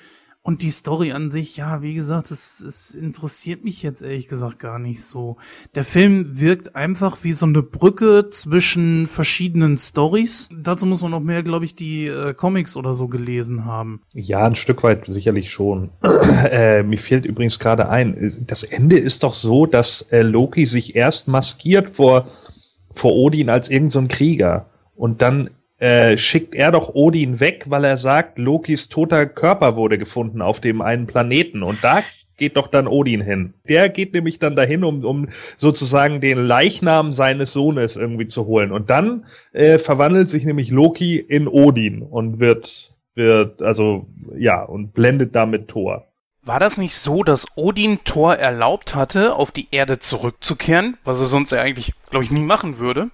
[0.48, 4.58] Und die Story an sich, ja, wie gesagt, es, es interessiert mich jetzt ehrlich gesagt
[4.58, 5.36] gar nicht so.
[5.74, 10.48] Der Film wirkt einfach wie so eine Brücke zwischen verschiedenen Stories.
[10.50, 14.00] Dazu muss man noch mehr, glaube ich, die äh, Comics oder so gelesen haben.
[14.14, 15.90] Ja, ein Stück weit sicherlich schon.
[16.50, 20.96] äh, mir fehlt übrigens gerade ein, das Ende ist doch so, dass äh, Loki sich
[20.96, 22.26] erst maskiert vor,
[22.94, 27.84] vor Odin als irgendein so Krieger und dann äh, schickt er doch Odin weg, weil
[27.84, 31.62] er sagt, Lokis toter Körper wurde gefunden auf dem einen Planeten.
[31.62, 32.02] Und da
[32.36, 33.54] geht doch dann Odin hin.
[33.68, 38.72] Der geht nämlich dann dahin, um, um sozusagen den Leichnam seines Sohnes irgendwie zu holen.
[38.72, 44.06] Und dann äh, verwandelt sich nämlich Loki in Odin und wird, wird, also
[44.36, 46.07] ja, und blendet damit Thor.
[46.48, 51.26] War das nicht so, dass Odin Thor erlaubt hatte, auf die Erde zurückzukehren, was er
[51.26, 53.10] sonst ja eigentlich, glaube ich, nie machen würde?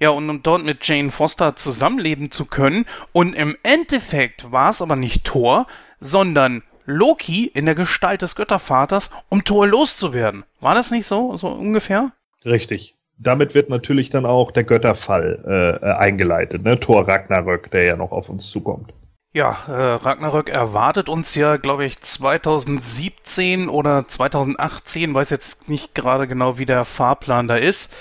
[0.00, 2.84] Ja, und um dort mit Jane Foster zusammenleben zu können.
[3.12, 5.66] Und im Endeffekt war es aber nicht Thor,
[5.98, 10.44] sondern Loki in der Gestalt des Göttervaters, um Thor loszuwerden.
[10.60, 12.12] War das nicht so, so ungefähr?
[12.44, 12.96] Richtig.
[13.16, 16.78] Damit wird natürlich dann auch der Götterfall äh, eingeleitet, ne?
[16.78, 18.92] Thor Ragnarök, der ja noch auf uns zukommt.
[19.34, 26.28] Ja, äh, Ragnarök erwartet uns ja, glaube ich, 2017 oder 2018, weiß jetzt nicht gerade
[26.28, 27.92] genau, wie der Fahrplan da ist.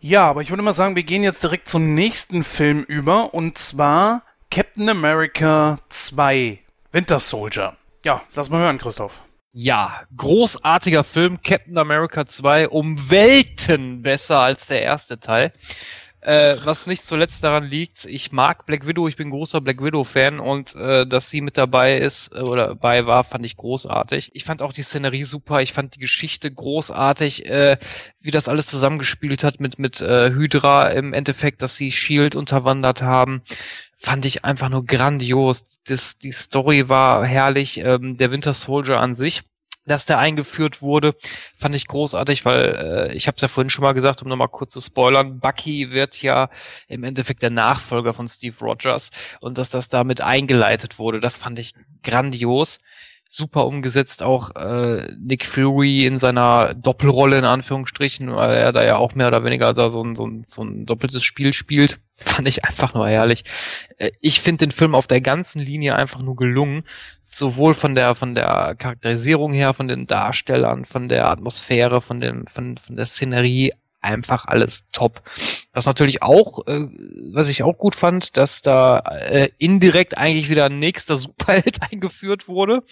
[0.00, 3.56] Ja, aber ich würde mal sagen, wir gehen jetzt direkt zum nächsten Film über und
[3.56, 6.58] zwar Captain America 2
[6.92, 7.78] Winter Soldier.
[8.04, 9.22] Ja, lass mal hören, Christoph.
[9.54, 15.54] Ja, großartiger Film, Captain America 2, um Welten besser als der erste Teil.
[16.24, 20.38] Äh, was nicht zuletzt daran liegt, ich mag Black Widow, ich bin großer Black Widow-Fan
[20.38, 24.30] und äh, dass sie mit dabei ist äh, oder dabei war, fand ich großartig.
[24.32, 27.76] Ich fand auch die Szenerie super, ich fand die Geschichte großartig, äh,
[28.20, 33.02] wie das alles zusammengespielt hat mit, mit äh, Hydra im Endeffekt, dass sie Shield unterwandert
[33.02, 33.42] haben
[33.96, 35.80] fand ich einfach nur grandios.
[35.84, 39.42] Das, die Story war herrlich, ähm, der Winter Soldier an sich
[39.84, 41.14] dass der eingeführt wurde,
[41.58, 44.48] fand ich großartig, weil äh, ich habe es ja vorhin schon mal gesagt, um nochmal
[44.48, 46.50] kurz zu spoilern, Bucky wird ja
[46.88, 49.10] im Endeffekt der Nachfolger von Steve Rogers
[49.40, 52.78] und dass das damit eingeleitet wurde, das fand ich grandios.
[53.34, 58.96] Super umgesetzt, auch äh, Nick Fury in seiner Doppelrolle in Anführungsstrichen, weil er da ja
[58.96, 61.98] auch mehr oder weniger da so ein, so ein, so ein doppeltes Spiel spielt.
[62.12, 63.44] Fand ich einfach nur herrlich.
[63.96, 66.82] Äh, ich finde den Film auf der ganzen Linie einfach nur gelungen
[67.26, 72.46] sowohl von der von der Charakterisierung her, von den Darstellern, von der Atmosphäre, von dem
[72.46, 73.72] von von der Szenerie
[74.02, 75.22] einfach alles top.
[75.72, 76.86] Was natürlich auch, äh,
[77.32, 82.48] was ich auch gut fand, dass da äh, indirekt eigentlich wieder ein nächster Superheld eingeführt
[82.48, 82.82] wurde,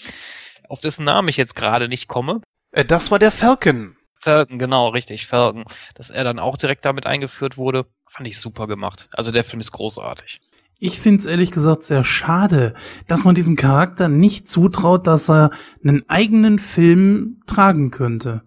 [0.69, 2.41] auf dessen Namen ich jetzt gerade nicht komme.
[2.73, 3.97] Äh, das war der Falcon.
[4.21, 5.65] Falcon, genau, richtig, Falcon.
[5.95, 9.09] Dass er dann auch direkt damit eingeführt wurde, fand ich super gemacht.
[9.13, 10.41] Also der Film ist großartig.
[10.79, 12.73] Ich finde es ehrlich gesagt sehr schade,
[13.07, 15.51] dass man diesem Charakter nicht zutraut, dass er
[15.85, 18.43] einen eigenen Film tragen könnte.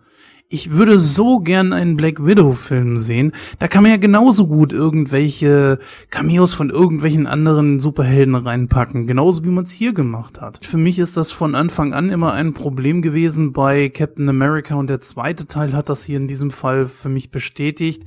[0.54, 3.32] Ich würde so gern einen Black Widow-Film sehen.
[3.58, 5.80] Da kann man ja genauso gut irgendwelche
[6.12, 10.64] Cameos von irgendwelchen anderen Superhelden reinpacken, genauso wie man es hier gemacht hat.
[10.64, 14.92] Für mich ist das von Anfang an immer ein Problem gewesen bei Captain America und
[14.92, 18.04] der zweite Teil hat das hier in diesem Fall für mich bestätigt.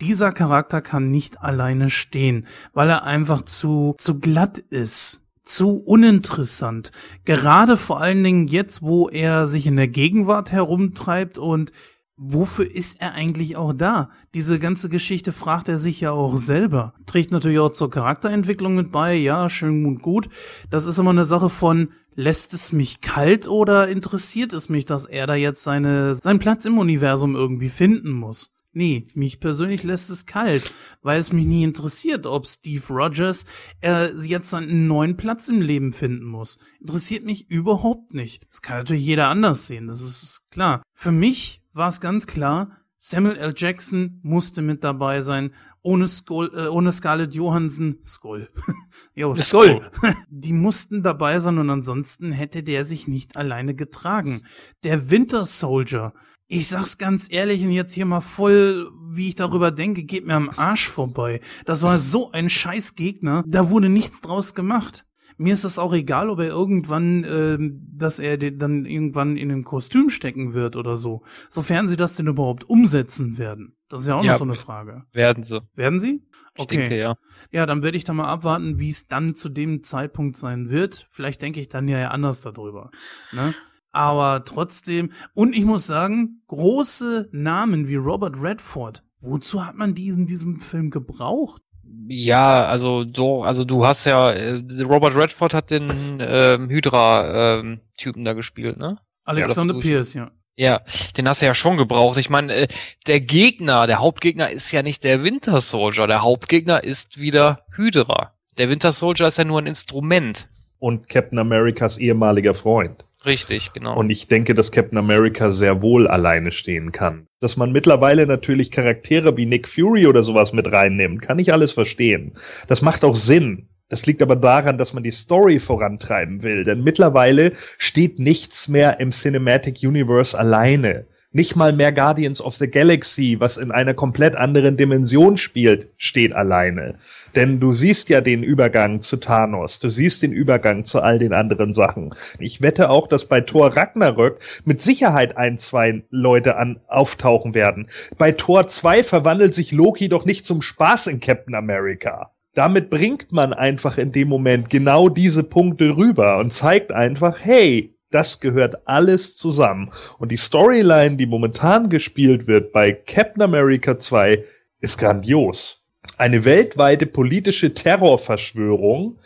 [0.00, 6.90] Dieser Charakter kann nicht alleine stehen, weil er einfach zu, zu glatt ist zu uninteressant.
[7.24, 11.72] Gerade vor allen Dingen jetzt, wo er sich in der Gegenwart herumtreibt und
[12.16, 14.10] wofür ist er eigentlich auch da?
[14.34, 16.92] Diese ganze Geschichte fragt er sich ja auch selber.
[17.06, 20.28] Trägt natürlich auch zur Charakterentwicklung mit bei, ja, schön und gut.
[20.68, 25.04] Das ist immer eine Sache von, lässt es mich kalt oder interessiert es mich, dass
[25.04, 28.52] er da jetzt seine, seinen Platz im Universum irgendwie finden muss?
[28.72, 30.72] Nee, mich persönlich lässt es kalt,
[31.02, 33.46] weil es mich nie interessiert, ob Steve Rogers
[33.80, 36.58] äh, jetzt einen neuen Platz im Leben finden muss.
[36.80, 38.46] Interessiert mich überhaupt nicht.
[38.50, 40.82] Das kann natürlich jeder anders sehen, das ist klar.
[40.94, 43.54] Für mich war es ganz klar, Samuel L.
[43.56, 45.54] Jackson musste mit dabei sein.
[45.82, 48.50] Ohne, Skull, äh, ohne Scarlett Johansson, Skull.
[49.14, 49.90] jo, Skull.
[50.28, 54.44] Die mussten dabei sein und ansonsten hätte der sich nicht alleine getragen.
[54.82, 56.12] Der Winter Soldier,
[56.48, 60.34] ich sag's ganz ehrlich und jetzt hier mal voll, wie ich darüber denke, geht mir
[60.34, 61.40] am Arsch vorbei.
[61.66, 65.04] Das war so ein scheiß Gegner, da wurde nichts draus gemacht.
[65.40, 67.58] Mir ist es auch egal, ob er irgendwann, äh,
[67.96, 71.22] dass er dann irgendwann in ein Kostüm stecken wird oder so.
[71.48, 73.76] Sofern sie das denn überhaupt umsetzen werden.
[73.88, 75.04] Das ist ja auch ja, noch so eine Frage.
[75.12, 75.60] Werden sie.
[75.76, 76.22] Werden sie?
[76.56, 76.76] Okay.
[76.78, 77.14] Denke, ja.
[77.52, 81.06] Ja, dann werde ich da mal abwarten, wie es dann zu dem Zeitpunkt sein wird.
[81.10, 82.90] Vielleicht denke ich dann ja anders darüber.
[83.30, 83.54] Ne?
[83.92, 90.26] Aber trotzdem, und ich muss sagen, große Namen wie Robert Redford, wozu hat man diesen
[90.26, 91.62] diesem Film gebraucht?
[92.08, 98.24] Ja, also so, also du hast ja, äh, Robert Redford hat den ähm, Hydra-Typen ähm,
[98.24, 98.98] da gespielt, ne?
[99.24, 100.30] Alexander ja, Pierce, ja.
[100.56, 100.80] Ja,
[101.16, 102.18] den hast du ja schon gebraucht.
[102.18, 102.68] Ich meine, äh,
[103.06, 106.08] der Gegner, der Hauptgegner ist ja nicht der Winter Soldier.
[106.08, 108.32] Der Hauptgegner ist wieder Hydra.
[108.58, 110.48] Der Winter Soldier ist ja nur ein Instrument.
[110.80, 113.04] Und Captain Americas ehemaliger Freund.
[113.28, 113.94] Richtig, genau.
[113.94, 117.26] Und ich denke, dass Captain America sehr wohl alleine stehen kann.
[117.40, 121.72] Dass man mittlerweile natürlich Charaktere wie Nick Fury oder sowas mit reinnimmt, kann ich alles
[121.72, 122.32] verstehen.
[122.68, 123.68] Das macht auch Sinn.
[123.90, 126.64] Das liegt aber daran, dass man die Story vorantreiben will.
[126.64, 131.06] Denn mittlerweile steht nichts mehr im Cinematic Universe alleine.
[131.30, 136.34] Nicht mal mehr Guardians of the Galaxy, was in einer komplett anderen Dimension spielt, steht
[136.34, 136.94] alleine.
[137.36, 141.34] Denn du siehst ja den Übergang zu Thanos, du siehst den Übergang zu all den
[141.34, 142.14] anderen Sachen.
[142.38, 147.88] Ich wette auch, dass bei Thor Ragnarök mit Sicherheit ein, zwei Leute an, auftauchen werden.
[148.16, 153.30] Bei Thor 2 verwandelt sich Loki doch nicht zum Spaß in Captain America damit bringt
[153.30, 158.86] man einfach in dem Moment genau diese Punkte rüber und zeigt einfach, hey, das gehört
[158.86, 159.90] alles zusammen.
[160.18, 164.44] Und die Storyline, die momentan gespielt wird bei Captain America 2,
[164.80, 165.84] ist grandios.
[166.16, 169.18] Eine weltweite politische Terrorverschwörung,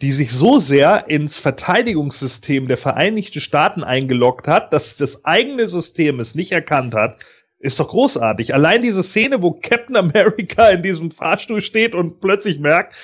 [0.00, 6.20] die sich so sehr ins Verteidigungssystem der Vereinigten Staaten eingeloggt hat, dass das eigene System
[6.20, 7.22] es nicht erkannt hat,
[7.58, 8.54] ist doch großartig.
[8.54, 12.94] Allein diese Szene, wo Captain America in diesem Fahrstuhl steht und plötzlich merkt,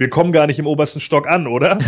[0.00, 1.78] wir kommen gar nicht im obersten Stock an, oder?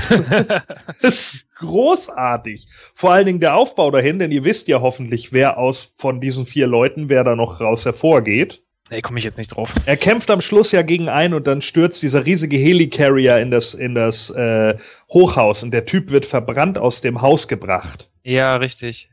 [1.01, 2.69] das ist großartig.
[2.95, 6.45] Vor allen Dingen der Aufbau dahin, denn ihr wisst ja hoffentlich, wer aus von diesen
[6.45, 8.63] vier Leuten, wer da noch raus hervorgeht.
[8.91, 9.73] Nee, komme ich jetzt nicht drauf.
[9.87, 13.73] Er kämpft am Schluss ja gegen einen und dann stürzt dieser riesige Helicarrier in das,
[13.73, 14.77] in das äh,
[15.09, 18.11] Hochhaus und der Typ wird verbrannt aus dem Haus gebracht.
[18.25, 19.09] Ja, richtig.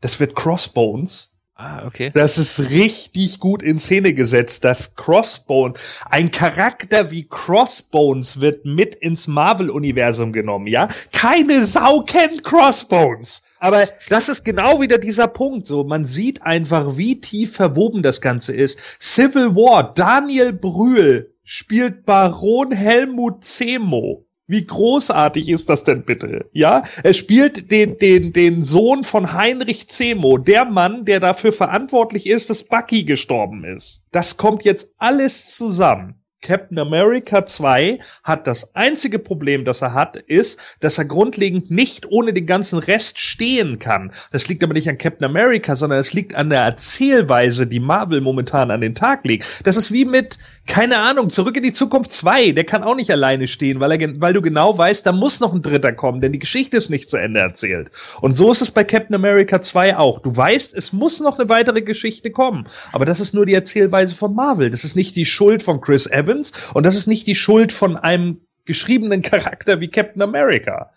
[0.00, 1.29] Das wird Crossbones
[1.62, 2.10] Ah, okay.
[2.14, 5.74] Das ist richtig gut in Szene gesetzt, dass Crossbone,
[6.08, 10.88] ein Charakter wie Crossbones wird mit ins Marvel-Universum genommen, ja?
[11.12, 13.42] Keine Sau kennt Crossbones.
[13.58, 15.84] Aber das ist genau wieder dieser Punkt, so.
[15.84, 18.80] Man sieht einfach, wie tief verwoben das Ganze ist.
[18.98, 24.24] Civil War, Daniel Brühl spielt Baron Helmut Zemo.
[24.50, 26.46] Wie großartig ist das denn bitte?
[26.52, 32.26] Ja, er spielt den, den, den Sohn von Heinrich Zemo, der Mann, der dafür verantwortlich
[32.26, 34.08] ist, dass Bucky gestorben ist.
[34.10, 36.16] Das kommt jetzt alles zusammen.
[36.42, 42.10] Captain America 2 hat das einzige Problem, das er hat, ist, dass er grundlegend nicht
[42.10, 44.12] ohne den ganzen Rest stehen kann.
[44.32, 48.20] Das liegt aber nicht an Captain America, sondern es liegt an der Erzählweise, die Marvel
[48.20, 49.66] momentan an den Tag legt.
[49.66, 52.52] Das ist wie mit, keine Ahnung, zurück in die Zukunft 2.
[52.52, 55.52] Der kann auch nicht alleine stehen, weil, er, weil du genau weißt, da muss noch
[55.52, 57.90] ein Dritter kommen, denn die Geschichte ist nicht zu Ende erzählt.
[58.20, 60.20] Und so ist es bei Captain America 2 auch.
[60.20, 62.68] Du weißt, es muss noch eine weitere Geschichte kommen.
[62.92, 64.70] Aber das ist nur die Erzählweise von Marvel.
[64.70, 67.72] Das ist nicht die Schuld von Chris Evans Evans und das ist nicht die Schuld
[67.72, 70.92] von einem geschriebenen Charakter wie Captain America.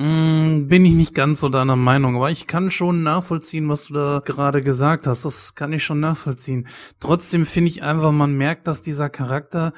[0.00, 3.94] Mm, bin ich nicht ganz so deiner Meinung, aber ich kann schon nachvollziehen, was du
[3.94, 5.24] da gerade gesagt hast.
[5.24, 6.68] Das kann ich schon nachvollziehen.
[7.00, 9.72] Trotzdem finde ich einfach, man merkt, dass dieser Charakter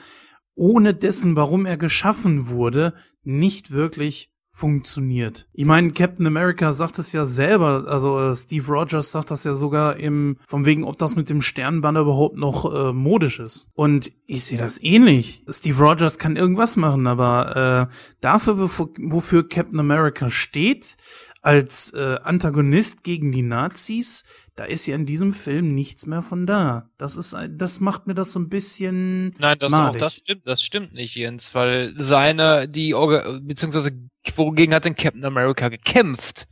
[0.54, 2.92] ohne dessen, warum er geschaffen wurde,
[3.22, 4.30] nicht wirklich
[4.60, 5.48] funktioniert.
[5.54, 9.54] Ich meine, Captain America sagt es ja selber, also äh, Steve Rogers sagt das ja
[9.54, 13.68] sogar im, von wegen, ob das mit dem Sternbanner überhaupt noch äh, modisch ist.
[13.74, 15.42] Und ich sehe das ähnlich.
[15.48, 20.98] Steve Rogers kann irgendwas machen, aber äh, dafür, wofür, wofür Captain America steht,
[21.40, 24.24] als äh, Antagonist gegen die Nazis,
[24.60, 26.90] da ist ja in diesem Film nichts mehr von da.
[26.98, 29.34] Das ist, das macht mir das so ein bisschen.
[29.38, 32.92] Nein, das, auch, das stimmt, das stimmt nicht, Jens, weil seine, die,
[33.40, 33.92] beziehungsweise,
[34.36, 36.46] wogegen hat denn Captain America gekämpft?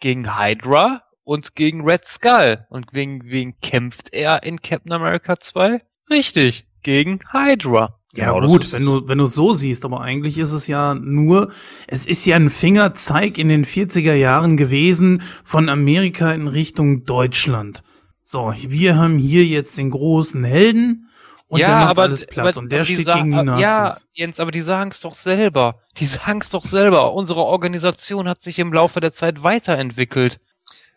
[0.00, 2.66] Gegen Hydra und gegen Red Skull.
[2.68, 5.78] Und wegen, wegen kämpft er in Captain America 2?
[6.10, 7.96] Richtig, gegen Hydra.
[8.14, 11.50] Ja, genau, gut, wenn du, wenn du so siehst, aber eigentlich ist es ja nur,
[11.86, 17.82] es ist ja ein Fingerzeig in den 40er Jahren gewesen von Amerika in Richtung Deutschland.
[18.22, 21.08] So, wir haben hier jetzt den großen Helden
[21.48, 23.62] und ja, der macht aber, alles platt aber, und der steht gegen die Nazis.
[23.62, 25.80] Ja, Jens, aber die sagen's doch selber.
[25.98, 27.14] Die sagen's doch selber.
[27.14, 30.38] Unsere Organisation hat sich im Laufe der Zeit weiterentwickelt.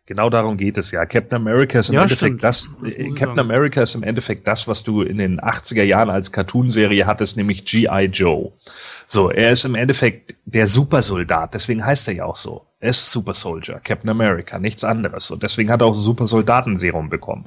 [0.08, 1.04] Genau darum geht es ja.
[1.08, 2.44] Captain America ist im Ja, Endeffekt stimmt.
[2.44, 3.40] das, äh, Captain sagen.
[3.40, 7.66] America ist im Endeffekt das, was du in den 80er Jahren als Cartoonserie hattest, nämlich
[7.66, 8.06] G.I.
[8.14, 8.52] Joe.
[9.08, 12.66] So, er ist im Endeffekt der Supersoldat, deswegen heißt er ja auch so.
[12.80, 15.32] Er ist Super Soldier, Captain America, nichts anderes.
[15.32, 17.46] Und deswegen hat er auch Super Soldatenserum bekommen.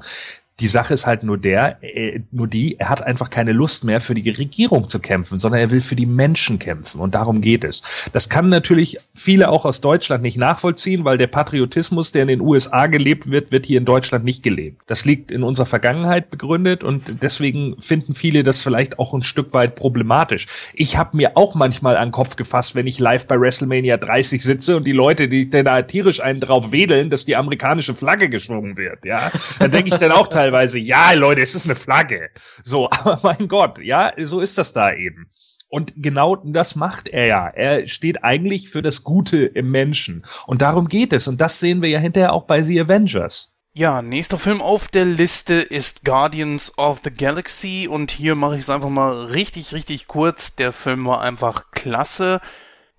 [0.60, 4.01] Die Sache ist halt nur der, äh, nur die, er hat einfach keine Lust mehr
[4.01, 7.64] für die Regierung zu kämpfen, sondern er will für die Menschen kämpfen und darum geht
[7.64, 8.10] es.
[8.12, 12.40] Das kann natürlich viele auch aus Deutschland nicht nachvollziehen, weil der Patriotismus, der in den
[12.40, 14.82] USA gelebt wird, wird hier in Deutschland nicht gelebt.
[14.86, 19.52] Das liegt in unserer Vergangenheit begründet und deswegen finden viele das vielleicht auch ein Stück
[19.52, 20.47] weit problematisch.
[20.74, 24.43] Ich habe mir auch manchmal an den Kopf gefasst, wenn ich live bei WrestleMania 30
[24.43, 28.76] sitze und die Leute, die da tierisch einen drauf wedeln, dass die amerikanische Flagge geschwungen
[28.76, 29.30] wird, ja.
[29.59, 30.47] Dann denke ich dann auch teilweise,
[30.78, 32.30] ja, Leute, es ist eine Flagge.
[32.62, 35.30] So, aber mein Gott, ja, so ist das da eben.
[35.70, 37.46] Und genau das macht er ja.
[37.46, 40.24] Er steht eigentlich für das Gute im Menschen.
[40.46, 41.28] Und darum geht es.
[41.28, 43.52] Und das sehen wir ja hinterher auch bei The Avengers.
[43.74, 48.62] Ja, nächster Film auf der Liste ist Guardians of the Galaxy und hier mache ich
[48.62, 50.56] es einfach mal richtig, richtig kurz.
[50.56, 52.40] Der Film war einfach klasse.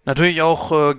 [0.05, 0.95] Natürlich auch äh,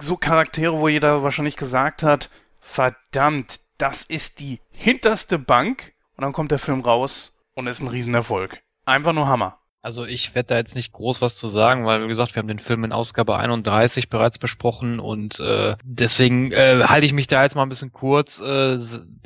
[0.00, 6.32] so Charaktere, wo jeder wahrscheinlich gesagt hat, verdammt, das ist die hinterste Bank und dann
[6.32, 8.62] kommt der Film raus und ist ein Riesenerfolg.
[8.84, 9.58] Einfach nur Hammer.
[9.84, 12.48] Also ich werde da jetzt nicht groß was zu sagen, weil wie gesagt, wir haben
[12.48, 17.42] den Film in Ausgabe 31 bereits besprochen und äh, deswegen äh, halte ich mich da
[17.42, 18.40] jetzt mal ein bisschen kurz.
[18.40, 18.78] Äh,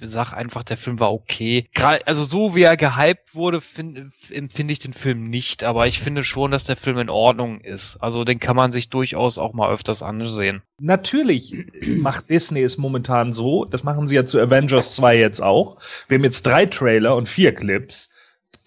[0.02, 1.68] sag einfach, der Film war okay.
[1.76, 3.62] Gra also so wie er gehypt wurde,
[4.30, 7.98] empfinde ich den Film nicht, aber ich finde schon, dass der Film in Ordnung ist.
[7.98, 10.62] Also den kann man sich durchaus auch mal öfters ansehen.
[10.80, 11.54] Natürlich
[11.86, 15.80] macht Disney es momentan so, das machen sie ja zu Avengers 2 jetzt auch.
[16.08, 18.10] Wir haben jetzt drei Trailer und vier Clips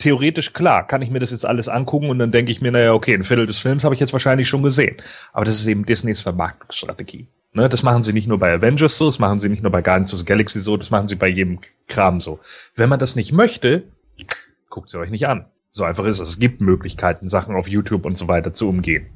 [0.01, 2.93] theoretisch klar, kann ich mir das jetzt alles angucken und dann denke ich mir, naja,
[2.93, 4.97] okay, ein Viertel des Films habe ich jetzt wahrscheinlich schon gesehen.
[5.31, 7.27] Aber das ist eben Disneys Vermarktungsstrategie.
[7.53, 9.81] Ne, das machen sie nicht nur bei Avengers so, das machen sie nicht nur bei
[9.81, 12.39] Guardians of the Galaxy so, das machen sie bei jedem Kram so.
[12.75, 13.83] Wenn man das nicht möchte,
[14.69, 15.45] guckt sie euch nicht an.
[15.69, 16.29] So einfach ist es.
[16.29, 19.07] Es gibt Möglichkeiten, Sachen auf YouTube und so weiter zu umgehen.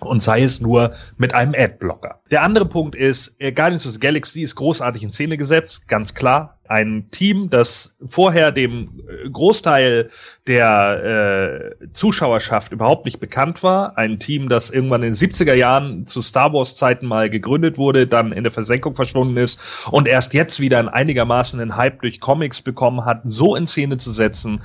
[0.00, 2.20] Und sei es nur mit einem Adblocker.
[2.30, 6.14] Der andere Punkt ist, äh, Guardians of the Galaxy ist großartig in Szene gesetzt, ganz
[6.14, 6.58] klar.
[6.68, 10.10] Ein Team, das vorher dem äh, Großteil
[10.46, 13.96] der äh, Zuschauerschaft überhaupt nicht bekannt war.
[13.98, 18.06] Ein Team, das irgendwann in den 70er Jahren zu Star Wars Zeiten mal gegründet wurde,
[18.06, 22.20] dann in der Versenkung verschwunden ist und erst jetzt wieder einen einigermaßen einen Hype durch
[22.20, 24.60] Comics bekommen hat, so in Szene zu setzen.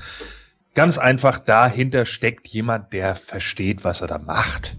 [0.76, 4.76] Ganz einfach, dahinter steckt jemand, der versteht, was er da macht.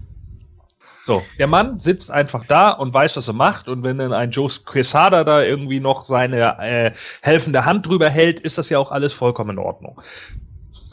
[1.05, 3.67] So, der Mann sitzt einfach da und weiß, was er macht.
[3.67, 8.39] Und wenn dann ein Joe Quesada da irgendwie noch seine äh, helfende Hand drüber hält,
[8.39, 10.01] ist das ja auch alles vollkommen in Ordnung.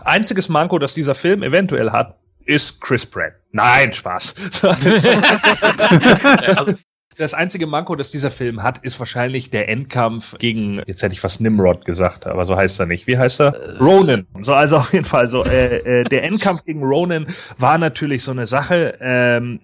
[0.05, 3.33] Einziges Manko, das dieser Film eventuell hat, ist Chris Pratt.
[3.53, 4.35] Nein, Spaß.
[6.57, 6.75] also,
[7.17, 11.21] das einzige Manko, das dieser Film hat, ist wahrscheinlich der Endkampf gegen, jetzt hätte ich
[11.21, 13.07] fast Nimrod gesagt, aber so heißt er nicht.
[13.07, 13.55] Wie heißt er?
[13.55, 13.79] Äh.
[13.79, 14.27] Ronan.
[14.41, 15.45] So, also auf jeden Fall so.
[15.45, 17.27] Äh, äh, der Endkampf gegen Ronan
[17.59, 18.99] war natürlich so eine Sache.
[19.01, 19.61] Ähm,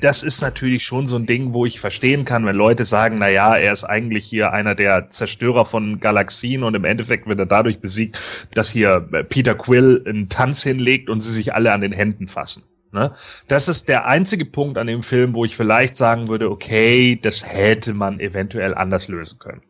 [0.00, 3.28] das ist natürlich schon so ein Ding, wo ich verstehen kann, wenn Leute sagen, na
[3.28, 7.46] ja, er ist eigentlich hier einer der Zerstörer von Galaxien und im Endeffekt wird er
[7.46, 11.92] dadurch besiegt, dass hier Peter Quill einen Tanz hinlegt und sie sich alle an den
[11.92, 12.64] Händen fassen.
[12.92, 13.12] Ne?
[13.48, 17.44] Das ist der einzige Punkt an dem Film, wo ich vielleicht sagen würde, okay, das
[17.46, 19.62] hätte man eventuell anders lösen können.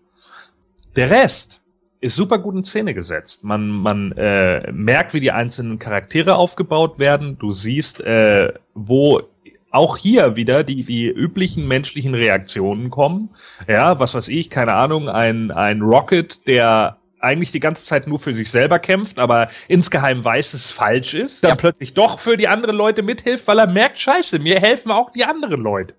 [0.96, 1.62] Der Rest
[2.00, 3.44] ist super gut in Szene gesetzt.
[3.44, 7.38] Man, man äh, merkt, wie die einzelnen Charaktere aufgebaut werden.
[7.38, 9.22] Du siehst, äh, wo
[9.70, 13.30] auch hier wieder die, die üblichen menschlichen Reaktionen kommen.
[13.68, 18.18] Ja, was weiß ich, keine Ahnung, ein, ein Rocket, der eigentlich die ganze Zeit nur
[18.18, 21.56] für sich selber kämpft, aber insgeheim weiß, es falsch ist, dann ja.
[21.56, 25.24] plötzlich doch für die anderen Leute mithilft, weil er merkt, scheiße, mir helfen auch die
[25.24, 25.94] anderen Leute.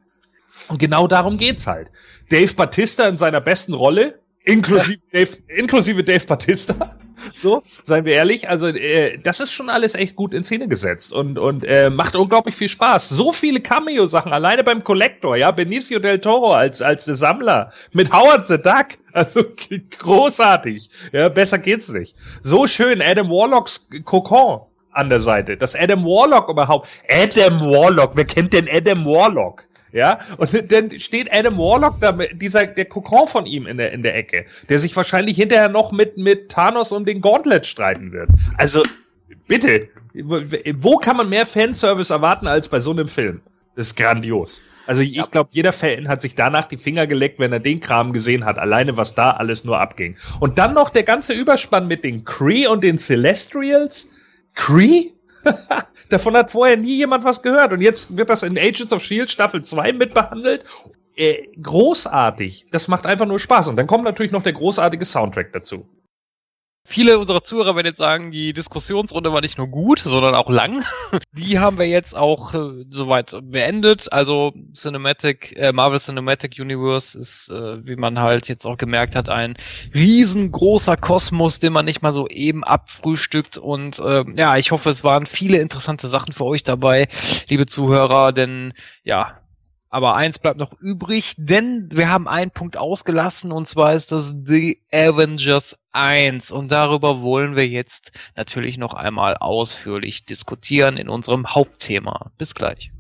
[0.68, 1.92] Und genau darum geht's halt.
[2.30, 6.96] Dave Batista in seiner besten Rolle, inklusive, Dave, inklusive Dave Batista,
[7.34, 11.14] so, seien wir ehrlich, also äh, das ist schon alles echt gut in Szene gesetzt
[11.14, 13.10] und, und äh, macht unglaublich viel Spaß.
[13.10, 18.12] So viele Cameo-Sachen, alleine beim Collector, ja, Benicio del Toro als, als der Sammler, mit
[18.12, 19.44] Howard the Duck, also
[20.00, 22.16] großartig, ja, besser geht's nicht.
[22.42, 24.62] So schön, Adam Warlocks Kokon
[24.92, 29.66] an der Seite, dass Adam Warlock überhaupt, Adam Warlock, wer kennt denn Adam Warlock?
[29.94, 34.02] Ja, und dann steht Adam Warlock da, dieser, der Kokon von ihm in der, in
[34.02, 38.30] der Ecke, der sich wahrscheinlich hinterher noch mit, mit Thanos um den Gauntlet streiten wird.
[38.58, 38.84] Also,
[39.48, 39.88] bitte,
[40.76, 43.42] wo kann man mehr Fanservice erwarten als bei so einem Film?
[43.76, 44.64] Das ist grandios.
[44.86, 45.26] Also ich ja.
[45.26, 48.58] glaube, jeder Fan hat sich danach die Finger geleckt, wenn er den Kram gesehen hat,
[48.58, 50.18] alleine was da alles nur abging.
[50.40, 54.10] Und dann noch der ganze Überspann mit den Kree und den Celestials.
[54.56, 55.13] Kree?
[56.10, 57.74] Davon hat vorher nie jemand was gehört.
[57.74, 60.66] Und jetzt wird das in Agents of Shield Staffel 2 mitbehandelt.
[61.16, 62.68] Äh, großartig.
[62.72, 63.68] Das macht einfach nur Spaß.
[63.68, 65.86] Und dann kommt natürlich noch der großartige Soundtrack dazu.
[66.86, 70.84] Viele unserer Zuhörer werden jetzt sagen, die Diskussionsrunde war nicht nur gut, sondern auch lang.
[71.32, 74.12] Die haben wir jetzt auch äh, soweit beendet.
[74.12, 79.30] Also Cinematic, äh, Marvel Cinematic Universe ist, äh, wie man halt jetzt auch gemerkt hat,
[79.30, 79.56] ein
[79.96, 83.58] riesengroßer Kosmos, den man nicht mal so eben abfrühstückt.
[83.58, 87.08] Und äh, ja, ich hoffe, es waren viele interessante Sachen für euch dabei,
[87.48, 88.74] liebe Zuhörer, denn
[89.04, 89.43] ja,
[89.94, 94.34] aber eins bleibt noch übrig, denn wir haben einen Punkt ausgelassen und zwar ist das
[94.44, 101.54] The Avengers 1 und darüber wollen wir jetzt natürlich noch einmal ausführlich diskutieren in unserem
[101.54, 102.32] Hauptthema.
[102.40, 102.92] Bis gleich.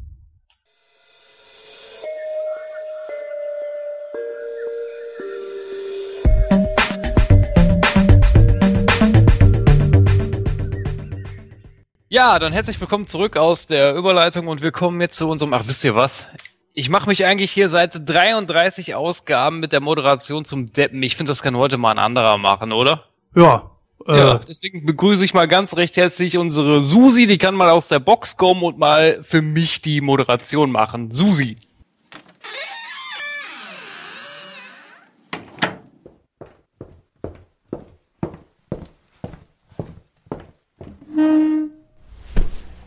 [12.10, 15.64] Ja, dann herzlich willkommen zurück aus der Überleitung und wir kommen jetzt zu unserem, ach
[15.65, 16.28] wisst ihr was,
[16.76, 21.04] ich mache mich eigentlich hier seit 33 Ausgaben mit der Moderation zum Deppen.
[21.04, 23.04] Ich finde, das kann heute mal ein anderer machen, oder?
[23.36, 23.70] Ja.
[24.08, 27.90] Äh ja, deswegen begrüße ich mal ganz recht herzlich unsere Susi, die kann mal aus
[27.90, 31.12] der Box kommen und mal für mich die Moderation machen.
[31.12, 31.58] Susi.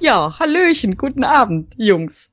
[0.00, 2.32] Ja, Hallöchen, guten Abend, Jungs.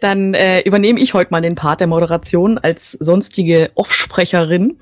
[0.00, 4.78] Dann äh, übernehme ich heute mal den Part der Moderation als sonstige Offsprecherin.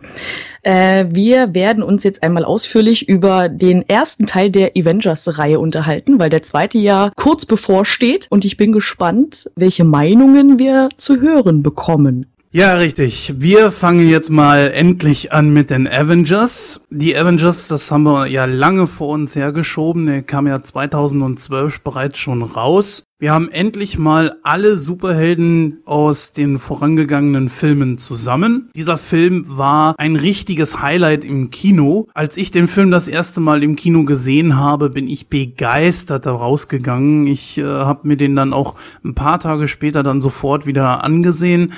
[0.62, 6.30] Äh, wir werden uns jetzt einmal ausführlich über den ersten Teil der Avengers-Reihe unterhalten, weil
[6.30, 12.34] der zweite ja kurz bevorsteht und ich bin gespannt, welche Meinungen wir zu hören bekommen.
[12.56, 13.35] Ja, richtig.
[13.36, 16.82] Wir fangen jetzt mal endlich an mit den Avengers.
[16.89, 20.06] Die Avengers, das haben wir ja lange vor uns hergeschoben.
[20.06, 23.02] Der kam ja 2012 bereits schon raus.
[23.18, 28.70] Wir haben endlich mal alle Superhelden aus den vorangegangenen Filmen zusammen.
[28.76, 32.06] Dieser Film war ein richtiges Highlight im Kino.
[32.14, 36.31] Als ich den Film das erste Mal im Kino gesehen habe, bin ich begeistert da
[36.31, 37.26] rausgegangen.
[37.26, 41.72] Ich äh, habe mir den dann auch ein paar Tage später dann sofort wieder angesehen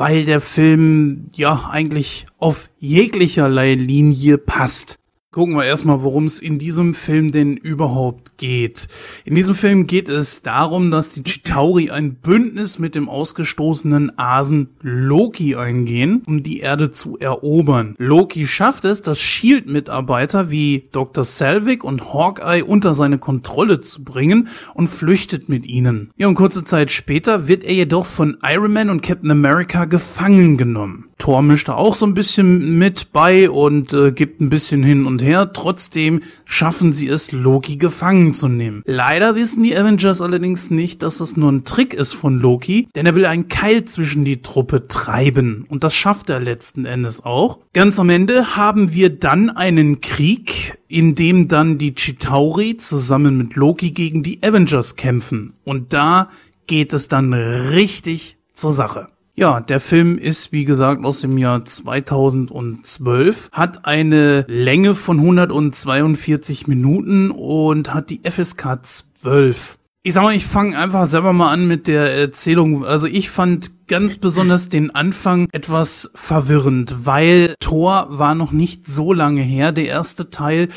[0.00, 4.98] weil der Film ja eigentlich auf jeglicherlei Linie passt.
[5.32, 8.88] Gucken wir erstmal, worum es in diesem Film denn überhaupt geht.
[9.24, 14.70] In diesem Film geht es darum, dass die Chitauri ein Bündnis mit dem ausgestoßenen Asen
[14.80, 17.94] Loki eingehen, um die Erde zu erobern.
[17.98, 21.22] Loki schafft es, dass Shield-Mitarbeiter wie Dr.
[21.22, 26.10] Selvig und Hawkeye unter seine Kontrolle zu bringen und flüchtet mit ihnen.
[26.16, 30.56] Ja, und kurze Zeit später wird er jedoch von Iron Man und Captain America gefangen
[30.56, 31.09] genommen.
[31.20, 35.06] Thor mischt da auch so ein bisschen mit bei und äh, gibt ein bisschen hin
[35.06, 35.52] und her.
[35.52, 38.82] Trotzdem schaffen sie es, Loki gefangen zu nehmen.
[38.86, 43.06] Leider wissen die Avengers allerdings nicht, dass das nur ein Trick ist von Loki, denn
[43.06, 45.66] er will einen Keil zwischen die Truppe treiben.
[45.68, 47.60] Und das schafft er letzten Endes auch.
[47.72, 53.54] Ganz am Ende haben wir dann einen Krieg, in dem dann die Chitauri zusammen mit
[53.54, 55.52] Loki gegen die Avengers kämpfen.
[55.64, 56.30] Und da
[56.66, 59.08] geht es dann richtig zur Sache.
[59.34, 66.66] Ja, der Film ist, wie gesagt, aus dem Jahr 2012, hat eine Länge von 142
[66.66, 68.80] Minuten und hat die FSK
[69.18, 69.78] 12.
[70.02, 72.86] Ich sag mal, ich fange einfach selber mal an mit der Erzählung.
[72.86, 79.12] Also ich fand ganz besonders den Anfang etwas verwirrend, weil Thor war noch nicht so
[79.12, 80.68] lange her, der erste Teil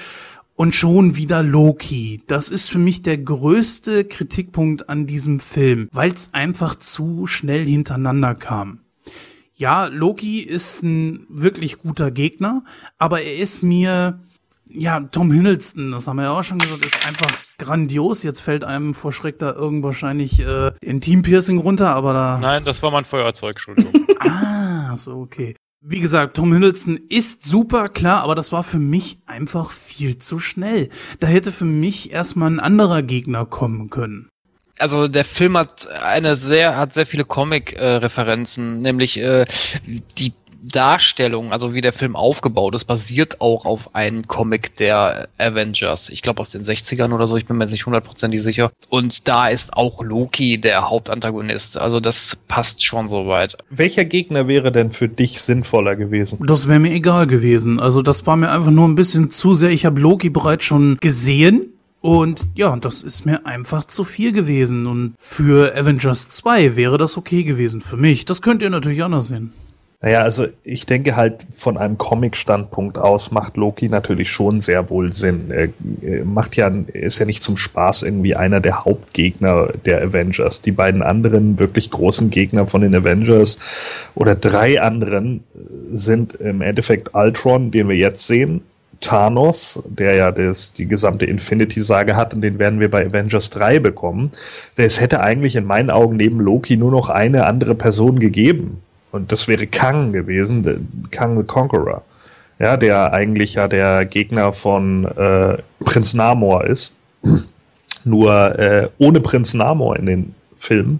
[0.55, 2.21] und schon wieder Loki.
[2.27, 7.65] Das ist für mich der größte Kritikpunkt an diesem Film, weil es einfach zu schnell
[7.65, 8.79] hintereinander kam.
[9.55, 12.63] Ja, Loki ist ein wirklich guter Gegner,
[12.97, 14.19] aber er ist mir,
[14.67, 18.23] ja, Tom Hiddleston, das haben wir ja auch schon gesagt, ist einfach grandios.
[18.23, 22.39] Jetzt fällt einem vor Schreck da irgend wahrscheinlich äh, Intimpiercing runter, aber da...
[22.39, 24.07] Nein, das war mein Feuerzeug, Entschuldigung.
[24.19, 25.55] ah, so, okay.
[25.85, 30.39] Wie gesagt, Tom Hiddleston ist super, klar, aber das war für mich einfach viel zu
[30.39, 30.89] schnell.
[31.19, 34.29] Da hätte für mich erstmal ein anderer Gegner kommen können.
[34.79, 39.45] Also der Film hat eine sehr, hat sehr viele Comic-Referenzen, äh, nämlich äh,
[40.17, 40.33] die
[40.63, 46.09] Darstellung, also wie der Film aufgebaut ist, basiert auch auf einem Comic der Avengers.
[46.09, 48.71] Ich glaube aus den 60ern oder so, ich bin mir jetzt nicht hundertprozentig sicher.
[48.89, 51.77] Und da ist auch Loki der Hauptantagonist.
[51.77, 53.57] Also das passt schon soweit.
[53.69, 56.39] Welcher Gegner wäre denn für dich sinnvoller gewesen?
[56.45, 57.79] Das wäre mir egal gewesen.
[57.79, 59.69] Also das war mir einfach nur ein bisschen zu sehr.
[59.69, 61.69] Ich habe Loki bereits schon gesehen.
[61.99, 64.87] Und ja, das ist mir einfach zu viel gewesen.
[64.87, 67.79] Und für Avengers 2 wäre das okay gewesen.
[67.79, 68.25] Für mich.
[68.25, 69.53] Das könnt ihr natürlich anders sehen.
[70.03, 75.13] Naja, also ich denke halt von einem Comic-Standpunkt aus macht Loki natürlich schon sehr wohl
[75.13, 75.49] Sinn.
[75.49, 80.61] Er, macht ja, ist ja nicht zum Spaß irgendwie einer der Hauptgegner der Avengers.
[80.61, 85.45] Die beiden anderen wirklich großen Gegner von den Avengers oder drei anderen
[85.93, 88.59] sind im Endeffekt Ultron, den wir jetzt sehen,
[88.99, 93.79] Thanos, der ja das, die gesamte Infinity-Sage hat und den werden wir bei Avengers 3
[93.79, 94.31] bekommen.
[94.75, 98.81] Es hätte eigentlich in meinen Augen neben Loki nur noch eine andere Person gegeben
[99.13, 102.01] und das wäre Kang gewesen, Kang the Conqueror.
[102.59, 106.95] Ja, der eigentlich ja der Gegner von äh, Prinz Namor ist.
[108.03, 110.99] Nur äh, ohne Prinz Namor in den Filmen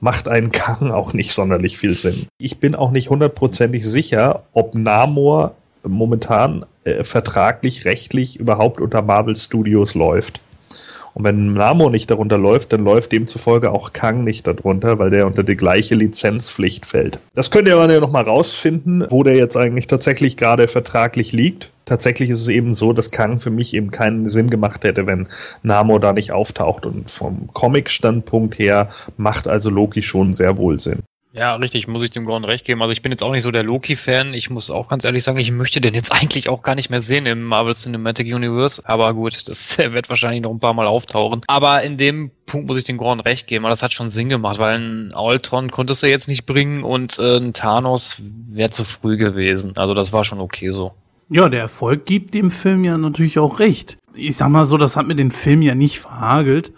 [0.00, 2.26] macht ein Kang auch nicht sonderlich viel Sinn.
[2.38, 9.36] Ich bin auch nicht hundertprozentig sicher, ob Namor momentan äh, vertraglich, rechtlich überhaupt unter Marvel
[9.36, 10.40] Studios läuft.
[11.18, 15.26] Und wenn Namo nicht darunter läuft, dann läuft demzufolge auch Kang nicht darunter, weil der
[15.26, 17.18] unter die gleiche Lizenzpflicht fällt.
[17.34, 21.72] Das könnt ihr aber ja nochmal rausfinden, wo der jetzt eigentlich tatsächlich gerade vertraglich liegt.
[21.86, 25.26] Tatsächlich ist es eben so, dass Kang für mich eben keinen Sinn gemacht hätte, wenn
[25.64, 26.86] Namo da nicht auftaucht.
[26.86, 31.02] Und vom Comic-Standpunkt her macht also Loki schon sehr wohl Sinn.
[31.38, 32.82] Ja, richtig, muss ich dem Gordon recht geben.
[32.82, 34.34] Also ich bin jetzt auch nicht so der Loki-Fan.
[34.34, 37.00] Ich muss auch ganz ehrlich sagen, ich möchte den jetzt eigentlich auch gar nicht mehr
[37.00, 38.82] sehen im Marvel Cinematic Universe.
[38.84, 41.42] Aber gut, das der wird wahrscheinlich noch ein paar Mal auftauchen.
[41.46, 44.28] Aber in dem Punkt muss ich dem Gordon recht geben, weil das hat schon Sinn
[44.28, 48.16] gemacht, weil ein Ultron konntest du jetzt nicht bringen und äh, ein Thanos
[48.48, 49.76] wäre zu früh gewesen.
[49.76, 50.92] Also das war schon okay so.
[51.30, 53.98] Ja, der Erfolg gibt dem Film ja natürlich auch recht.
[54.14, 56.72] Ich sag mal so, das hat mir den Film ja nicht verhagelt.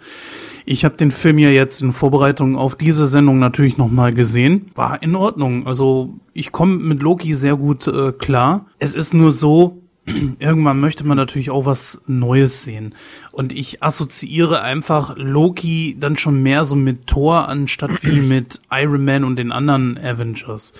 [0.65, 4.71] Ich habe den Film ja jetzt in Vorbereitung auf diese Sendung natürlich nochmal gesehen.
[4.75, 5.67] War in Ordnung.
[5.67, 8.65] Also ich komme mit Loki sehr gut äh, klar.
[8.79, 9.81] Es ist nur so,
[10.39, 12.95] irgendwann möchte man natürlich auch was Neues sehen.
[13.31, 19.05] Und ich assoziiere einfach Loki dann schon mehr so mit Thor anstatt wie mit Iron
[19.05, 20.73] Man und den anderen Avengers.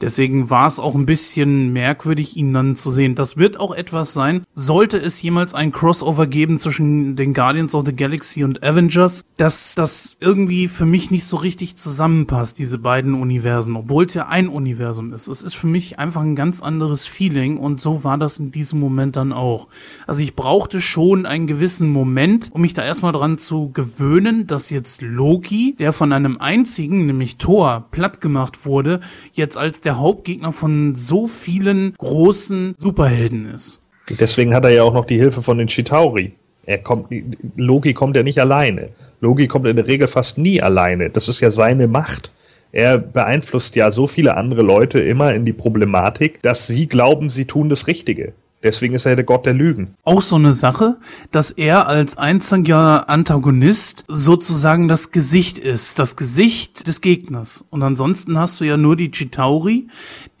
[0.00, 3.14] Deswegen war es auch ein bisschen merkwürdig, ihn dann zu sehen.
[3.14, 4.44] Das wird auch etwas sein.
[4.54, 9.74] Sollte es jemals ein Crossover geben zwischen den Guardians of the Galaxy und Avengers, dass
[9.74, 14.48] das irgendwie für mich nicht so richtig zusammenpasst, diese beiden Universen, obwohl es ja ein
[14.48, 15.28] Universum ist.
[15.28, 18.80] Es ist für mich einfach ein ganz anderes Feeling und so war das in diesem
[18.80, 19.68] Moment dann auch.
[20.06, 24.70] Also ich brauchte schon einen gewissen Moment, um mich da erstmal dran zu gewöhnen, dass
[24.70, 29.00] jetzt Loki, der von einem einzigen, nämlich Thor, platt gemacht wurde,
[29.32, 33.80] jetzt als der Hauptgegner von so vielen großen Superhelden ist.
[34.10, 36.34] Deswegen hat er ja auch noch die Hilfe von den Chitauri.
[36.66, 37.08] Er kommt,
[37.56, 38.90] Loki kommt ja nicht alleine.
[39.20, 41.10] Loki kommt in der Regel fast nie alleine.
[41.10, 42.30] Das ist ja seine Macht.
[42.70, 47.46] Er beeinflusst ja so viele andere Leute immer in die Problematik, dass sie glauben, sie
[47.46, 48.34] tun das Richtige.
[48.62, 49.94] Deswegen ist er der Gott der Lügen.
[50.02, 50.96] Auch so eine Sache,
[51.30, 57.64] dass er als einziger Antagonist sozusagen das Gesicht ist, das Gesicht des Gegners.
[57.70, 59.86] Und ansonsten hast du ja nur die Chitauri,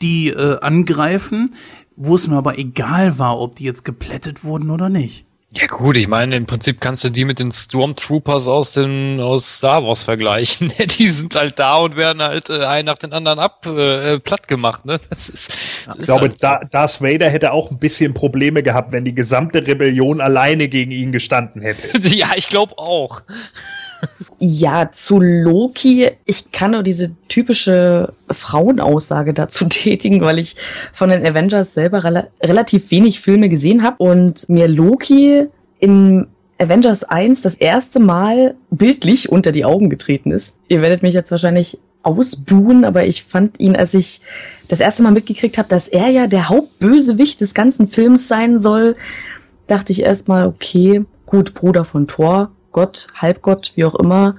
[0.02, 1.54] die äh, angreifen,
[1.94, 5.27] wo es mir aber egal war, ob die jetzt geplättet wurden oder nicht.
[5.50, 9.56] Ja gut, ich meine, im Prinzip kannst du die mit den Stormtroopers aus den aus
[9.56, 10.70] Star Wars vergleichen.
[10.98, 14.20] die sind halt da und werden halt äh, einen nach den anderen ab äh, äh
[14.20, 14.84] platt gemacht.
[14.84, 15.00] Ne?
[15.08, 15.48] Das ist,
[15.86, 16.46] das ich ist glaube, halt so.
[16.46, 20.90] da, Darth Vader hätte auch ein bisschen Probleme gehabt, wenn die gesamte Rebellion alleine gegen
[20.90, 22.06] ihn gestanden hätte.
[22.14, 23.22] ja, ich glaube auch.
[24.38, 30.56] Ja, zu Loki, ich kann nur diese typische Frauenaussage dazu tätigen, weil ich
[30.92, 35.46] von den Avengers selber rela relativ wenig Filme gesehen habe und mir Loki
[35.80, 36.26] in
[36.58, 40.58] Avengers 1 das erste Mal bildlich unter die Augen getreten ist.
[40.68, 44.20] Ihr werdet mich jetzt wahrscheinlich ausbuhen, aber ich fand ihn, als ich
[44.68, 48.96] das erste Mal mitgekriegt habe, dass er ja der Hauptbösewicht des ganzen Films sein soll,
[49.66, 54.36] dachte ich erstmal, okay, gut, Bruder von Thor, Gott, Halbgott, wie auch immer,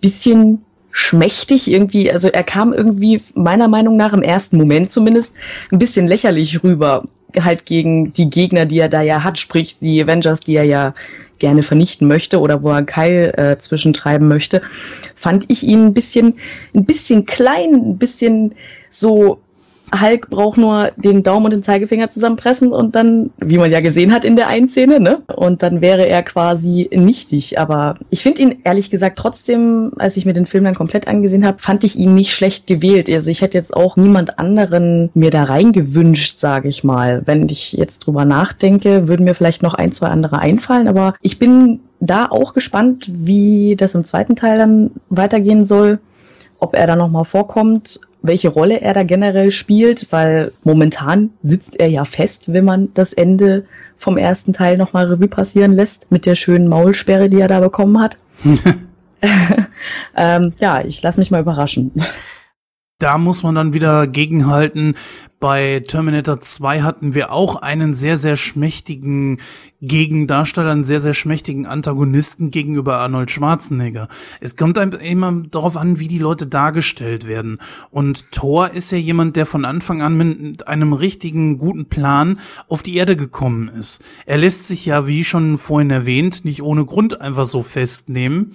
[0.00, 5.34] bisschen schmächtig irgendwie, also er kam irgendwie meiner Meinung nach im ersten Moment zumindest
[5.70, 7.04] ein bisschen lächerlich rüber,
[7.38, 10.94] halt gegen die Gegner, die er da ja hat, sprich die Avengers, die er ja
[11.38, 14.62] gerne vernichten möchte oder wo er Keil äh, zwischentreiben möchte,
[15.14, 16.38] fand ich ihn ein bisschen,
[16.74, 18.54] ein bisschen klein, ein bisschen
[18.90, 19.40] so
[19.94, 24.12] Hulk braucht nur den Daumen und den Zeigefinger zusammenpressen und dann, wie man ja gesehen
[24.12, 25.22] hat in der einen Szene, ne?
[25.34, 27.58] Und dann wäre er quasi nichtig.
[27.58, 31.46] Aber ich finde ihn ehrlich gesagt trotzdem, als ich mir den Film dann komplett angesehen
[31.46, 33.08] habe, fand ich ihn nicht schlecht gewählt.
[33.08, 37.22] Also ich hätte jetzt auch niemand anderen mir da reingewünscht, sage ich mal.
[37.24, 40.88] Wenn ich jetzt drüber nachdenke, würden mir vielleicht noch ein, zwei andere einfallen.
[40.88, 46.00] Aber ich bin da auch gespannt, wie das im zweiten Teil dann weitergehen soll
[46.58, 51.88] ob er da nochmal vorkommt welche Rolle er da generell spielt, weil momentan sitzt er
[51.88, 53.64] ja fest, wenn man das Ende
[53.96, 57.98] vom ersten Teil nochmal Revue passieren lässt, mit der schönen Maulsperre, die er da bekommen
[58.00, 58.18] hat.
[60.16, 61.92] ähm, ja, ich lasse mich mal überraschen.
[62.98, 64.94] Da muss man dann wieder gegenhalten.
[65.38, 69.38] Bei Terminator 2 hatten wir auch einen sehr, sehr schmächtigen
[69.82, 74.08] Gegendarsteller, einen sehr, sehr schmächtigen Antagonisten gegenüber Arnold Schwarzenegger.
[74.40, 77.58] Es kommt immer darauf an, wie die Leute dargestellt werden.
[77.90, 82.82] Und Thor ist ja jemand, der von Anfang an mit einem richtigen, guten Plan auf
[82.82, 84.02] die Erde gekommen ist.
[84.24, 88.54] Er lässt sich ja, wie schon vorhin erwähnt, nicht ohne Grund einfach so festnehmen.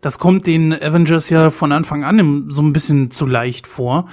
[0.00, 4.08] Das kommt den Avengers ja von Anfang an so ein bisschen zu leicht vor.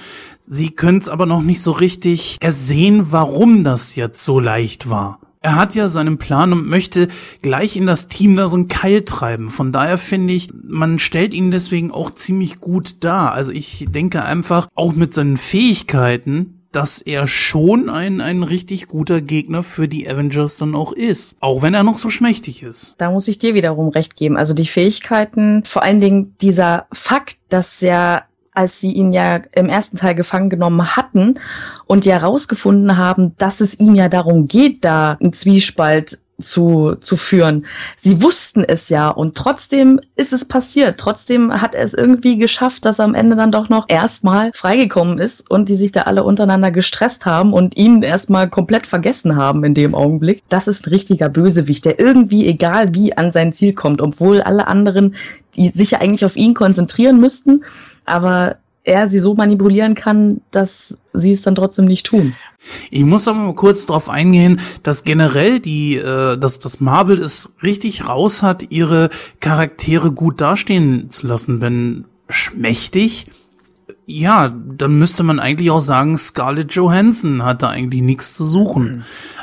[0.50, 5.20] Sie können es aber noch nicht so richtig ersehen, warum das jetzt so leicht war.
[5.40, 7.08] Er hat ja seinen Plan und möchte
[7.42, 9.50] gleich in das Team da so einen Keil treiben.
[9.50, 13.32] Von daher finde ich, man stellt ihn deswegen auch ziemlich gut dar.
[13.32, 19.20] Also ich denke einfach, auch mit seinen Fähigkeiten, dass er schon ein, ein richtig guter
[19.20, 21.36] Gegner für die Avengers dann auch ist.
[21.40, 22.94] Auch wenn er noch so schmächtig ist.
[22.98, 24.36] Da muss ich dir wiederum recht geben.
[24.36, 28.24] Also die Fähigkeiten, vor allen Dingen dieser Fakt, dass er
[28.58, 31.34] als sie ihn ja im ersten Teil gefangen genommen hatten
[31.86, 37.16] und ja herausgefunden haben, dass es ihm ja darum geht, da einen Zwiespalt zu, zu
[37.16, 37.66] führen.
[37.98, 40.98] Sie wussten es ja und trotzdem ist es passiert.
[40.98, 45.18] Trotzdem hat er es irgendwie geschafft, dass er am Ende dann doch noch erstmal freigekommen
[45.18, 49.62] ist und die sich da alle untereinander gestresst haben und ihn erstmal komplett vergessen haben
[49.62, 50.42] in dem Augenblick.
[50.48, 54.66] Das ist ein richtiger Bösewicht, der irgendwie, egal wie, an sein Ziel kommt, obwohl alle
[54.66, 55.14] anderen,
[55.54, 57.64] die sich ja eigentlich auf ihn konzentrieren müssten,
[58.08, 58.56] aber
[58.88, 62.34] er sie so manipulieren kann, dass sie es dann trotzdem nicht tun.
[62.90, 67.52] Ich muss aber mal kurz darauf eingehen, dass generell die, äh, dass das Marvel es
[67.62, 69.10] richtig raus hat, ihre
[69.40, 71.60] Charaktere gut dastehen zu lassen.
[71.60, 73.26] Wenn schmächtig,
[74.06, 78.84] ja, dann müsste man eigentlich auch sagen, Scarlett Johansson hat da eigentlich nichts zu suchen.
[78.84, 79.02] Mhm.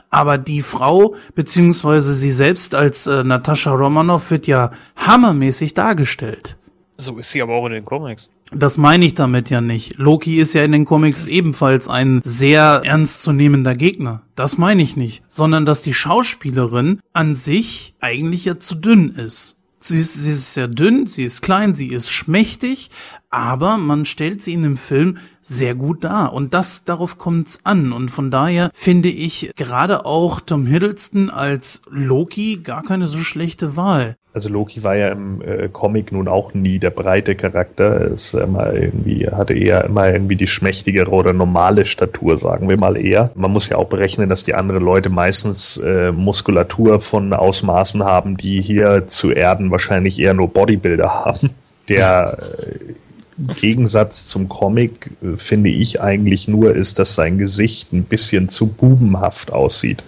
[0.09, 6.57] Aber die Frau, beziehungsweise sie selbst als äh, Natascha Romanoff wird ja hammermäßig dargestellt.
[6.97, 8.29] So ist sie aber auch in den Comics.
[8.51, 9.97] Das meine ich damit ja nicht.
[9.97, 14.21] Loki ist ja in den Comics ebenfalls ein sehr ernstzunehmender Gegner.
[14.35, 15.23] Das meine ich nicht.
[15.27, 19.57] Sondern dass die Schauspielerin an sich eigentlich ja zu dünn ist.
[19.79, 22.89] Sie ist, sie ist sehr dünn, sie ist klein, sie ist schmächtig,
[23.29, 26.33] aber man stellt sie in dem Film sehr gut dar.
[26.33, 27.93] Und das, darauf kommt's an.
[27.93, 33.75] Und von daher finde ich gerade auch Tom Hiddleston als Loki gar keine so schlechte
[33.75, 34.15] Wahl.
[34.35, 38.01] Also Loki war ja im äh, Comic nun auch nie der breite Charakter.
[38.01, 42.97] Es immer irgendwie, hatte eher immer irgendwie die schmächtigere oder normale Statur, sagen wir mal
[42.97, 43.31] eher.
[43.35, 48.35] Man muss ja auch berechnen, dass die anderen Leute meistens äh, Muskulatur von Ausmaßen haben,
[48.35, 51.51] die hier zu Erden wahrscheinlich eher nur Bodybuilder haben.
[51.87, 58.03] Der äh, Gegensatz zum Comic, äh, finde ich eigentlich nur, ist, dass sein Gesicht ein
[58.03, 60.03] bisschen zu bubenhaft aussieht.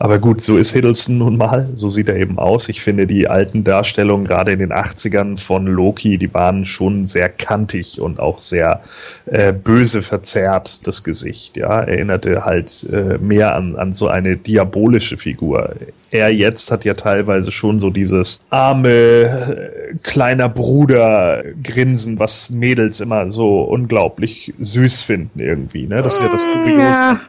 [0.00, 1.68] Aber gut, so ist Hiddleston nun mal.
[1.72, 2.68] So sieht er eben aus.
[2.68, 7.28] Ich finde die alten Darstellungen, gerade in den 80ern von Loki, die waren schon sehr
[7.28, 8.80] kantig und auch sehr
[9.26, 11.56] äh, böse verzerrt, das Gesicht.
[11.56, 15.74] Ja, erinnerte halt äh, mehr an, an so eine diabolische Figur.
[16.10, 23.00] Er jetzt hat ja teilweise schon so dieses arme, äh, kleiner Bruder Grinsen, was Mädels
[23.00, 25.88] immer so unglaublich süß finden irgendwie.
[25.88, 26.02] Ne?
[26.02, 27.00] Das ist ja das Kuriose.
[27.00, 27.20] Ja.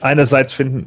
[0.00, 0.86] Einerseits finden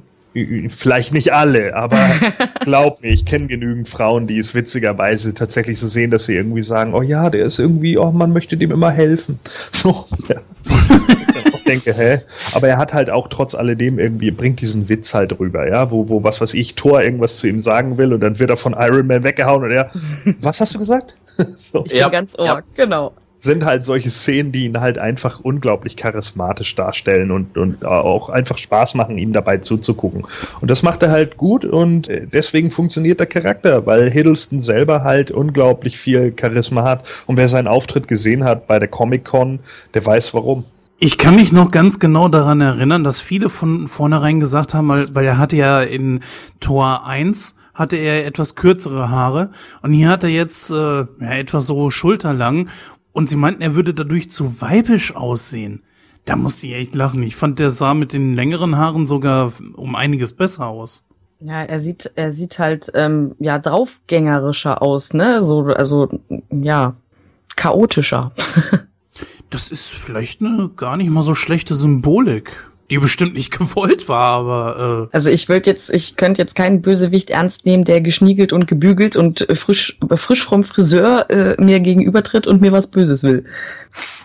[0.70, 1.98] vielleicht nicht alle, aber
[2.62, 6.62] glaub mir, ich kenne genügend Frauen, die es witzigerweise tatsächlich so sehen, dass sie irgendwie
[6.62, 9.40] sagen, oh ja, der ist irgendwie, oh, man möchte dem immer helfen.
[9.72, 10.41] So, ja.
[10.66, 12.22] ich denke, hä?
[12.54, 16.10] Aber er hat halt auch trotz alledem irgendwie, bringt diesen Witz halt rüber, ja, wo,
[16.10, 18.74] wo, was weiß ich, Thor irgendwas zu ihm sagen will und dann wird er von
[18.74, 19.91] Iron Man weggehauen und er,
[20.41, 21.16] was hast du gesagt?
[21.60, 21.84] so.
[21.86, 22.62] Ich bin ja, ganz ohr, ja.
[22.76, 28.30] genau sind halt solche Szenen, die ihn halt einfach unglaublich charismatisch darstellen und, und auch
[28.30, 30.26] einfach Spaß machen, ihm dabei zuzugucken.
[30.59, 35.03] Und das macht er halt gut und äh, deswegen funktioniert der Charakter, weil Hiddleston selber
[35.03, 37.23] halt unglaublich viel Charisma hat.
[37.27, 39.59] Und wer seinen Auftritt gesehen hat bei der Comic-Con,
[39.93, 40.65] der weiß warum.
[40.99, 45.05] Ich kann mich noch ganz genau daran erinnern, dass viele von vornherein gesagt haben, weil,
[45.14, 46.22] weil er hatte ja in
[46.59, 49.51] Tor 1 hatte er etwas kürzere Haare
[49.84, 52.69] und hier hat er jetzt äh, ja, etwas so schulterlang
[53.18, 55.81] und sie meinten, er würde dadurch zu weibisch aussehen.
[56.26, 57.23] Da musste ich echt lachen.
[57.23, 61.03] Ich fand, der sah mit den längeren Haaren sogar um einiges besser aus.
[61.39, 65.41] Ja, er sieht, er sieht halt ähm, ja draufgängerischer aus, ne?
[65.41, 66.10] So, also
[66.52, 66.95] ja,
[67.56, 68.34] chaotischer.
[69.49, 74.34] das ist vielleicht eine gar nicht mal so schlechte Symbolik die bestimmt nicht gewollt war,
[74.34, 78.53] aber äh also ich würde jetzt, ich könnte jetzt keinen Bösewicht ernst nehmen, der geschniegelt
[78.53, 83.45] und gebügelt und frisch frisch vom Friseur äh, mir gegenübertritt und mir was Böses will.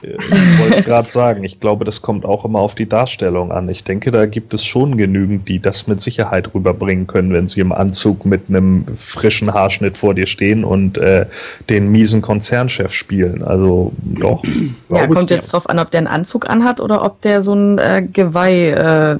[0.02, 3.68] Ich wollte gerade sagen, ich glaube, das kommt auch immer auf die Darstellung an.
[3.68, 7.60] Ich denke, da gibt es schon genügend, die das mit Sicherheit rüberbringen können, wenn sie
[7.60, 11.26] im Anzug mit einem frischen Haarschnitt vor dir stehen und äh,
[11.70, 13.44] den miesen Konzernchef spielen.
[13.44, 14.42] Also doch.
[14.88, 17.78] Ja, kommt jetzt drauf an, ob der einen Anzug anhat oder ob der so ein
[17.78, 19.16] äh, Geweih äh,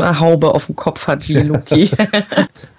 [0.00, 1.90] Haube auf dem Kopf hat wie Loki.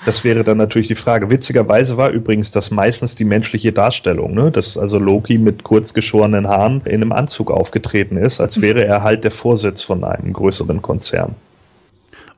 [0.06, 1.30] das wäre dann natürlich die Frage.
[1.30, 4.52] Witzigerweise war übrigens das meistens die menschliche Darstellung, ne?
[4.52, 9.04] dass also Loki mit kurz geschorenen Haaren in einem Anzug aufgetreten ist, als wäre er
[9.04, 11.36] halt der Vorsitz von einem größeren Konzern.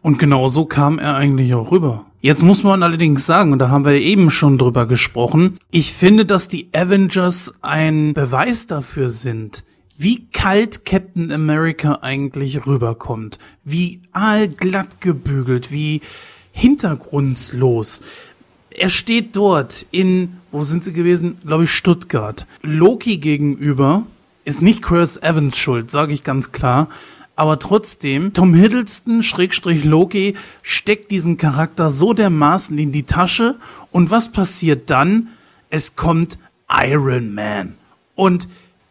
[0.01, 2.05] Und genau so kam er eigentlich auch rüber.
[2.21, 6.25] Jetzt muss man allerdings sagen, und da haben wir eben schon drüber gesprochen, ich finde,
[6.25, 9.63] dass die Avengers ein Beweis dafür sind,
[9.97, 16.01] wie kalt Captain America eigentlich rüberkommt, wie allglatt gebügelt, wie
[16.51, 18.01] hintergrundlos.
[18.69, 21.37] Er steht dort in, wo sind sie gewesen?
[21.45, 22.45] Glaube ich, Stuttgart.
[22.61, 24.03] Loki gegenüber
[24.43, 26.89] ist nicht Chris Evans schuld, sage ich ganz klar.
[27.37, 33.55] Aber trotzdem, Tom Hiddleston, Schrägstrich Loki, steckt diesen Charakter so dermaßen in die Tasche.
[33.91, 35.29] Und was passiert dann?
[35.69, 36.37] Es kommt
[36.69, 37.75] Iron Man.
[38.15, 38.47] Und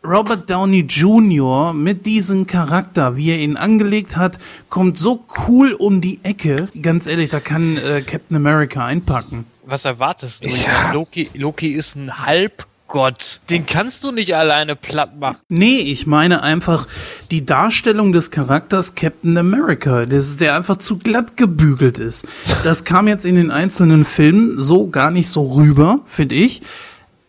[0.06, 1.72] Robert Downey Jr.
[1.72, 6.68] mit diesem Charakter, wie er ihn angelegt hat, kommt so cool um die Ecke.
[6.80, 9.46] Ganz ehrlich, da kann äh, Captain America einpacken.
[9.64, 10.50] Was erwartest du?
[10.50, 10.92] Ja.
[10.92, 13.40] Loki, Loki ist ein Halbgott.
[13.48, 15.38] Den kannst du nicht alleine platt machen.
[15.48, 16.86] Nee, ich meine einfach
[17.30, 22.28] die Darstellung des Charakters Captain America, das, der einfach zu glatt gebügelt ist.
[22.62, 26.60] Das kam jetzt in den einzelnen Filmen so gar nicht so rüber, finde ich.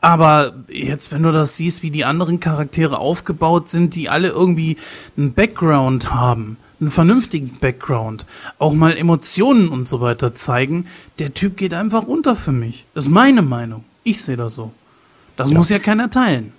[0.05, 4.77] Aber jetzt, wenn du das siehst, wie die anderen Charaktere aufgebaut sind, die alle irgendwie
[5.17, 8.27] einen Background haben, einen vernünftigen Background,
[8.59, 10.85] auch mal Emotionen und so weiter zeigen,
[11.17, 12.85] der Typ geht einfach unter für mich.
[12.93, 13.83] Das ist meine Meinung.
[14.03, 14.73] Ich sehe das so.
[15.37, 16.53] Das muss ja keiner teilen.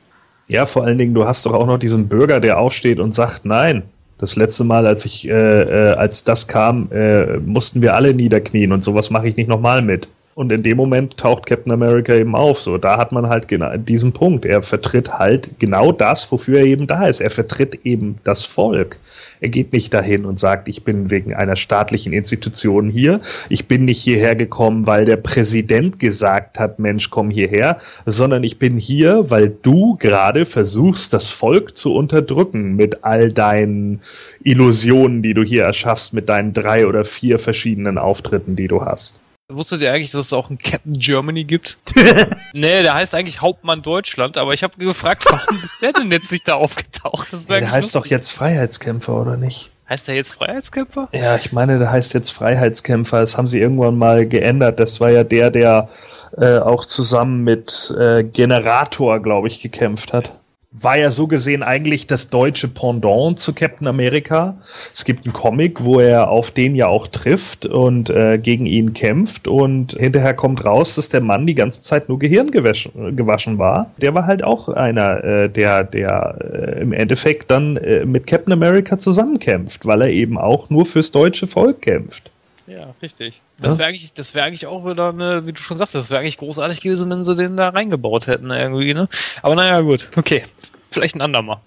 [0.48, 3.44] Ja, vor allen Dingen, du hast doch auch noch diesen Bürger, der aufsteht und sagt,
[3.44, 3.85] nein.
[4.18, 8.73] Das letzte Mal, als ich, äh, äh, als das kam, äh, mussten wir alle niederknien
[8.73, 10.09] und sowas mache ich nicht nochmal mit.
[10.36, 12.60] Und in dem Moment taucht Captain America eben auf.
[12.60, 14.44] So, da hat man halt genau diesen Punkt.
[14.44, 17.22] Er vertritt halt genau das, wofür er eben da ist.
[17.22, 19.00] Er vertritt eben das Volk.
[19.40, 23.22] Er geht nicht dahin und sagt, ich bin wegen einer staatlichen Institution hier.
[23.48, 28.58] Ich bin nicht hierher gekommen, weil der Präsident gesagt hat, Mensch, komm hierher, sondern ich
[28.58, 34.02] bin hier, weil du gerade versuchst, das Volk zu unterdrücken mit all deinen
[34.44, 39.22] Illusionen, die du hier erschaffst, mit deinen drei oder vier verschiedenen Auftritten, die du hast.
[39.48, 41.78] Wusstet ihr eigentlich, dass es auch einen Captain Germany gibt?
[42.52, 46.32] nee, der heißt eigentlich Hauptmann Deutschland, aber ich habe gefragt, warum ist der denn jetzt
[46.32, 47.32] nicht da aufgetaucht?
[47.32, 48.02] Das der heißt lustig.
[48.02, 49.70] doch jetzt Freiheitskämpfer, oder nicht?
[49.89, 51.09] Heißt der jetzt Freiheitskämpfer?
[51.12, 53.20] Ja, ich meine, der heißt jetzt Freiheitskämpfer.
[53.20, 54.81] Das haben sie irgendwann mal geändert.
[54.81, 55.89] Das war ja der, der
[56.36, 60.32] äh, auch zusammen mit äh, Generator, glaube ich, gekämpft hat
[60.81, 64.57] war ja so gesehen eigentlich das deutsche Pendant zu Captain America.
[64.93, 68.93] Es gibt einen Comic, wo er auf den ja auch trifft und äh, gegen ihn
[68.93, 73.90] kämpft und hinterher kommt raus, dass der Mann die ganze Zeit nur Gehirn gewaschen, war.
[73.98, 78.53] Der war halt auch einer, äh, der, der äh, im Endeffekt dann äh, mit Captain
[78.53, 82.31] America zusammenkämpft, weil er eben auch nur fürs deutsche Volk kämpft.
[82.66, 83.40] Ja, richtig.
[83.60, 86.20] Das wäre eigentlich, das wäre eigentlich auch wieder eine, wie du schon sagst, das wäre
[86.20, 89.09] eigentlich großartig gewesen, wenn sie den da reingebaut hätten irgendwie, ne?
[89.43, 90.44] Aber naja, gut, okay.
[90.90, 91.59] Vielleicht ein andermal.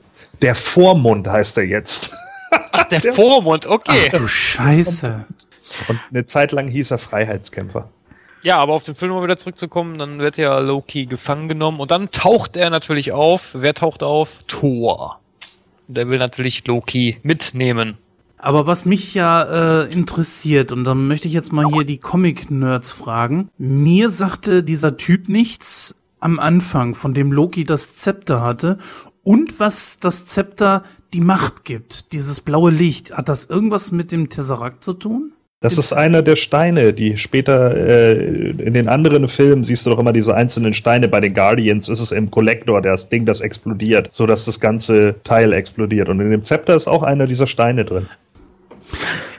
[0.41, 2.13] Der Vormund heißt er jetzt.
[2.71, 4.09] Ach, der, der Vormund, okay.
[4.13, 5.25] Ach, du Scheiße.
[5.87, 7.89] Und eine Zeit lang hieß er Freiheitskämpfer.
[8.41, 11.91] Ja, aber auf den Film mal wieder zurückzukommen, dann wird ja Loki gefangen genommen und
[11.91, 13.51] dann taucht er natürlich auf.
[13.53, 14.39] Wer taucht auf?
[14.47, 15.19] Thor.
[15.87, 17.97] Der will natürlich Loki mitnehmen.
[18.41, 22.91] Aber was mich ja äh, interessiert, und dann möchte ich jetzt mal hier die Comic-Nerds
[22.93, 23.49] fragen.
[23.57, 28.77] Mir sagte dieser Typ nichts am Anfang, von dem Loki das Zepter hatte.
[29.23, 30.83] Und was das Zepter
[31.13, 35.33] die Macht gibt, dieses blaue Licht, hat das irgendwas mit dem Tesseract zu tun?
[35.61, 39.99] Das ist einer der Steine, die später äh, in den anderen Filmen siehst du doch
[39.99, 41.09] immer diese einzelnen Steine.
[41.09, 45.51] Bei den Guardians ist es im Kollektor, das Ding, das explodiert, sodass das ganze Teil
[45.51, 46.07] explodiert.
[46.07, 48.07] Und in dem Zepter ist auch einer dieser Steine drin.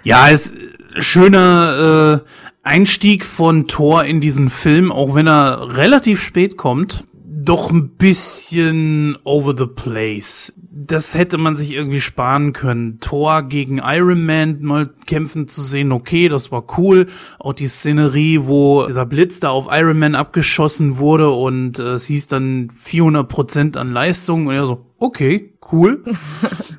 [0.02, 0.54] Ja, ist
[0.98, 7.70] schöner äh, Einstieg von Thor in diesen Film, auch wenn er relativ spät kommt, doch
[7.70, 10.52] ein bisschen over the place.
[10.82, 13.00] Das hätte man sich irgendwie sparen können.
[13.00, 17.08] Thor gegen Iron Man mal kämpfen zu sehen, okay, das war cool.
[17.38, 22.06] Auch die Szenerie, wo dieser Blitz da auf Iron Man abgeschossen wurde und äh, es
[22.06, 26.02] hieß dann 400 Prozent an Leistung und er so, okay, cool.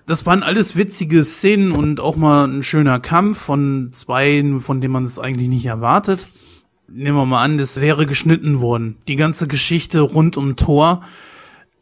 [0.08, 4.92] Das waren alles witzige Szenen und auch mal ein schöner Kampf von zwei, von dem
[4.92, 6.28] man es eigentlich nicht erwartet.
[6.90, 8.98] Nehmen wir mal an, das wäre geschnitten worden.
[9.08, 11.04] Die ganze Geschichte rund um Thor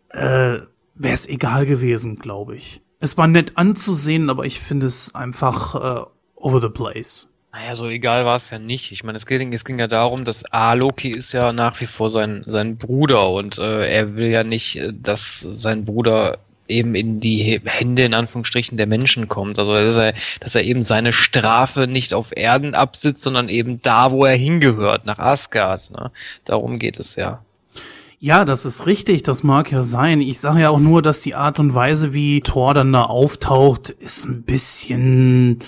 [0.09, 0.59] äh,
[0.99, 2.81] wäre es egal gewesen, glaube ich.
[2.99, 6.05] Es war nett anzusehen, aber ich finde es einfach äh,
[6.35, 7.27] over the place.
[7.51, 8.91] Naja, so egal war es ja nicht.
[8.91, 11.88] Ich meine, es ging, es ging ja darum, dass A, Loki ist ja nach wie
[11.88, 16.93] vor sein, sein Bruder und äh, er will ja nicht, äh, dass sein Bruder eben
[16.93, 19.57] in die Hände in Anführungsstrichen der Menschen kommt.
[19.57, 24.11] Also dass er, dass er eben seine Strafe nicht auf Erden absitzt, sondern eben da,
[24.11, 25.89] wo er hingehört, nach Asgard.
[25.89, 26.11] Ne?
[26.45, 27.43] Darum geht es ja.
[28.21, 30.19] Ja, das ist richtig, das mag ja sein.
[30.19, 33.91] Ich sage ja auch nur, dass die Art und Weise, wie Thor dann da auftaucht,
[33.91, 35.59] ist ein bisschen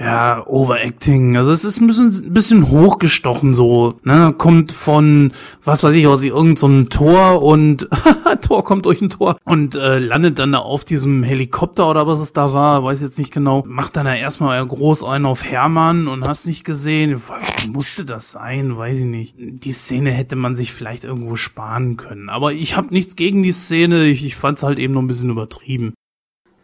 [0.00, 1.36] ja, Overacting.
[1.36, 4.32] Also es ist ein bisschen, ein bisschen hochgestochen so, ne?
[4.36, 5.32] Kommt von,
[5.64, 7.88] was weiß ich, aus irgendeinem so Tor und
[8.42, 12.20] Tor kommt durch ein Tor und äh, landet dann da auf diesem Helikopter oder was
[12.20, 13.64] es da war, weiß jetzt nicht genau.
[13.66, 17.20] Macht dann da erstmal groß einen auf Hermann und hast nicht gesehen.
[17.72, 18.76] Musste das sein?
[18.76, 19.34] Weiß ich nicht.
[19.36, 22.28] Die Szene hätte man sich vielleicht irgendwo sparen können.
[22.28, 24.04] Aber ich habe nichts gegen die Szene.
[24.04, 25.94] Ich, ich fand es halt eben noch ein bisschen übertrieben.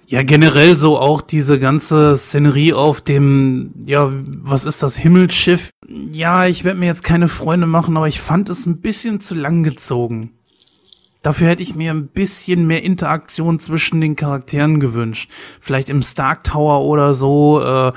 [0.07, 4.13] Ja, generell so auch diese ganze Szenerie auf dem, ja,
[4.43, 5.71] was ist das, Himmelsschiff?
[5.89, 9.35] Ja, ich werde mir jetzt keine Freunde machen, aber ich fand es ein bisschen zu
[9.35, 10.33] lang gezogen.
[11.23, 15.31] Dafür hätte ich mir ein bisschen mehr Interaktion zwischen den Charakteren gewünscht.
[15.59, 17.63] Vielleicht im Stark Tower oder so.
[17.63, 17.93] Äh,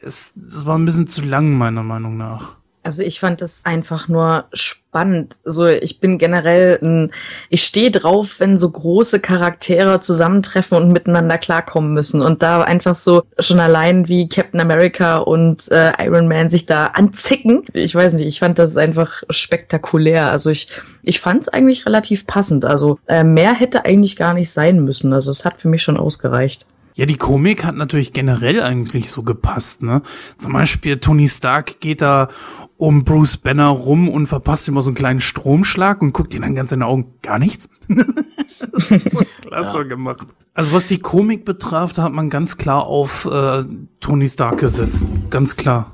[0.00, 2.56] es, das war ein bisschen zu lang, meiner Meinung nach.
[2.84, 5.36] Also ich fand das einfach nur spannend.
[5.44, 7.12] Also ich bin generell ein,
[7.48, 12.22] ich stehe drauf, wenn so große Charaktere zusammentreffen und miteinander klarkommen müssen.
[12.22, 16.86] Und da einfach so schon allein wie Captain America und äh, Iron Man sich da
[16.86, 17.62] anzicken.
[17.72, 20.32] Ich weiß nicht, ich fand das einfach spektakulär.
[20.32, 20.68] Also ich,
[21.02, 22.64] ich fand es eigentlich relativ passend.
[22.64, 25.12] Also äh, mehr hätte eigentlich gar nicht sein müssen.
[25.12, 26.66] Also es hat für mich schon ausgereicht.
[26.94, 30.02] Ja, die Komik hat natürlich generell eigentlich so gepasst, ne?
[30.36, 32.28] Zum Beispiel Tony Stark geht da
[32.82, 36.56] um Bruce Banner rum und verpasst immer so einen kleinen Stromschlag und guckt ihn dann
[36.56, 37.14] ganz in die Augen.
[37.22, 37.68] Gar nichts?
[37.88, 39.84] so klasse ja.
[39.84, 40.26] gemacht.
[40.52, 43.62] Also was die Komik betraf, da hat man ganz klar auf äh,
[44.00, 45.04] Tony Stark gesetzt.
[45.30, 45.92] Ganz klar.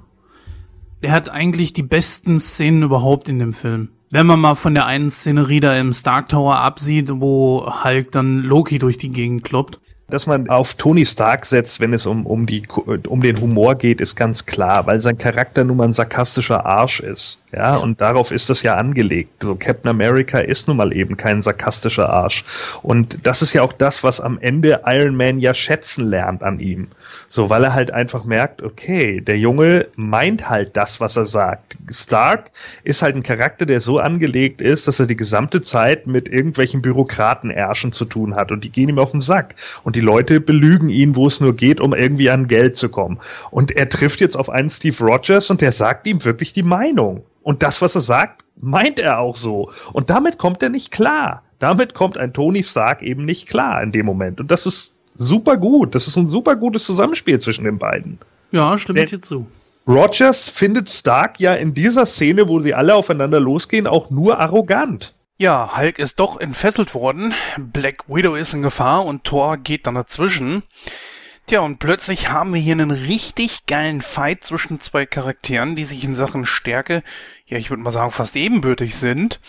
[1.02, 3.90] Er hat eigentlich die besten Szenen überhaupt in dem Film.
[4.08, 8.38] Wenn man mal von der einen Szenerie da im Stark Tower absieht, wo Hulk dann
[8.38, 9.78] Loki durch die Gegend kloppt
[10.08, 12.62] dass man auf Tony Stark setzt, wenn es um, um, die,
[13.06, 17.00] um den Humor geht, ist ganz klar, weil sein Charakter nun mal ein sarkastischer Arsch
[17.00, 17.44] ist.
[17.52, 19.42] Ja, und darauf ist das ja angelegt.
[19.42, 22.44] So Captain America ist nun mal eben kein sarkastischer Arsch.
[22.82, 26.58] Und das ist ja auch das, was am Ende Iron Man ja schätzen lernt an
[26.58, 26.88] ihm.
[27.26, 31.76] So, weil er halt einfach merkt, okay, der Junge meint halt das, was er sagt.
[31.90, 32.50] Stark
[32.84, 36.82] ist halt ein Charakter, der so angelegt ist, dass er die gesamte Zeit mit irgendwelchen
[36.82, 39.54] Bürokratenärschen zu tun hat und die gehen ihm auf den Sack.
[39.84, 43.18] Und die Leute belügen ihn, wo es nur geht, um irgendwie an Geld zu kommen.
[43.50, 47.24] Und er trifft jetzt auf einen Steve Rogers und der sagt ihm wirklich die Meinung.
[47.42, 49.70] Und das, was er sagt, meint er auch so.
[49.92, 51.42] Und damit kommt er nicht klar.
[51.58, 54.40] Damit kommt ein Tony Stark eben nicht klar in dem Moment.
[54.40, 55.94] Und das ist super gut.
[55.94, 58.18] Das ist ein super gutes Zusammenspiel zwischen den beiden.
[58.50, 59.46] Ja, stimme ich dir zu.
[59.86, 65.14] Rogers findet Stark ja in dieser Szene, wo sie alle aufeinander losgehen, auch nur arrogant.
[65.38, 69.94] Ja, Hulk ist doch entfesselt worden, Black Widow ist in Gefahr und Thor geht dann
[69.94, 70.62] dazwischen.
[71.46, 76.04] Tja, und plötzlich haben wir hier einen richtig geilen Fight zwischen zwei Charakteren, die sich
[76.04, 77.02] in Sachen Stärke,
[77.46, 79.40] ja, ich würde mal sagen, fast ebenbürtig sind.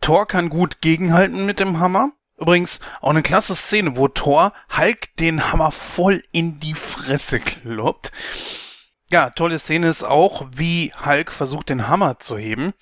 [0.00, 5.16] Thor kann gut gegenhalten mit dem Hammer, Übrigens auch eine klasse Szene, wo Thor Hulk
[5.16, 8.12] den Hammer voll in die Fresse kloppt.
[9.10, 12.74] Ja, tolle Szene ist auch, wie Hulk versucht, den Hammer zu heben.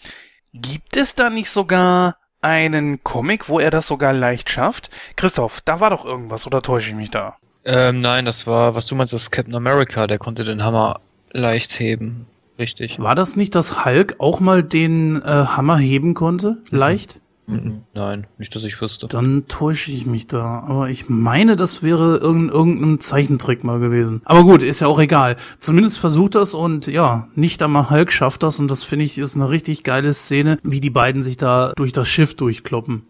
[0.53, 4.91] Gibt es da nicht sogar einen Comic, wo er das sogar leicht schafft?
[5.17, 7.37] Christoph, da war doch irgendwas, oder täusche ich mich da?
[7.65, 11.01] Ähm, nein, das war, was du meinst, das ist Captain America, der konnte den Hammer
[11.31, 12.27] leicht heben.
[12.59, 12.99] Richtig.
[12.99, 16.63] War das nicht, dass Hulk auch mal den äh, Hammer heben konnte?
[16.71, 17.21] Leicht?
[17.47, 17.83] Mhm.
[17.95, 19.07] Nein, nicht, dass ich wüsste.
[19.07, 20.61] Dann täusche ich mich da.
[20.67, 24.23] Aber ich meine, das wäre irgendein, irgendein Zeichentrick mal gewesen.
[24.25, 25.37] Aber gut, ist ja auch egal.
[25.59, 29.37] Zumindest versucht das und ja, nicht einmal Hulk schafft das und das finde ich ist
[29.37, 33.03] eine richtig geile Szene, wie die beiden sich da durch das Schiff durchkloppen.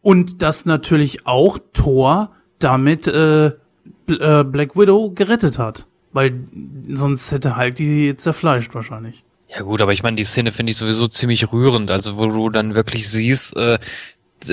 [0.00, 2.30] Und dass natürlich auch Thor
[2.60, 5.86] damit äh, äh, Black Widow gerettet hat.
[6.12, 6.44] Weil
[6.88, 9.25] sonst hätte Hulk die zerfleischt wahrscheinlich.
[9.48, 12.50] Ja gut, aber ich meine, die Szene finde ich sowieso ziemlich rührend, also wo du
[12.50, 13.78] dann wirklich siehst, äh,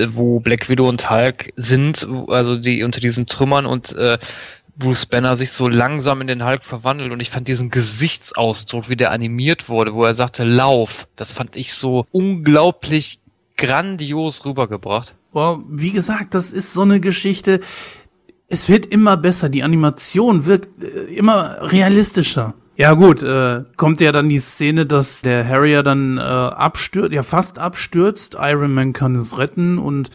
[0.08, 4.18] wo Black Widow und Hulk sind, also die unter diesen Trümmern und äh,
[4.76, 7.12] Bruce Banner sich so langsam in den Hulk verwandelt.
[7.12, 11.56] Und ich fand diesen Gesichtsausdruck, wie der animiert wurde, wo er sagte, Lauf, das fand
[11.56, 13.20] ich so unglaublich
[13.56, 15.14] grandios rübergebracht.
[15.32, 17.60] Boah, wie gesagt, das ist so eine Geschichte,
[18.48, 22.54] es wird immer besser, die Animation wirkt äh, immer realistischer.
[22.76, 27.22] Ja gut, äh, kommt ja dann die Szene, dass der Harrier dann äh, abstürzt, ja
[27.22, 28.36] fast abstürzt.
[28.40, 30.10] Iron Man kann es retten und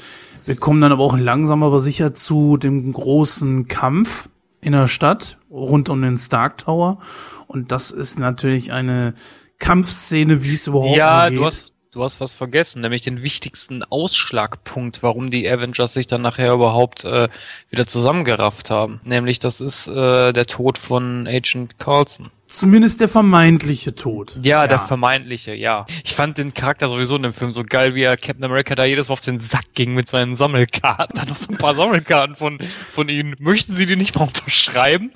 [0.45, 4.29] wir kommen dann aber auch langsam aber sicher zu dem großen Kampf
[4.61, 6.99] in der Stadt rund um den Stark Tower.
[7.47, 9.13] Und das ist natürlich eine
[9.59, 11.33] Kampfszene, wie es überhaupt ja, geht.
[11.33, 16.05] Ja, du hast Du hast was vergessen, nämlich den wichtigsten Ausschlagpunkt, warum die Avengers sich
[16.05, 17.29] dann nachher überhaupt äh,
[17.71, 19.01] wieder zusammengerafft haben.
[19.03, 22.29] Nämlich das ist äh, der Tod von Agent Carlson.
[22.49, 24.39] Zumindest der vermeintliche Tod.
[24.41, 25.85] Ja, ja, der vermeintliche, ja.
[26.03, 28.85] Ich fand den Charakter sowieso in dem Film so geil, wie er Captain America da
[28.85, 31.15] jedes Mal auf den Sack ging mit seinen Sammelkarten.
[31.15, 33.35] Dann noch so ein paar Sammelkarten von, von ihnen.
[33.37, 35.11] Möchten Sie die nicht mal unterschreiben?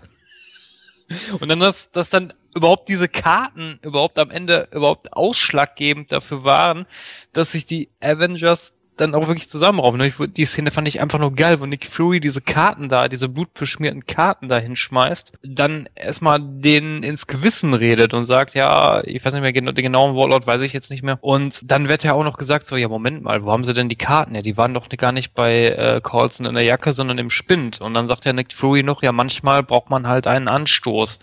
[1.40, 6.86] Und dann, dass, dass dann überhaupt diese Karten überhaupt am Ende überhaupt ausschlaggebend dafür waren,
[7.34, 10.00] dass sich die Avengers dann auch wirklich zusammenraufen.
[10.00, 10.12] Ne?
[10.28, 14.06] Die Szene fand ich einfach nur geil, wo Nick Fury diese Karten da, diese blutbeschmierten
[14.06, 19.42] Karten da hinschmeißt, dann erstmal denen ins Gewissen redet und sagt, ja, ich weiß nicht
[19.42, 21.18] mehr, den genauen Wortlaut weiß ich jetzt nicht mehr.
[21.22, 23.90] Und dann wird ja auch noch gesagt, so, ja, Moment mal, wo haben sie denn
[23.90, 24.36] die Karten?
[24.36, 27.82] Ja, die waren doch gar nicht bei äh, Carlson in der Jacke, sondern im Spind.
[27.82, 31.20] Und dann sagt ja Nick Fury noch, ja, manchmal braucht man halt einen Anstoß.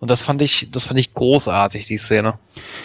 [0.00, 2.38] Und das fand ich, das fand ich großartig, die Szene.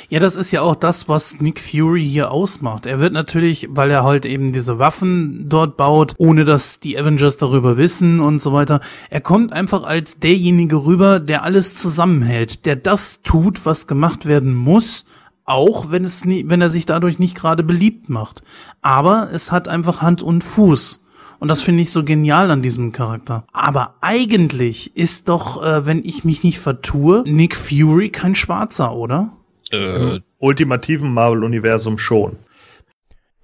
[0.10, 2.86] Ja, das ist ja auch das, was Nick Fury hier ausmacht.
[2.86, 7.38] Er wird natürlich, weil er halt eben diese Waffen dort baut, ohne dass die Avengers
[7.38, 8.82] darüber wissen und so weiter.
[9.10, 14.54] Er kommt einfach als derjenige rüber, der alles zusammenhält, der das tut, was gemacht werden
[14.54, 15.06] muss,
[15.50, 18.44] Auch wenn es nie, wenn er sich dadurch nicht gerade beliebt macht.
[18.82, 21.02] Aber es hat einfach Hand und Fuß.
[21.40, 23.46] Und das finde ich so genial an diesem Charakter.
[23.54, 29.32] Aber eigentlich ist doch, äh, wenn ich mich nicht vertue, Nick Fury kein Schwarzer, oder?
[29.72, 32.38] Äh, ultimativen Marvel-Universum schon.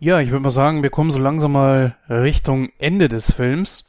[0.04, 3.86] Ja, ich würde mal sagen, wir kommen so langsam mal Richtung Ende des Films.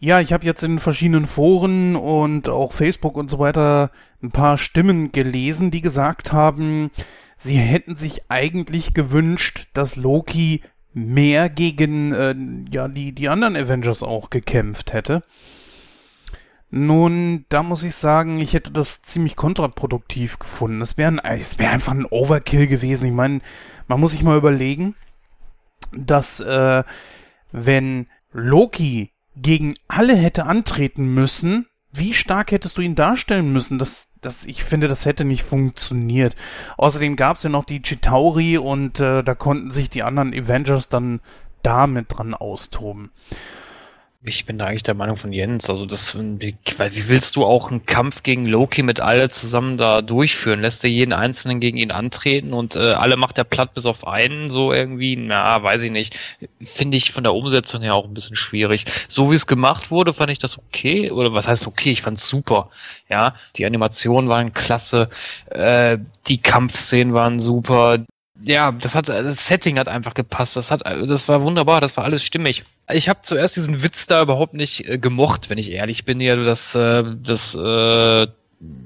[0.00, 4.58] Ja, ich habe jetzt in verschiedenen Foren und auch Facebook und so weiter ein paar
[4.58, 6.90] Stimmen gelesen, die gesagt haben,
[7.36, 10.62] sie hätten sich eigentlich gewünscht, dass Loki
[10.92, 12.34] mehr gegen äh,
[12.72, 15.22] ja die die anderen Avengers auch gekämpft hätte.
[16.68, 20.80] Nun, da muss ich sagen, ich hätte das ziemlich kontraproduktiv gefunden.
[20.80, 23.06] Es wäre es wäre einfach ein Overkill gewesen.
[23.06, 23.40] Ich meine,
[23.88, 24.94] man muss sich mal überlegen,
[25.92, 26.84] dass äh,
[27.52, 33.78] wenn Loki gegen alle hätte antreten müssen, wie stark hättest du ihn darstellen müssen?
[33.78, 36.36] Das, das, ich finde, das hätte nicht funktioniert.
[36.76, 40.88] Außerdem gab es ja noch die Chitauri und äh, da konnten sich die anderen Avengers
[40.88, 41.20] dann
[41.62, 43.10] damit dran austoben.
[44.28, 45.70] Ich bin da eigentlich der Meinung von Jens.
[45.70, 50.02] Also das, wie, wie willst du auch einen Kampf gegen Loki mit alle zusammen da
[50.02, 50.62] durchführen?
[50.62, 54.04] Lässt er jeden Einzelnen gegen ihn antreten und äh, alle macht er platt bis auf
[54.04, 55.14] einen so irgendwie?
[55.14, 56.18] Na, weiß ich nicht.
[56.60, 58.84] Finde ich von der Umsetzung her auch ein bisschen schwierig.
[59.06, 61.12] So wie es gemacht wurde, fand ich das okay.
[61.12, 61.92] Oder was heißt okay?
[61.92, 62.70] Ich fand es super.
[63.08, 65.08] Ja, die Animationen waren klasse.
[65.50, 67.98] Äh, die Kampfszenen waren super
[68.44, 70.56] ja, das hat das Setting hat einfach gepasst.
[70.56, 72.64] Das hat das war wunderbar, das war alles stimmig.
[72.92, 76.36] Ich habe zuerst diesen Witz da überhaupt nicht äh, gemocht, wenn ich ehrlich bin, ja,
[76.36, 78.26] das äh, das äh,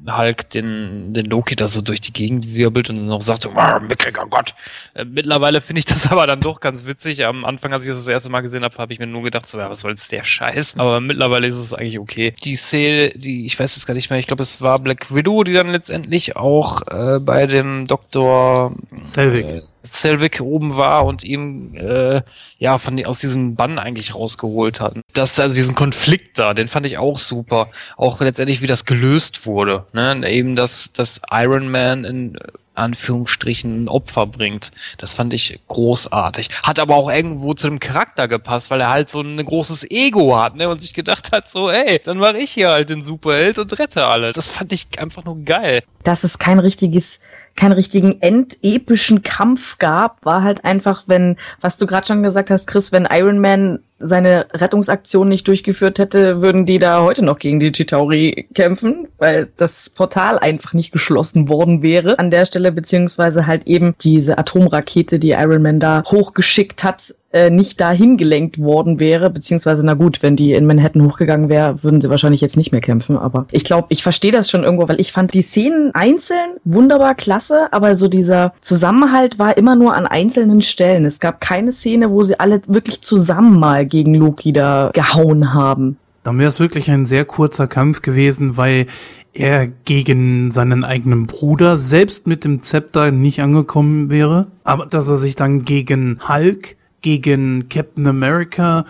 [0.07, 3.53] Hulk den, den Loki da so durch die Gegend wirbelt und dann noch sagt so,
[3.81, 4.55] mickriger Gott.
[4.95, 7.25] Äh, mittlerweile finde ich das aber dann doch ganz witzig.
[7.25, 9.47] Am Anfang, als ich das das erste Mal gesehen habe, habe ich mir nur gedacht,
[9.47, 10.77] so, ja, was soll jetzt der Scheiß?
[10.79, 12.35] Aber mittlerweile ist es eigentlich okay.
[12.45, 15.45] Die Szene, die, ich weiß jetzt gar nicht mehr, ich glaube, es war Black Widow,
[15.45, 19.47] die dann letztendlich auch äh, bei dem Doktor Selvig.
[19.47, 22.23] Äh, Selvig oben war und ihm äh,
[22.59, 24.95] ja von aus diesem Bann eigentlich rausgeholt hat.
[25.15, 27.71] Das also diesen Konflikt da, den fand ich auch super.
[27.97, 30.29] Auch letztendlich wie das gelöst wurde, ne?
[30.29, 32.39] Eben dass dass Iron Man in
[32.81, 34.71] Anführungsstrichen ein Opfer bringt.
[34.99, 36.49] Das fand ich großartig.
[36.63, 40.39] Hat aber auch irgendwo zu dem Charakter gepasst, weil er halt so ein großes Ego
[40.39, 40.69] hat, ne?
[40.69, 44.07] Und sich gedacht hat, so, ey, dann mache ich hier halt den Superheld und rette
[44.07, 44.35] alles.
[44.35, 45.83] Das fand ich einfach nur geil.
[46.03, 47.21] Das ist kein richtiges
[47.61, 52.67] keinen richtigen endepischen Kampf gab, war halt einfach, wenn, was du gerade schon gesagt hast,
[52.67, 57.61] Chris, wenn Iron Man seine Rettungsaktion nicht durchgeführt hätte, würden die da heute noch gegen
[57.61, 63.47] die Chitauri kämpfen, weil das Portal einfach nicht geschlossen worden wäre an der Stelle, beziehungsweise
[63.47, 68.99] halt eben diese Atomrakete, die Iron Man da hochgeschickt hat, äh, nicht dahin gelenkt worden
[68.99, 72.73] wäre, beziehungsweise na gut, wenn die in Manhattan hochgegangen wäre, würden sie wahrscheinlich jetzt nicht
[72.73, 73.17] mehr kämpfen.
[73.17, 77.15] Aber ich glaube, ich verstehe das schon irgendwo, weil ich fand die Szenen einzeln wunderbar
[77.15, 81.05] klasse, aber so dieser Zusammenhalt war immer nur an einzelnen Stellen.
[81.05, 85.99] Es gab keine Szene, wo sie alle wirklich zusammen mal gegen Loki da gehauen haben.
[86.23, 88.87] Dann wäre es wirklich ein sehr kurzer Kampf gewesen, weil
[89.33, 95.17] er gegen seinen eigenen Bruder selbst mit dem Zepter nicht angekommen wäre, aber dass er
[95.17, 98.85] sich dann gegen Hulk gegen Captain America,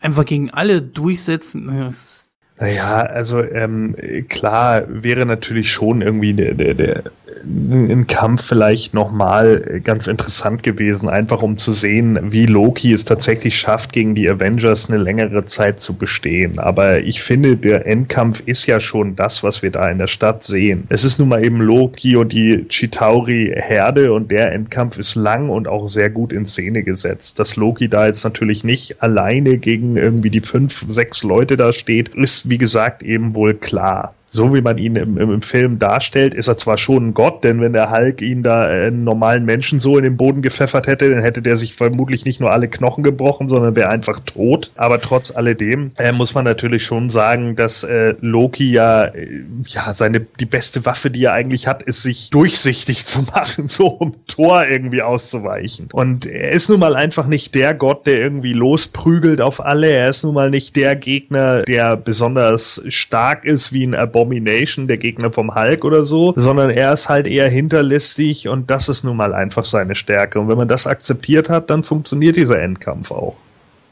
[0.00, 1.66] einfach gegen alle durchsetzen.
[2.58, 3.96] Naja, also ähm,
[4.28, 7.02] klar wäre natürlich schon irgendwie der, der, der
[7.42, 13.58] ein Kampf vielleicht nochmal ganz interessant gewesen, einfach um zu sehen, wie Loki es tatsächlich
[13.58, 16.58] schafft, gegen die Avengers eine längere Zeit zu bestehen.
[16.58, 20.44] Aber ich finde, der Endkampf ist ja schon das, was wir da in der Stadt
[20.44, 20.84] sehen.
[20.88, 25.68] Es ist nun mal eben Loki und die Chitauri-Herde und der Endkampf ist lang und
[25.68, 27.38] auch sehr gut in Szene gesetzt.
[27.38, 32.10] Dass Loki da jetzt natürlich nicht alleine gegen irgendwie die fünf, sechs Leute da steht,
[32.10, 36.48] ist wie gesagt eben wohl klar so wie man ihn im, im, Film darstellt, ist
[36.48, 39.78] er zwar schon ein Gott, denn wenn der Hulk ihn da äh, einen normalen Menschen
[39.78, 43.04] so in den Boden gepfeffert hätte, dann hätte der sich vermutlich nicht nur alle Knochen
[43.04, 44.72] gebrochen, sondern wäre einfach tot.
[44.74, 49.94] Aber trotz alledem äh, muss man natürlich schon sagen, dass äh, Loki ja, äh, ja
[49.94, 54.16] seine die beste Waffe, die er eigentlich hat, ist sich durchsichtig zu machen, so um
[54.26, 55.90] Tor irgendwie auszuweichen.
[55.92, 59.90] Und er ist nun mal einfach nicht der Gott, der irgendwie losprügelt auf alle.
[59.90, 64.88] Er ist nun mal nicht der Gegner, der besonders stark ist wie ein Abomination Abomination,
[64.88, 69.04] der Gegner vom Hulk oder so, sondern er ist halt eher hinterlistig und das ist
[69.04, 70.40] nun mal einfach seine Stärke.
[70.40, 73.36] Und wenn man das akzeptiert hat, dann funktioniert dieser Endkampf auch.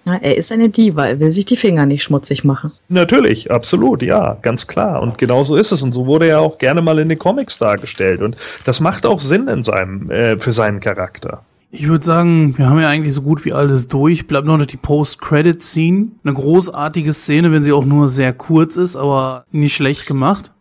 [0.04, 2.72] Ja, er ist eine Diva, er will sich die Finger nicht schmutzig machen.
[2.88, 5.00] Natürlich, absolut, ja, ganz klar.
[5.00, 5.80] Und genau so ist es.
[5.80, 8.20] Und so wurde er auch gerne mal in den Comics dargestellt.
[8.20, 11.42] Und das macht auch Sinn in seinem, äh, für seinen Charakter.
[11.74, 14.26] Ich würde sagen, wir haben ja eigentlich so gut wie alles durch.
[14.26, 16.08] Bleibt noch die Post-Credit-Scene.
[16.22, 20.52] Eine großartige Szene, wenn sie auch nur sehr kurz ist, aber nicht schlecht gemacht.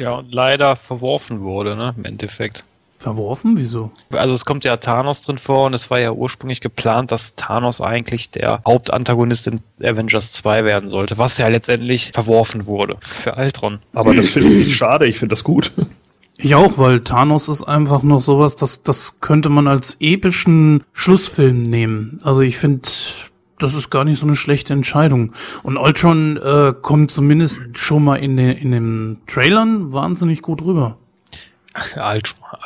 [0.00, 2.64] Ja, und leider verworfen wurde, ne, im Endeffekt.
[2.98, 3.56] Verworfen?
[3.56, 3.92] Wieso?
[4.10, 7.80] Also es kommt ja Thanos drin vor und es war ja ursprünglich geplant, dass Thanos
[7.80, 13.78] eigentlich der Hauptantagonist in Avengers 2 werden sollte, was ja letztendlich verworfen wurde für Ultron.
[13.92, 15.70] Aber das finde ich nicht schade, ich finde das gut.
[16.38, 21.62] Ich auch, weil Thanos ist einfach noch sowas, das, das könnte man als epischen Schlussfilm
[21.62, 22.20] nehmen.
[22.24, 22.88] Also ich finde,
[23.58, 25.32] das ist gar nicht so eine schlechte Entscheidung.
[25.62, 30.98] Und Ultron äh, kommt zumindest schon mal in, den in den Trailern wahnsinnig gut rüber.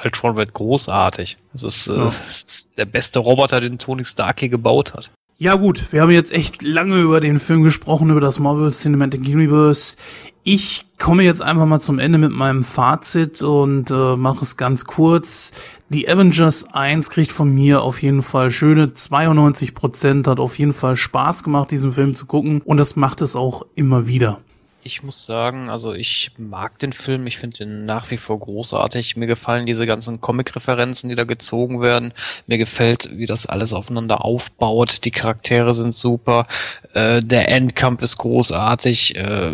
[0.05, 1.37] Ultron, wird großartig.
[1.53, 1.95] Das ist, ja.
[1.95, 5.11] äh, das ist der beste Roboter, den Tony Stark hier gebaut hat.
[5.39, 9.23] Ja gut, wir haben jetzt echt lange über den Film gesprochen, über das Marvel Cinematic
[9.23, 9.97] Universe.
[10.53, 14.85] Ich komme jetzt einfach mal zum Ende mit meinem Fazit und äh, mache es ganz
[14.85, 15.53] kurz.
[15.91, 20.73] Die Avengers 1 kriegt von mir auf jeden Fall schöne 92 Prozent, hat auf jeden
[20.73, 24.41] Fall Spaß gemacht, diesen Film zu gucken und das macht es auch immer wieder.
[24.83, 29.15] Ich muss sagen, also ich mag den Film, ich finde ihn nach wie vor großartig.
[29.17, 32.13] Mir gefallen diese ganzen Comic-Referenzen, die da gezogen werden.
[32.49, 35.05] Mir gefällt, wie das alles aufeinander aufbaut.
[35.05, 36.49] Die Charaktere sind super.
[36.95, 39.15] Äh, der Endkampf ist großartig.
[39.15, 39.53] Äh,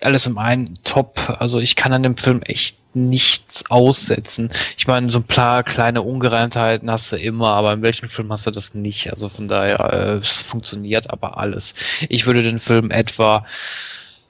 [0.00, 1.36] alles im einen top.
[1.38, 4.50] Also ich kann an dem Film echt nichts aussetzen.
[4.76, 8.46] Ich meine, so ein paar kleine Ungereimtheiten hast du immer, aber in welchem Film hast
[8.46, 9.12] du das nicht?
[9.12, 11.74] Also von daher, äh, es funktioniert aber alles.
[12.08, 13.44] Ich würde den Film etwa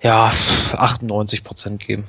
[0.02, 0.32] ja,
[0.72, 2.04] 98 Prozent geben.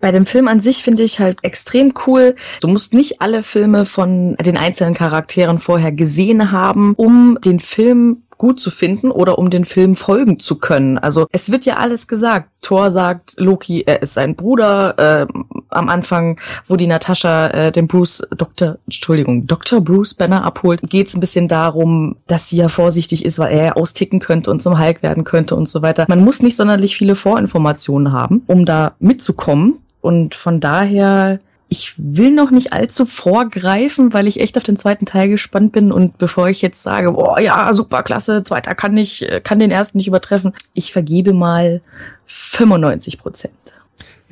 [0.00, 2.34] Bei dem Film an sich finde ich halt extrem cool.
[2.62, 8.22] Du musst nicht alle Filme von den einzelnen Charakteren vorher gesehen haben, um den Film
[8.42, 10.98] gut zu finden oder um den Film folgen zu können.
[10.98, 12.50] Also es wird ja alles gesagt.
[12.60, 14.98] Thor sagt Loki, er ist sein Bruder.
[14.98, 15.26] Äh,
[15.68, 18.78] am Anfang, wo die Natascha äh, den Bruce, Dr.
[18.86, 19.80] Entschuldigung, Dr.
[19.80, 23.64] Bruce Banner abholt, geht es ein bisschen darum, dass sie ja vorsichtig ist, weil er
[23.64, 26.06] ja austicken könnte und zum Hulk werden könnte und so weiter.
[26.08, 29.78] Man muss nicht sonderlich viele Vorinformationen haben, um da mitzukommen.
[30.00, 31.38] Und von daher
[31.72, 35.90] ich will noch nicht allzu vorgreifen, weil ich echt auf den zweiten Teil gespannt bin
[35.90, 39.96] und bevor ich jetzt sage, boah, ja, super klasse, zweiter kann nicht, kann den ersten
[39.96, 41.80] nicht übertreffen, ich vergebe mal
[42.26, 43.54] 95 Prozent.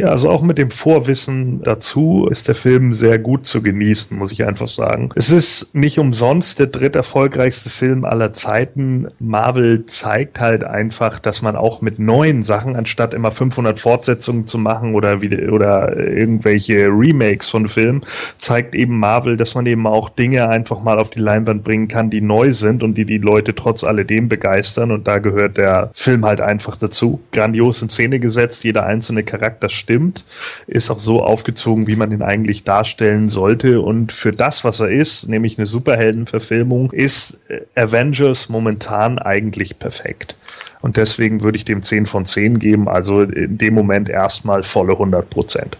[0.00, 4.32] Ja, also auch mit dem Vorwissen dazu ist der Film sehr gut zu genießen, muss
[4.32, 5.10] ich einfach sagen.
[5.14, 9.08] Es ist nicht umsonst der dritterfolgreichste Film aller Zeiten.
[9.18, 14.56] Marvel zeigt halt einfach, dass man auch mit neuen Sachen, anstatt immer 500 Fortsetzungen zu
[14.56, 18.00] machen oder, wieder, oder irgendwelche Remakes von Filmen,
[18.38, 22.08] zeigt eben Marvel, dass man eben auch Dinge einfach mal auf die Leinwand bringen kann,
[22.08, 24.92] die neu sind und die die Leute trotz alledem begeistern.
[24.92, 27.20] Und da gehört der Film halt einfach dazu.
[27.32, 30.24] Grandios in Szene gesetzt, jeder einzelne Charakter stimmt stimmt,
[30.68, 33.80] ist auch so aufgezogen, wie man ihn eigentlich darstellen sollte.
[33.80, 40.36] Und für das, was er ist, nämlich eine Superheldenverfilmung, ist äh, Avengers momentan eigentlich perfekt.
[40.80, 44.92] Und deswegen würde ich dem 10 von 10 geben, also in dem Moment erstmal volle
[44.92, 45.76] 100 Prozent.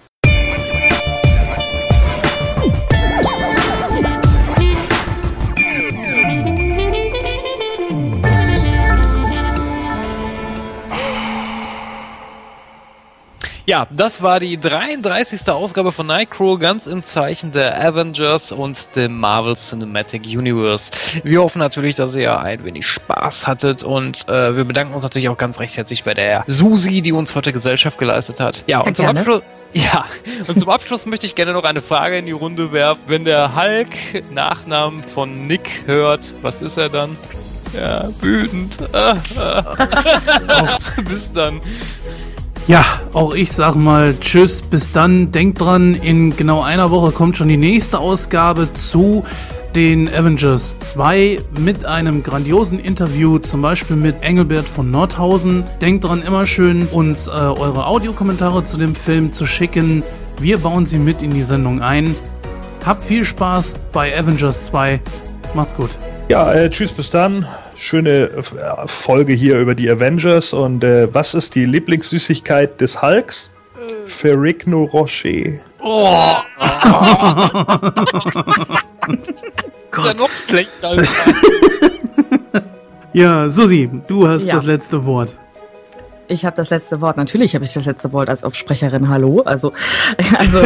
[13.70, 15.48] Ja, das war die 33.
[15.48, 20.90] Ausgabe von Nightcrow, ganz im Zeichen der Avengers und dem Marvel Cinematic Universe.
[21.22, 25.28] Wir hoffen natürlich, dass ihr ein wenig Spaß hattet und äh, wir bedanken uns natürlich
[25.28, 28.64] auch ganz recht herzlich bei der Susi, die uns heute Gesellschaft geleistet hat.
[28.66, 29.42] Ja, und zum Abschluss.
[29.72, 30.06] Ja,
[30.48, 33.02] und zum Abschluss möchte ich gerne noch eine Frage in die Runde werfen.
[33.06, 37.16] Wenn der Hulk Nachnamen von Nick hört, was ist er dann?
[37.72, 38.78] Ja, wütend.
[38.92, 40.76] Ah, ah.
[41.09, 41.60] Bis dann.
[42.70, 42.84] Ja,
[43.14, 45.32] auch ich sag mal Tschüss, bis dann.
[45.32, 49.24] Denkt dran, in genau einer Woche kommt schon die nächste Ausgabe zu
[49.74, 55.64] den Avengers 2 mit einem grandiosen Interview, zum Beispiel mit Engelbert von Nordhausen.
[55.80, 60.05] Denkt dran, immer schön uns äh, eure Audiokommentare zu dem Film zu schicken.
[60.38, 62.14] Wir bauen sie mit in die Sendung ein.
[62.86, 65.01] Habt viel Spaß bei Avengers 2.
[65.55, 65.90] Macht's gut.
[66.28, 67.44] Ja, äh, tschüss, bis dann
[67.81, 68.43] schöne äh,
[68.86, 70.52] Folge hier über die Avengers.
[70.52, 73.51] Und äh, was ist die Lieblingssüßigkeit des Hulks?
[73.74, 74.09] Äh.
[74.09, 75.61] Ferrigno Rocher.
[75.81, 76.36] Oh!
[79.93, 81.02] ist ja noch schlechter.
[83.12, 84.55] ja, Susi, du hast ja.
[84.55, 85.36] das letzte Wort.
[86.28, 87.16] Ich habe das letzte Wort.
[87.16, 89.09] Natürlich habe ich das letzte Wort als Aufsprecherin.
[89.09, 89.40] Hallo.
[89.40, 89.73] Also,
[90.39, 90.62] also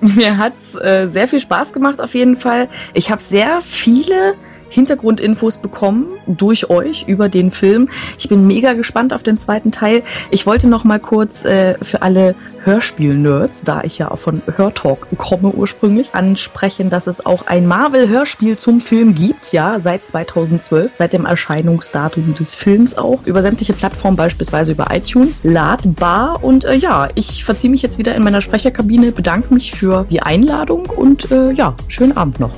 [0.00, 2.68] mir hat's äh, sehr viel Spaß gemacht auf jeden Fall.
[2.94, 4.34] Ich habe sehr viele
[4.76, 7.88] Hintergrundinfos bekommen durch euch über den Film.
[8.18, 10.02] Ich bin mega gespannt auf den zweiten Teil.
[10.30, 15.50] Ich wollte noch mal kurz äh, für alle Hörspiel-Nerds, da ich ja von Hörtalk komme
[15.50, 21.24] ursprünglich, ansprechen, dass es auch ein Marvel-Hörspiel zum Film gibt, ja, seit 2012, seit dem
[21.24, 27.44] Erscheinungsdatum des Films auch, über sämtliche Plattformen, beispielsweise über iTunes, ladbar und äh, ja, ich
[27.44, 31.74] verziehe mich jetzt wieder in meiner Sprecherkabine, bedanke mich für die Einladung und äh, ja,
[31.88, 32.52] schönen Abend noch.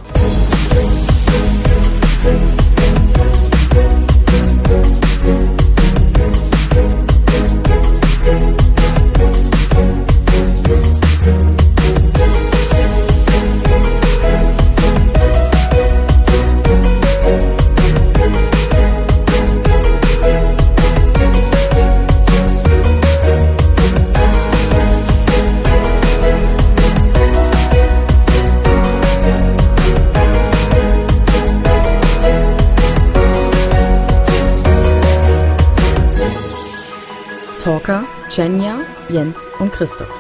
[38.39, 38.77] Jenja,
[39.09, 40.15] Jens und Christoph.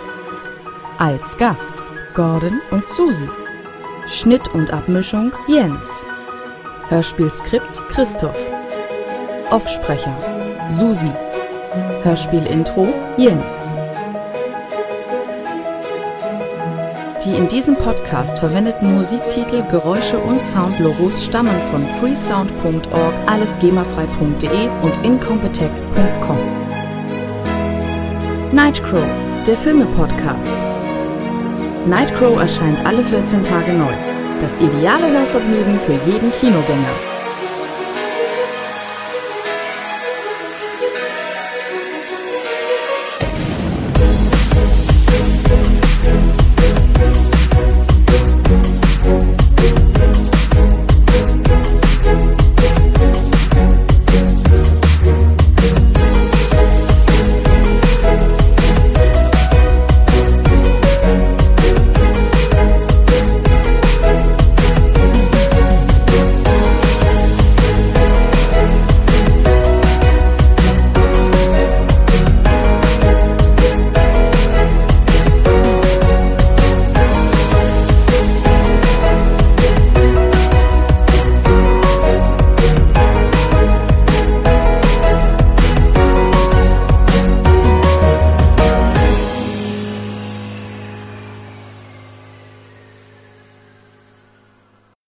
[0.98, 1.84] Als Gast
[2.14, 3.28] Gordon und Susi.
[4.08, 6.04] Schnitt und Abmischung Jens.
[6.88, 8.36] Hörspielskript Christoph.
[9.50, 10.16] Offsprecher
[10.68, 11.12] Susi.
[12.02, 13.72] Hörspielintro Jens.
[17.24, 26.67] Die in diesem Podcast verwendeten Musiktitel, Geräusche und Soundlogos stammen von freesound.org, allesgemafrei.de und incompetech.com.
[28.52, 29.04] Nightcrow,
[29.46, 30.56] der Filme-Podcast.
[31.86, 33.92] Nightcrow erscheint alle 14 Tage neu.
[34.40, 37.07] Das ideale Hörvergnügen für jeden Kinogänger.